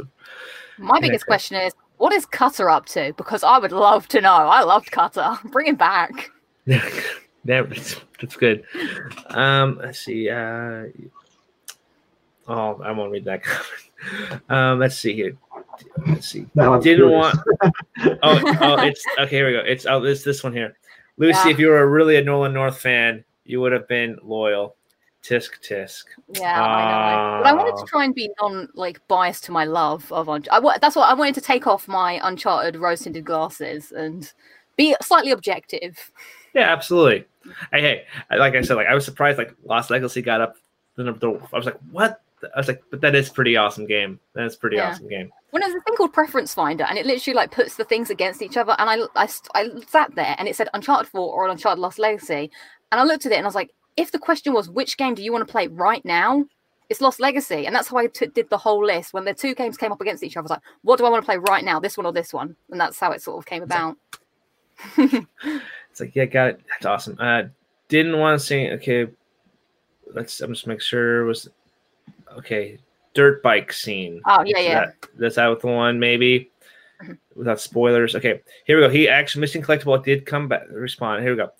[0.78, 1.28] My biggest Okay.
[1.28, 3.12] question is, what is Cutter up to?
[3.16, 4.32] Because I would love to know.
[4.32, 5.38] I loved Cutter.
[5.46, 6.30] Bring him back.
[7.46, 8.64] Yeah, that's, that's good.
[9.28, 10.28] Um, let's see.
[10.28, 10.84] Uh,
[12.48, 14.42] oh, I won't read that comment.
[14.50, 15.36] Um, let's see here.
[16.06, 16.46] Let's see.
[16.54, 17.36] Now I'm Didn't curious.
[17.36, 18.18] want.
[18.22, 19.36] Oh, oh, it's okay.
[19.36, 19.60] Here we go.
[19.60, 20.76] It's oh, this this one here.
[21.18, 21.50] Lucy, Yeah.
[21.50, 24.74] if you were really a Nolan North fan, you would have been loyal.
[25.22, 26.04] Tisk tisk.
[26.38, 27.42] Yeah, I know.
[27.42, 27.80] But I wanted Ah.
[27.80, 30.50] to try and be non like biased to my love of Uncharted.
[30.52, 34.32] I, wa- that's what I wanted to take off my Uncharted rose tinted glasses and
[34.76, 36.12] be slightly objective.
[36.54, 37.24] Yeah, absolutely.
[37.72, 37.80] Hey,
[38.30, 39.38] hey, like I said, like I was surprised.
[39.38, 40.56] Like Lost Legacy got up.
[40.96, 41.38] The number.
[41.52, 42.22] I was like, what?
[42.54, 44.20] I was like, but that is pretty awesome game.
[44.34, 44.90] That's pretty Yeah.
[44.90, 45.30] awesome game.
[45.50, 48.42] When there's a thing called Preference Finder, and it literally like puts the things against
[48.42, 51.80] each other, and I, I, I sat there and it said Uncharted 4 or Uncharted
[51.80, 52.50] Lost Legacy,
[52.92, 55.14] and I looked at it and I was like, if the question was which game
[55.14, 56.44] do you want to play right now,
[56.90, 59.12] it's Lost Legacy, and that's how I t- did the whole list.
[59.14, 61.10] When the two games came up against each other, I was like, what do I
[61.10, 62.54] want to play right now, this one or this one?
[62.70, 63.96] And that's how it sort of came about.
[65.96, 66.60] It's like, yeah, got it.
[66.68, 67.16] That's awesome.
[67.18, 67.44] Uh,
[67.88, 69.06] didn't want to say, okay,
[70.12, 71.48] let's, I'm just make sure it was,
[72.36, 72.76] okay,
[73.14, 74.20] dirt bike scene.
[74.26, 74.84] Oh, yeah, Is yeah.
[74.84, 76.50] That, that's out with the one, maybe,
[77.34, 78.14] without spoilers.
[78.14, 78.90] Okay, here we go.
[78.90, 81.22] He actually, Missing Collectible did come back, respond.
[81.22, 81.50] Here we go.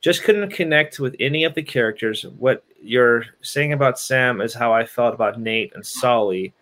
[0.00, 2.26] Just couldn't connect with any of the characters.
[2.40, 6.52] What you're saying about Sam is how I felt about Nate and Sully,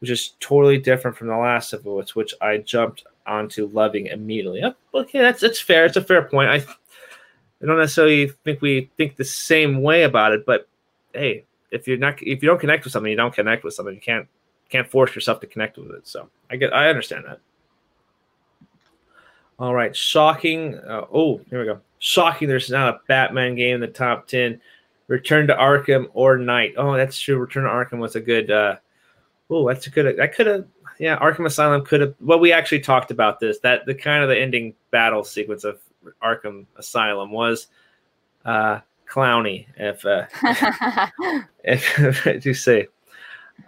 [0.00, 4.64] which is totally different from The Last of Us, which I jumped onto loving immediately.
[4.92, 5.84] Okay, that's that's fair.
[5.84, 6.50] It's a fair point.
[6.50, 6.64] I
[7.62, 10.68] I don't necessarily think we think the same way about it, but
[11.12, 13.94] hey, if you're not if you don't connect with something, you don't connect with something.
[13.94, 14.26] You can't
[14.68, 16.06] can't force yourself to connect with it.
[16.06, 17.40] So I get I understand that.
[19.58, 20.76] All right, shocking.
[20.76, 21.80] Uh, oh, here we go.
[21.98, 22.48] Shocking.
[22.48, 24.60] There's not a Batman game in the top ten.
[25.08, 26.74] Return to Arkham or Knight.
[26.78, 27.36] Oh, that's true.
[27.36, 28.50] Return to Arkham was a good.
[28.50, 28.76] uh
[29.50, 30.16] Oh, that's a good.
[30.16, 30.66] That could have.
[30.98, 32.14] Yeah, Arkham Asylum could have.
[32.20, 33.58] Well, we actually talked about this.
[33.58, 35.78] That the kind of the ending battle sequence of
[36.22, 37.68] Arkham Asylum was
[38.44, 39.66] uh clowny.
[39.76, 40.26] If uh,
[41.64, 42.88] if, if you say.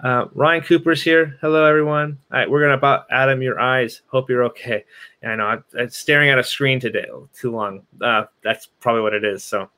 [0.02, 1.36] Uh, Ryan Cooper's here.
[1.40, 2.18] Hello, everyone.
[2.32, 4.02] All right, we're gonna about Adam your eyes.
[4.06, 4.84] Hope you're okay.
[5.22, 5.44] Yeah, I know.
[5.44, 7.06] I'm, I'm staring at a screen today
[7.38, 7.82] too long.
[8.00, 9.44] Uh, that's probably what it is.
[9.44, 9.68] So,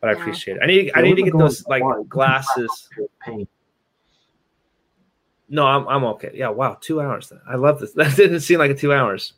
[0.00, 0.62] but I appreciate it.
[0.62, 2.90] I need I need to get those like glasses.
[5.48, 6.32] No, I'm I'm okay.
[6.34, 7.32] Yeah, wow, two hours.
[7.48, 7.92] I love this.
[7.94, 9.32] That didn't seem like a two hours.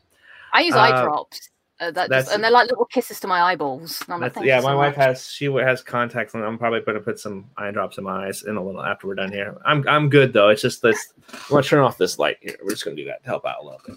[0.52, 1.50] I use eye drops.
[1.80, 4.02] Uh, that just, and they're like little kisses to my eyeballs.
[4.08, 6.96] Like, yeah, you my so wife much." has she has contacts, and I'm probably going
[6.96, 9.56] to put some eye drops in my eyes in a little after we're done here.
[9.64, 10.48] I'm I'm good though.
[10.48, 11.14] It's just this.
[11.50, 12.56] I'm to turn off this light here.
[12.62, 13.96] We're just going to do that to help out a little bit.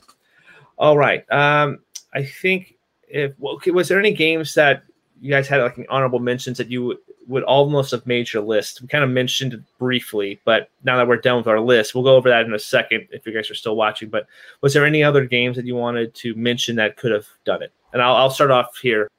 [0.78, 1.30] All right.
[1.32, 1.80] Um,
[2.14, 2.76] I think
[3.08, 4.84] if well, okay, was there any games that
[5.20, 8.82] you guys had like an honorable mentions that you would, almost have made your list?
[8.82, 12.04] We kind of mentioned it briefly, but now that we're done with our list, we'll
[12.04, 14.10] go over that in a second if you guys are still watching.
[14.10, 14.28] But
[14.62, 17.72] was there any other games that you wanted to mention that could have done it?
[17.94, 19.10] And I'll, I'll start off here.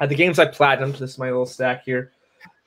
[0.00, 2.12] At the games I platinumed, this is my little stack here.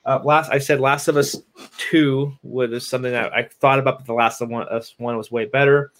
[0.04, 1.36] Uh, last I said Last of Us
[1.76, 5.44] Two was something that I thought about, but the Last of Us One was way
[5.44, 5.92] better.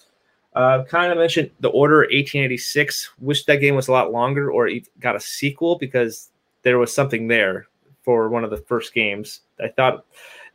[0.55, 3.11] Uh, kind of mentioned the Order 1886.
[3.19, 6.31] Wish that game was a lot longer or got a sequel because
[6.63, 7.67] there was something there
[8.09, 9.41] for one of the first games.
[9.63, 10.03] I thought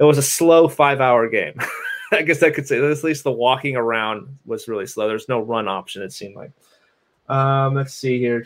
[0.01, 1.55] it was a slow five hour game.
[2.13, 5.07] I guess I could say at least the walking around was really slow.
[5.07, 6.51] There's no run option, it seemed like.
[7.29, 8.45] Um, let's see here.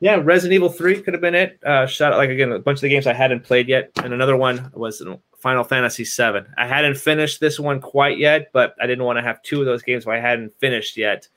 [0.00, 1.62] Yeah, Resident Evil 3 could have been it.
[1.62, 3.90] Uh, shout out, like again, a bunch of the games I hadn't played yet.
[4.02, 5.02] And another one was
[5.36, 6.46] Final Fantasy 7.
[6.56, 9.66] I hadn't finished this one quite yet, but I didn't want to have two of
[9.66, 11.28] those games I hadn't finished yet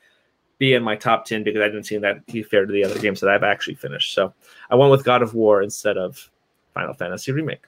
[0.60, 3.00] be in my top 10 because I didn't see that be fair to the other
[3.00, 4.14] games that I've actually finished.
[4.14, 4.34] So
[4.70, 6.30] I went with God of War instead of
[6.74, 7.64] Final Fantasy Remake.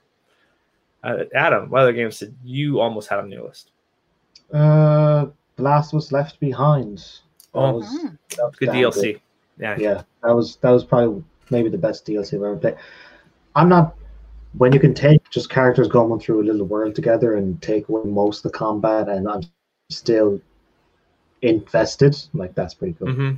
[1.03, 3.71] Uh, Adam, what other games did you almost have on your list?
[4.53, 6.97] Uh, The Last was Left Behind.
[6.97, 8.07] That Oh, was, Hmm.
[8.37, 9.19] that was good damn DLC.
[9.57, 9.75] Yeah.
[9.79, 12.75] yeah, that was that was probably maybe the best DLC I've ever played.
[13.55, 13.95] I'm not
[14.57, 18.03] when you can take just characters going through a little world together and take away
[18.09, 19.41] most of the combat, and I'm
[19.89, 20.39] still
[21.41, 22.15] invested.
[22.33, 23.07] Like that's pretty cool.
[23.07, 23.37] Mm-hmm.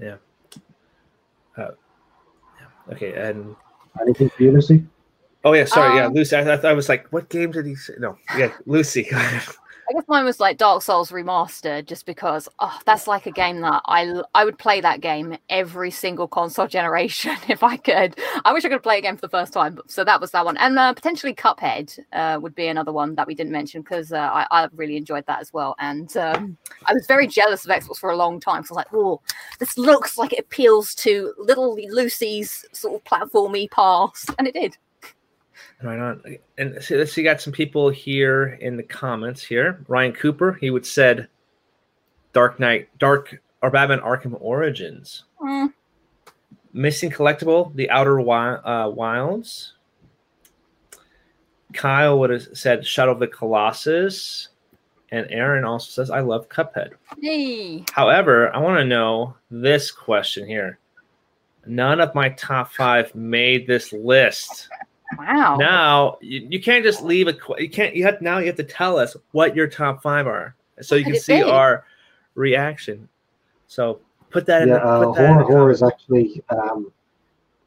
[0.00, 0.16] Yeah.
[1.56, 1.70] Uh,
[2.60, 2.92] yeah.
[2.94, 3.56] Okay, and
[4.00, 4.84] Anything for you, Lucy?
[5.44, 6.36] oh yeah, sorry, yeah, Um, Lucy.
[6.36, 7.94] I, I, I was like, what game did he say?
[7.98, 9.08] No, yeah, Lucy.
[9.88, 13.62] I guess mine was like Dark Souls Remastered, just because oh, that's like a game
[13.62, 18.18] that I I would play that game every single console generation if I could.
[18.44, 19.78] I wish I could play again for the first time.
[19.86, 23.26] So that was that one, and uh, potentially Cuphead uh, would be another one that
[23.26, 25.74] we didn't mention because uh, I, I really enjoyed that as well.
[25.78, 28.64] And um, I was very jealous of Xbox for a long time.
[28.64, 29.22] So I was like, oh,
[29.58, 34.76] this looks like it appeals to little Lucy's sort of platformy past, and it did.
[35.82, 36.22] Right on.
[36.56, 39.84] And so let's see, got some people here in the comments here.
[39.86, 41.28] Ryan Cooper, he would said
[42.32, 45.24] Dark Knight, Dark or Batman Arkham Origins.
[45.40, 45.72] Mm.
[46.72, 49.74] Missing collectible, The Outer Wi- uh, Wilds.
[51.72, 54.48] Kyle would have said Shadow of the Colossus.
[55.10, 56.92] And Aaron also says, I love Cuphead.
[57.20, 57.84] Hey.
[57.92, 60.78] However, I want to know this question here.
[61.66, 64.68] None of my top five made this list.
[65.16, 65.56] Wow.
[65.56, 68.64] Now you, you can't just leave a you can't you have now you have to
[68.64, 71.42] tell us what your top five are so you can see be?
[71.42, 71.84] our
[72.34, 73.08] reaction.
[73.68, 74.68] So put that in.
[74.68, 76.92] Yeah, the, uh, put in horror the horror is actually um,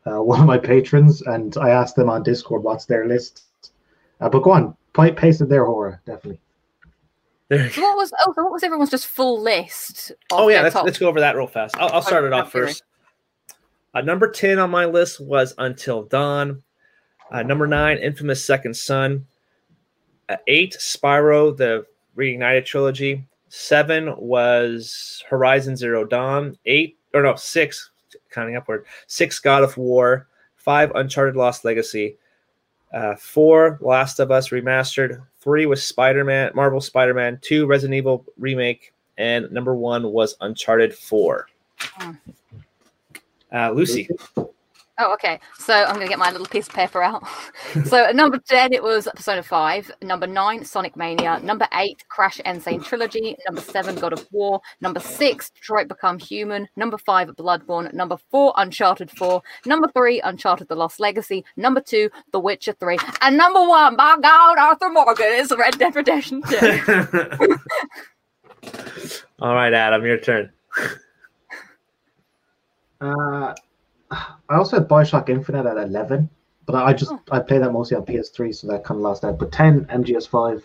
[0.05, 3.45] uh, one of my patrons, and I asked them on Discord what's their list.
[4.19, 6.39] Uh, but go on, pa- paste it there, horror definitely.
[7.49, 10.11] There- So what was oh so what was everyone's just full list?
[10.31, 11.76] Oh yeah, let's, top- let's go over that real fast.
[11.77, 12.84] I'll, I'll start it off first.
[13.93, 16.63] Uh, number ten on my list was Until Dawn.
[17.31, 19.25] Uh, number nine, Infamous Second Son.
[20.27, 21.85] Uh, eight, Spyro, the
[22.17, 23.25] Reignited trilogy.
[23.49, 26.57] Seven was Horizon Zero Dawn.
[26.65, 27.91] Eight, or no, six,
[28.29, 28.85] counting upward.
[29.07, 30.27] Six, God of War.
[30.55, 32.17] Five, Uncharted Lost Legacy.
[32.93, 35.21] Uh, four, Last of Us Remastered.
[35.39, 37.39] Three was Spider Man, Marvel Spider Man.
[37.41, 38.93] Two, Resident Evil Remake.
[39.17, 41.47] And number one was Uncharted 4.
[41.79, 42.11] Hmm.
[43.53, 44.07] Uh, Lucy.
[45.03, 45.40] Oh, okay.
[45.57, 47.23] So I'm going to get my little piece of paper out.
[47.86, 49.91] so at number 10, it was Persona 5.
[50.03, 51.40] Number 9, Sonic Mania.
[51.40, 52.61] Number 8, Crash N.
[52.61, 53.36] Sane Trilogy.
[53.48, 54.61] Number 7, God of War.
[54.80, 56.68] Number 6, Detroit Become Human.
[56.76, 57.91] Number 5, Bloodborne.
[57.94, 59.41] Number 4, Uncharted 4.
[59.65, 61.44] Number 3, Uncharted The Lost Legacy.
[61.57, 62.99] Number 2, The Witcher 3.
[63.22, 66.57] And number 1, by God, Arthur Morgan is Red Dead Redemption 2.
[69.40, 70.52] All right, Adam, your turn.
[73.02, 73.56] Uh,
[74.11, 76.29] I also had Bioshock Infinite at 11,
[76.65, 77.21] but I just oh.
[77.31, 79.39] I play that mostly on PS3, so that kind of lost out.
[79.39, 80.61] But 10 MGS5,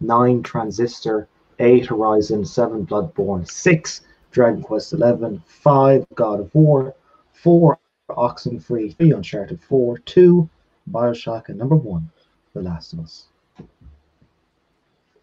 [0.00, 1.28] 9 Transistor,
[1.60, 4.00] 8 Horizon, 7 Bloodborne, 6
[4.32, 6.94] Dragon Quest 11, 5 God of War,
[7.32, 7.78] 4
[8.10, 10.48] Oxenfree, 3 Uncharted 4, 2
[10.90, 12.10] Bioshock, and number 1
[12.54, 13.26] The Last of Us.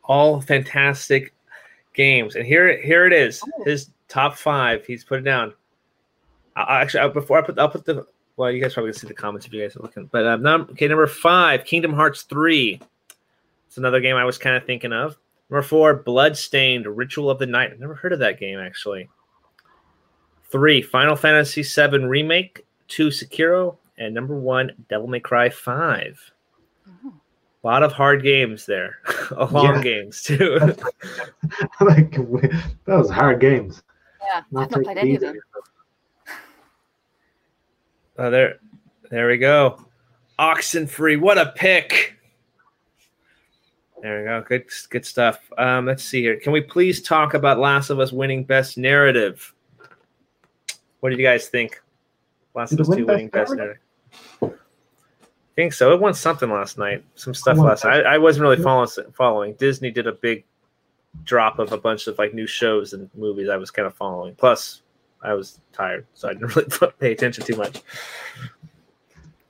[0.04, 1.34] All fantastic
[1.94, 3.44] games, and here here it is.
[3.44, 3.64] Oh.
[3.66, 4.86] His top five.
[4.86, 5.54] He's put it down.
[6.58, 8.06] I, I- actually, I- before I put, I'll put the.
[8.36, 10.06] Well, you guys probably can see the comments if you guys are looking.
[10.12, 12.80] But um, num- okay, number five, Kingdom Hearts three.
[13.68, 15.18] It's another game I was kind of thinking of.
[15.50, 17.72] Number four, Bloodstained: Ritual of the Night.
[17.72, 19.10] I've never heard of that game actually.
[20.52, 22.66] Three, Final Fantasy VII Remake.
[22.88, 26.20] Two, Sekiro, and number one, Devil May Cry Five.
[26.88, 29.00] A lot of hard games there,
[29.36, 29.82] a long Yeah.
[29.84, 30.58] games too.
[31.82, 33.82] like that was hard games.
[34.22, 35.36] Yeah, Not I've not played taking any of them.
[38.18, 38.60] Oh, there,
[39.10, 39.86] there we go.
[40.40, 42.16] Oxenfree, what a pick!
[44.02, 44.44] There we go.
[44.48, 45.40] Good, good stuff.
[45.58, 46.40] Um, let's see here.
[46.40, 49.54] Can we please talk about Last of Us winning Best Narrative?
[51.00, 51.82] What did you guys think?
[52.54, 53.82] Last Did of Us win Two winning Best Narrative?
[54.42, 54.60] Narrative.
[54.62, 55.92] I think so.
[55.92, 57.04] It won something last night.
[57.16, 58.06] Some stuff last night.
[58.06, 58.90] I, I wasn't really following.
[59.14, 60.44] Following Disney did a big
[61.24, 63.50] drop of a bunch of like new shows and movies.
[63.50, 64.36] I was kind of following.
[64.36, 64.84] Plus,
[65.22, 66.70] I was tired, so I didn't really
[67.00, 67.82] pay attention too much.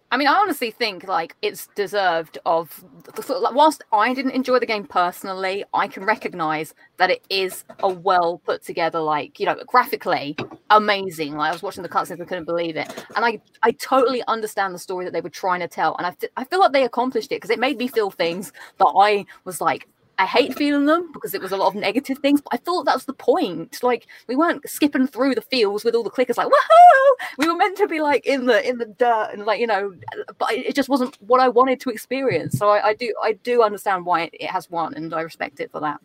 [0.10, 2.84] I mean, I honestly think like it's deserved of.
[3.28, 8.42] Whilst I didn't enjoy the game personally, I can recognize that it is a well
[8.46, 10.38] put together, like you know, graphically
[10.70, 11.36] amazing.
[11.36, 14.74] Like I was watching the cutscenes, I couldn't believe it, and I I totally understand
[14.74, 17.34] the story that they were trying to tell, and I I feel like they accomplished
[17.34, 19.90] it because it made me feel things that I was like.
[20.20, 22.86] I hate feeling them because it was a lot of negative things, but I thought
[22.86, 23.84] that was the point.
[23.84, 27.28] Like we weren't skipping through the fields with all the clickers, like woohoo!
[27.38, 29.94] We were meant to be like in the in the dirt and like you know,
[30.40, 32.58] but it just wasn't what I wanted to experience.
[32.58, 35.60] So I, I do I do understand why it, it has won, and I respect
[35.60, 36.00] it for that.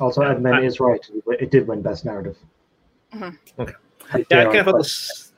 [0.00, 1.00] Also, Edmund is right.
[1.40, 2.36] It did win Best Narrative.
[3.14, 3.38] Mhm.
[3.58, 3.72] Okay.
[4.08, 5.32] How Yeah, I dare kind of felt this.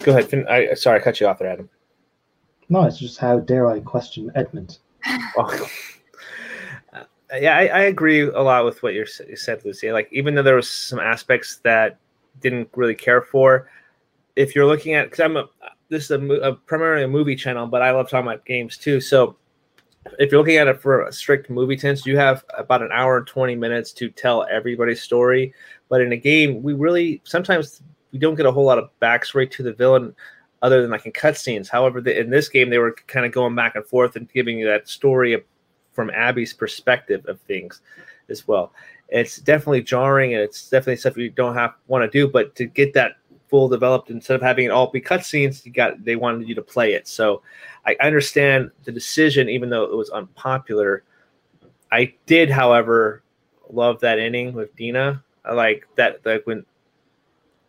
[0.00, 0.28] Go ahead.
[0.28, 1.68] Fin- I sorry, I cut you off there, Adam.
[2.68, 4.78] No, it's just how dare I question Edmund.
[5.36, 5.68] Oh.
[7.32, 9.90] Yeah, I, I agree a lot with what you're, you said, Lucy.
[9.90, 11.98] Like, even though there was some aspects that
[12.40, 13.68] didn't really care for,
[14.36, 15.48] if you're looking at, because I'm a,
[15.88, 19.00] this is a, a primarily a movie channel, but I love talking about games too.
[19.00, 19.36] So,
[20.18, 23.18] if you're looking at it for a strict movie tense, you have about an hour
[23.18, 25.52] and 20 minutes to tell everybody's story.
[25.88, 27.82] But in a game, we really sometimes
[28.12, 30.14] we don't get a whole lot of backstory to the villain
[30.62, 31.68] other than like in cutscenes.
[31.68, 34.58] However, the, in this game, they were kind of going back and forth and giving
[34.58, 35.34] you that story
[35.96, 37.80] from Abby's perspective of things
[38.28, 38.72] as well.
[39.08, 42.66] It's definitely jarring and it's definitely stuff you don't have want to do, but to
[42.66, 43.16] get that
[43.48, 46.62] full developed instead of having it all be cutscenes, you got they wanted you to
[46.62, 47.08] play it.
[47.08, 47.42] So
[47.86, 51.02] I understand the decision, even though it was unpopular.
[51.90, 53.22] I did, however,
[53.70, 55.22] love that ending with Dina.
[55.44, 56.64] I like that like when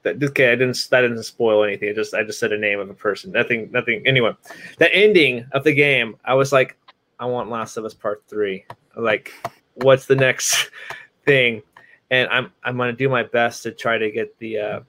[0.01, 1.89] that okay, I didn't that didn't spoil anything.
[1.89, 3.31] I just I just said a name of a person.
[3.31, 4.31] Nothing nothing anyway.
[4.79, 6.77] The ending of the game, I was like,
[7.19, 8.65] I want Last of Us Part Three.
[8.95, 9.33] Like,
[9.75, 10.71] what's the next
[11.25, 11.61] thing?
[12.11, 14.79] And I'm I'm gonna do my best to try to get the uh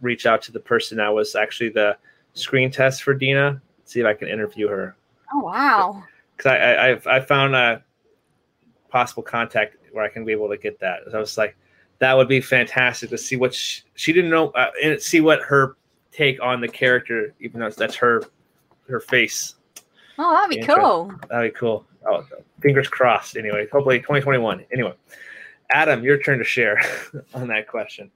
[0.00, 1.96] reach out to the person that was actually the
[2.34, 4.96] screen test for Dina, see if I can interview her.
[5.32, 6.02] Oh wow!
[6.36, 7.82] Because I, I I've I found a
[8.88, 11.00] possible contact where I can be able to get that.
[11.10, 11.56] So I was like,
[11.98, 15.40] that would be fantastic to see what she, she didn't know uh, and see what
[15.42, 15.76] her
[16.12, 18.22] take on the character, even though that's her
[18.88, 19.54] her face.
[20.18, 20.82] Oh, that'd be Interesting.
[20.84, 21.12] cool.
[21.28, 21.86] That'd be cool.
[22.08, 22.24] Oh,
[22.60, 23.36] fingers crossed.
[23.36, 24.64] Anyway, hopefully 2021.
[24.72, 24.94] Anyway,
[25.72, 26.80] Adam, your turn to share
[27.34, 28.10] on that question.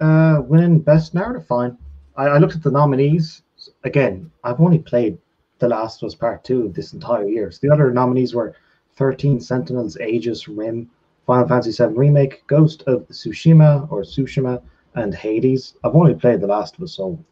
[0.00, 1.76] Uh, winning Best Narrative, fine.
[2.16, 3.42] I, I looked at the nominees.
[3.84, 5.18] Again, I've only played
[5.58, 7.50] The Last of Us Part 2 this entire year.
[7.50, 8.54] So the other nominees were
[8.96, 10.90] 13 Sentinels, Aegis, Rim,
[11.26, 14.62] Final Fantasy VII Remake, Ghost of Tsushima or Tsushima,
[14.94, 15.74] and Hades.
[15.84, 17.22] I've only played The Last of Us, so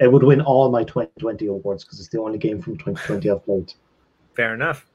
[0.00, 3.44] it would win all my 2020 awards because it's the only game from 2020 I've
[3.44, 3.72] played.
[4.34, 4.86] Fair enough.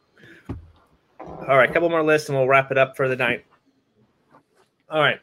[1.19, 3.45] All right, a couple more lists and we'll wrap it up for the night.
[4.89, 5.19] All right,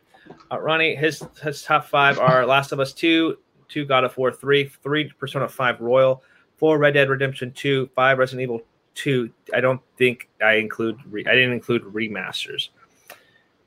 [0.51, 3.39] uh, Ronnie, his his top five are Last of Us Two,
[3.69, 6.23] two God of War, three, three Persona 5 Royal,
[6.57, 8.63] four Red Dead Redemption 2, five Resident Evil
[8.95, 9.31] 2.
[9.55, 12.69] I don't think I include re- I didn't include remasters.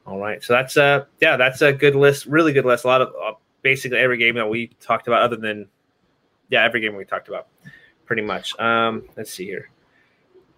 [0.06, 2.84] All right, so that's a yeah, that's a good list, really good list.
[2.84, 5.68] A lot of uh, basically every game that we talked about, other than
[6.50, 7.48] yeah, every game we talked about,
[8.06, 8.58] pretty much.
[8.60, 9.70] Um, let's see here,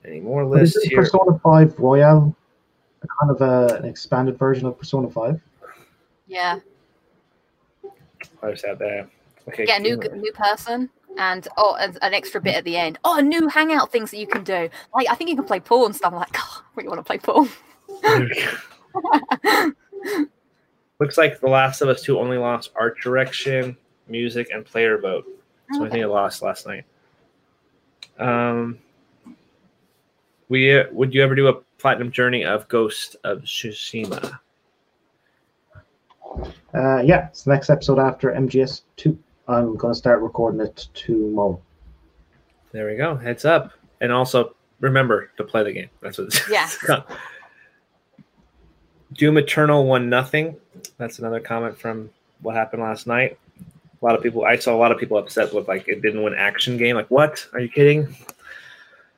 [0.05, 1.01] any more But is lists here?
[1.01, 2.35] Persona 5 Royale
[3.03, 5.41] a kind of a, an expanded version of Persona 5?
[6.27, 6.59] Yeah.
[8.41, 9.07] I just have that.
[9.47, 12.99] Okay, Yeah, a new new person and oh, and an extra bit at the end.
[13.05, 14.69] Oh, new hangout things that you can do.
[14.93, 16.11] Like I think you can play pool and stuff.
[16.11, 17.47] I'm like, God, I really want to play pool.
[20.99, 23.77] Looks like The Last of Us 2 only lost art direction,
[24.07, 25.25] music, and player vote.
[25.73, 26.85] So I think it lost last night.
[28.19, 28.79] Um,
[30.49, 34.39] we uh, would you ever do a platinum journey of Ghost of Tsushima?
[36.73, 39.17] Uh, yeah, it's the next episode after MGS 2.
[39.47, 41.59] I'm going to start recording it tomorrow.
[42.71, 43.15] There we go.
[43.15, 43.71] Heads up,
[44.01, 45.89] and also remember to play the game.
[46.01, 46.27] That's what.
[46.27, 46.49] It's
[46.87, 47.01] Yeah.
[49.13, 50.57] Doom Eternal won nothing.
[50.97, 52.09] That's another comment from
[52.41, 53.39] what happened last night.
[54.01, 54.45] A lot of people.
[54.45, 56.95] I saw a lot of people upset with like it didn't win action game.
[56.95, 57.47] Like what?
[57.53, 58.15] Are you kidding?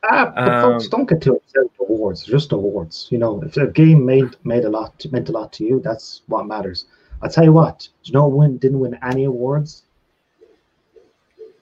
[0.03, 2.23] Ah, but Um, folks, don't get too upset with awards.
[2.23, 3.07] Just awards.
[3.11, 6.21] You know, if a game made made a lot meant a lot to you, that's
[6.27, 6.85] what matters.
[7.21, 7.79] I'll tell you what.
[7.79, 9.83] Do you know what win didn't win any awards?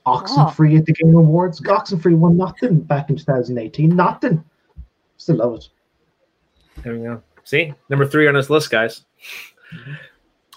[0.05, 1.59] Oxenfree at the Game Awards.
[1.61, 3.93] Oxenfree won nothing back in 2018.
[3.93, 4.43] Nothing.
[5.17, 5.67] Still love it.
[6.83, 7.21] There we go.
[7.43, 9.03] See, number three on this list, guys.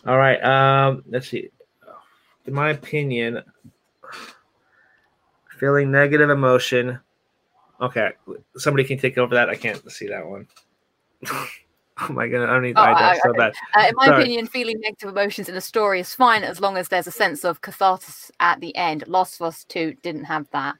[0.07, 0.41] All right.
[0.43, 1.51] Um, let's see.
[2.51, 3.41] In my opinion,
[5.61, 6.99] feeling negative emotion.
[7.81, 8.11] Okay,
[8.57, 9.49] somebody can take over that.
[9.49, 10.49] I can't see that one.
[11.31, 11.49] oh
[12.09, 13.53] my god, I don't need Oh, eye I- so bad.
[13.73, 14.23] Uh, in my Sorry.
[14.25, 17.45] opinion, feeling negative emotions in a story is fine as long as there's a sense
[17.45, 19.07] of catharsis at the end.
[19.07, 20.75] Lost of Us 2 didn't have that.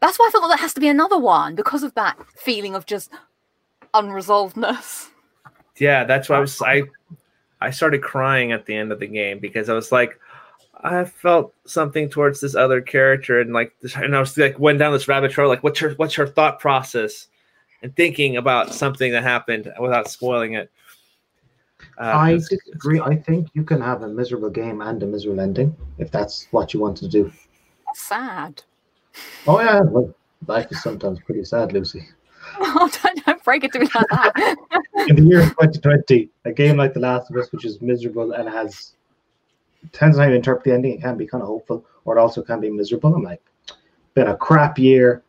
[0.00, 2.74] That's why I thought that there has to be another one because of that feeling
[2.74, 3.12] of just
[3.94, 5.10] unresolvedness.
[5.76, 6.82] Yeah, that's why I was I
[7.60, 10.18] I started crying at the end of the game because I was like
[10.82, 14.92] I felt something towards this other character and like and I was like went down
[14.92, 17.28] this rabbit trail like what's her what's her thought process
[17.82, 20.70] and thinking about something that happened without spoiling it.
[21.98, 23.00] Uh, I it's- disagree.
[23.00, 26.74] I think you can have a miserable game and a miserable ending if that's what
[26.74, 27.32] you want to do.
[27.86, 28.62] That's sad.
[29.46, 30.14] Oh yeah, well,
[30.46, 32.06] life is sometimes pretty sad, Lucy.
[32.58, 34.56] Oh, don't, don't break it to me like that.
[35.08, 38.48] In the year 2020, a game like The Last of Us, which is miserable and
[38.48, 38.92] has
[39.92, 42.20] depends on how you interpret the ending, it can be kind of hopeful, or it
[42.20, 43.14] also can be miserable.
[43.14, 43.42] I'm like,
[44.14, 45.22] been a crap year,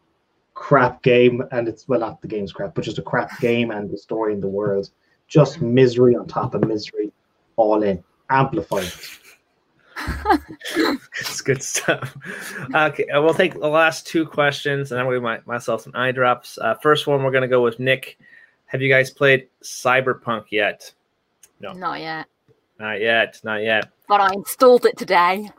[0.54, 3.90] crap game, and it's well not the game's crap, but just a crap game and
[3.90, 4.90] the story in the world.
[5.28, 7.12] Just misery on top of misery,
[7.58, 8.92] all in, amplified.
[11.20, 12.16] it's good stuff.
[12.74, 15.92] Okay, uh, we'll take the last two questions, and then we'll give my, myself some
[15.96, 16.58] eye drops.
[16.60, 18.18] Uh, first one, we're going to go with Nick.
[18.68, 20.92] Have you guys played Cyberpunk yet?
[21.60, 22.28] No, Not yet.
[22.80, 23.90] not yet, not yet.
[24.08, 25.50] But I installed it today.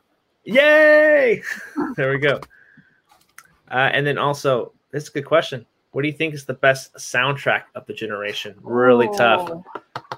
[0.44, 1.42] Yay!
[1.96, 2.40] there we go.
[3.70, 5.66] Uh, and then also, this is a good question.
[5.92, 8.54] What do you think is the best soundtrack of the generation?
[8.62, 9.50] Really tough.
[9.50, 9.64] Oh.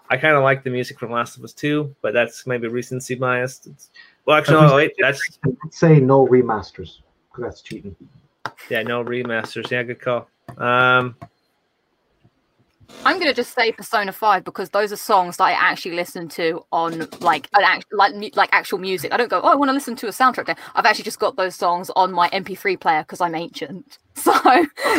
[0.09, 3.15] I kind of like the music from Last of Us 2, but that's maybe recency
[3.15, 3.67] biased.
[3.69, 3.91] It's,
[4.25, 5.39] well, actually, no, wait, that's
[5.71, 6.99] say no remasters
[7.31, 7.95] because that's cheating.
[8.69, 9.71] yeah, no remasters.
[9.71, 10.29] Yeah, good call.
[10.59, 11.17] Um,
[13.05, 16.65] I'm gonna just say Persona Five because those are songs that I actually listen to
[16.71, 19.13] on like an act, like mu- like actual music.
[19.13, 20.47] I don't go, oh, I want to listen to a soundtrack.
[20.47, 20.57] There.
[20.75, 23.99] I've actually just got those songs on my MP3 player because I'm ancient.
[24.21, 24.33] So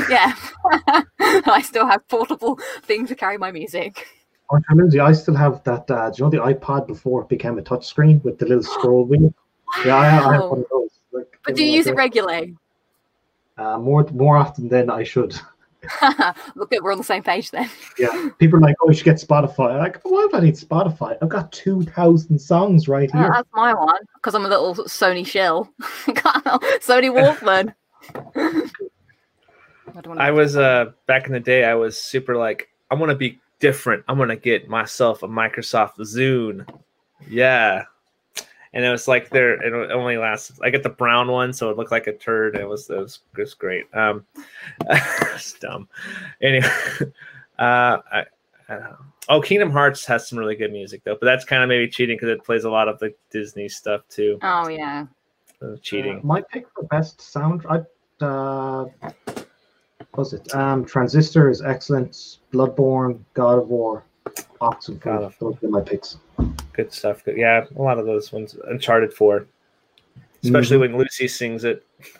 [0.10, 0.34] yeah,
[1.20, 4.08] I still have portable thing to carry my music.
[4.50, 5.92] Oh, Lindsay, I still have that.
[5.92, 9.06] Uh, do you know the iPod before it became a touchscreen with the little scroll
[9.06, 9.32] wheel?
[9.86, 10.90] Yeah, I, I have one of those.
[11.12, 12.56] Like, But do you use it regularly?
[13.58, 15.40] Uh, more more often than I should.
[16.56, 17.70] Look at we're on the same page then.
[17.98, 20.56] Yeah, people are like, "Oh, you should get Spotify." I'm like, why would I need
[20.56, 21.18] Spotify?
[21.22, 23.32] I've got two thousand songs right Uh, here.
[23.34, 25.70] that's my one because I'm a little Sony shill.
[25.82, 27.74] Sony Walkman.
[30.18, 31.66] I I was uh back in the day.
[31.66, 34.04] I was super like, I want to be different.
[34.08, 36.66] I'm gonna get myself a Microsoft Zune.
[37.28, 37.84] Yeah,
[38.74, 39.62] and it was like there.
[39.62, 40.60] It only lasts.
[40.64, 42.56] I get the brown one, so it looked like a turd.
[42.56, 43.86] It was it was, it was great.
[43.94, 44.26] Um,
[44.90, 45.88] it's dumb.
[46.42, 46.68] Anyway,
[47.60, 48.26] uh, I,
[48.70, 48.98] I don't know.
[49.30, 52.18] Oh, Kingdom Hearts has some really good music though, but that's kind of maybe cheating
[52.18, 54.40] because it plays a lot of the Disney stuff too.
[54.42, 55.06] Oh yeah.
[55.60, 56.18] So cheating.
[56.18, 57.82] Uh, my pick for best sound, I
[58.24, 58.86] uh,
[60.12, 60.54] what was it?
[60.56, 62.40] Um, Transistor is excellent.
[62.52, 64.04] Bloodborne, God of War,
[64.60, 65.00] Oxenfree.
[65.00, 66.18] God of Those are my picks.
[66.74, 67.24] Good stuff.
[67.24, 67.38] Good.
[67.38, 68.56] Yeah, a lot of those ones.
[68.68, 69.48] Uncharted Four.
[70.44, 70.94] especially mm-hmm.
[70.94, 71.86] when Lucy sings it.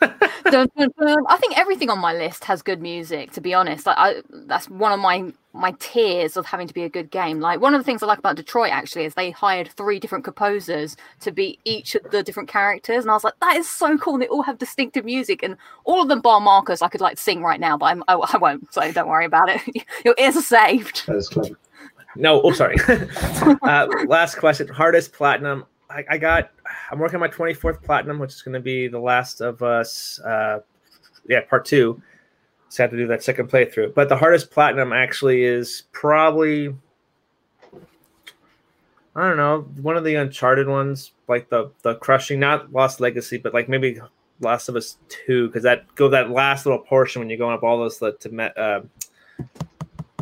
[0.50, 1.24] Dun, dun, dun.
[1.28, 3.30] I think everything on my list has good music.
[3.32, 6.82] To be honest, like I, that's one of my my tiers of having to be
[6.82, 7.40] a good game.
[7.40, 10.24] Like one of the things I like about Detroit actually is they hired three different
[10.24, 13.96] composers to be each of the different characters, and I was like, that is so
[13.96, 14.14] cool.
[14.14, 16.82] And they all have distinctive music, and all of them bar Marcus.
[16.82, 18.72] I could like sing right now, but I'm, I, I won't.
[18.74, 19.62] So don't worry about it.
[20.04, 21.06] Your ears are saved.
[21.06, 21.56] That is clever.
[22.16, 22.76] No, oh sorry.
[23.62, 24.68] uh, last question.
[24.68, 25.64] Hardest platinum.
[25.90, 26.50] I, I got.
[26.90, 30.20] I'm working on my 24th platinum, which is going to be the last of us.
[30.20, 30.60] Uh,
[31.28, 32.00] yeah, part two.
[32.68, 33.94] So I have to do that second playthrough.
[33.94, 36.74] But the hardest platinum actually is probably.
[39.14, 43.36] I don't know, one of the Uncharted ones, like the the crushing, not Lost Legacy,
[43.36, 44.00] but like maybe
[44.40, 47.62] Last of Us Two, because that go that last little portion when you're going up
[47.62, 48.80] all those the to uh,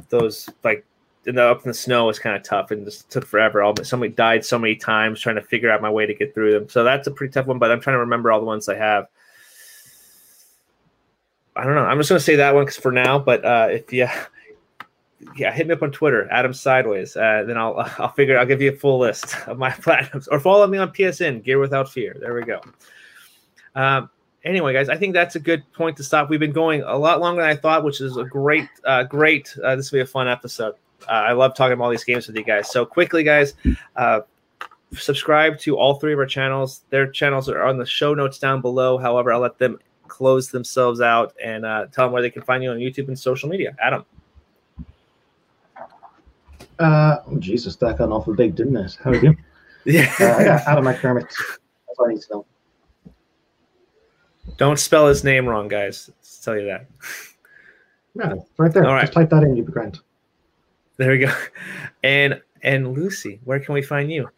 [0.09, 0.85] those like
[1.27, 3.63] in the, up in the snow was kind of tough and just took forever.
[3.63, 6.35] All but somebody died so many times trying to figure out my way to get
[6.35, 6.69] through them.
[6.69, 7.59] So that's a pretty tough one.
[7.59, 9.07] But I'm trying to remember all the ones I have.
[11.57, 11.85] I don't know.
[11.85, 13.19] I'm just gonna say that one because for now.
[13.19, 14.09] But uh, if you,
[15.37, 17.17] yeah, hit me up on Twitter, Adam Sideways.
[17.17, 18.39] Uh, then I'll I'll figure.
[18.39, 21.59] I'll give you a full list of my platinums, or follow me on PSN, Gear
[21.59, 22.17] Without Fear.
[22.19, 22.61] There we go.
[23.75, 24.09] Um,
[24.45, 26.31] anyway, guys, I think that's a good point to stop.
[26.31, 29.55] We've been going a lot longer than I thought, which is a great, uh, great.
[29.63, 30.75] Uh, this will be a fun episode.
[31.09, 32.71] Uh, I love talking about all these games with you guys.
[32.71, 33.55] So quickly, guys,
[33.97, 34.21] uh,
[34.93, 36.83] subscribe to all three of our channels.
[36.91, 38.99] Their channels are on the show notes down below.
[38.99, 42.63] However, I'll let them close themselves out and uh, tell them where they can find
[42.63, 43.77] you on YouTube and social media.
[43.81, 44.05] Adam.
[46.79, 48.97] Uh, oh, Jesus, that got an awful big, didn't it?
[49.03, 49.37] How are you?
[49.85, 50.13] yeah.
[50.21, 51.29] uh, yeah, Adam McDermott.
[51.29, 52.47] That's all I need to know.
[54.57, 56.11] Don't spell his name wrong, guys.
[56.43, 56.87] Tell you that.
[58.15, 58.87] Yeah, right there.
[58.87, 59.03] All right.
[59.03, 60.01] Just type that in, you'll be grand.
[61.01, 61.33] There we go.
[62.03, 64.29] And and Lucy, where can we find you?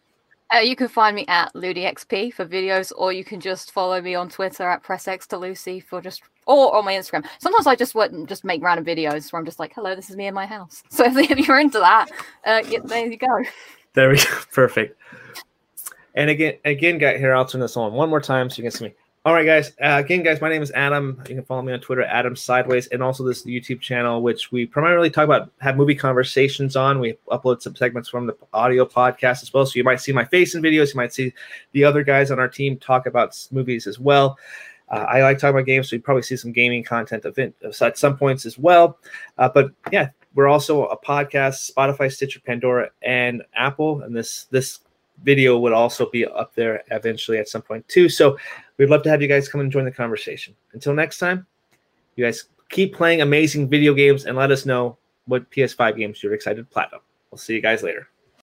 [0.53, 4.15] Uh, you can find me at LudyXP for videos, or you can just follow me
[4.15, 7.25] on Twitter at PressX to Lucy for just, or on my Instagram.
[7.39, 10.15] Sometimes I just wouldn't just make random videos where I'm just like, "Hello, this is
[10.15, 12.07] me in my house." So if, you're into that,
[12.45, 13.43] uh, yeah, there you go.
[13.93, 14.23] There we go.
[14.53, 14.97] Perfect.
[16.15, 18.71] And again, again, guys, here I'll turn this on one more time so you can
[18.71, 18.93] see me.
[19.25, 19.69] All right, guys.
[19.81, 21.17] Uh, again, guys, my name is Adam.
[21.29, 24.65] You can follow me on Twitter, Adam Sideways, and also this YouTube channel, which we
[24.65, 26.99] primarily talk about, have movie conversations on.
[26.99, 29.65] We upload some segments from the audio podcast as well.
[29.65, 30.93] So you might see my face in videos.
[30.93, 31.31] You might see
[31.71, 34.37] the other guys on our team talk about movies as well.
[34.89, 37.97] Uh, I like talking about games, so you probably see some gaming content event at
[37.97, 38.97] some points as well.
[39.37, 44.01] Uh, but yeah, we're also a podcast, Spotify, Stitcher, Pandora, and Apple.
[44.01, 44.79] And this this
[45.23, 48.09] video would also be up there eventually at some point too.
[48.09, 48.37] So
[48.77, 50.55] we'd love to have you guys come and join the conversation.
[50.73, 51.45] Until next time,
[52.15, 56.33] you guys keep playing amazing video games and let us know what PS5 games you're
[56.33, 57.01] excited to platinum.
[57.31, 58.07] We'll see you guys later.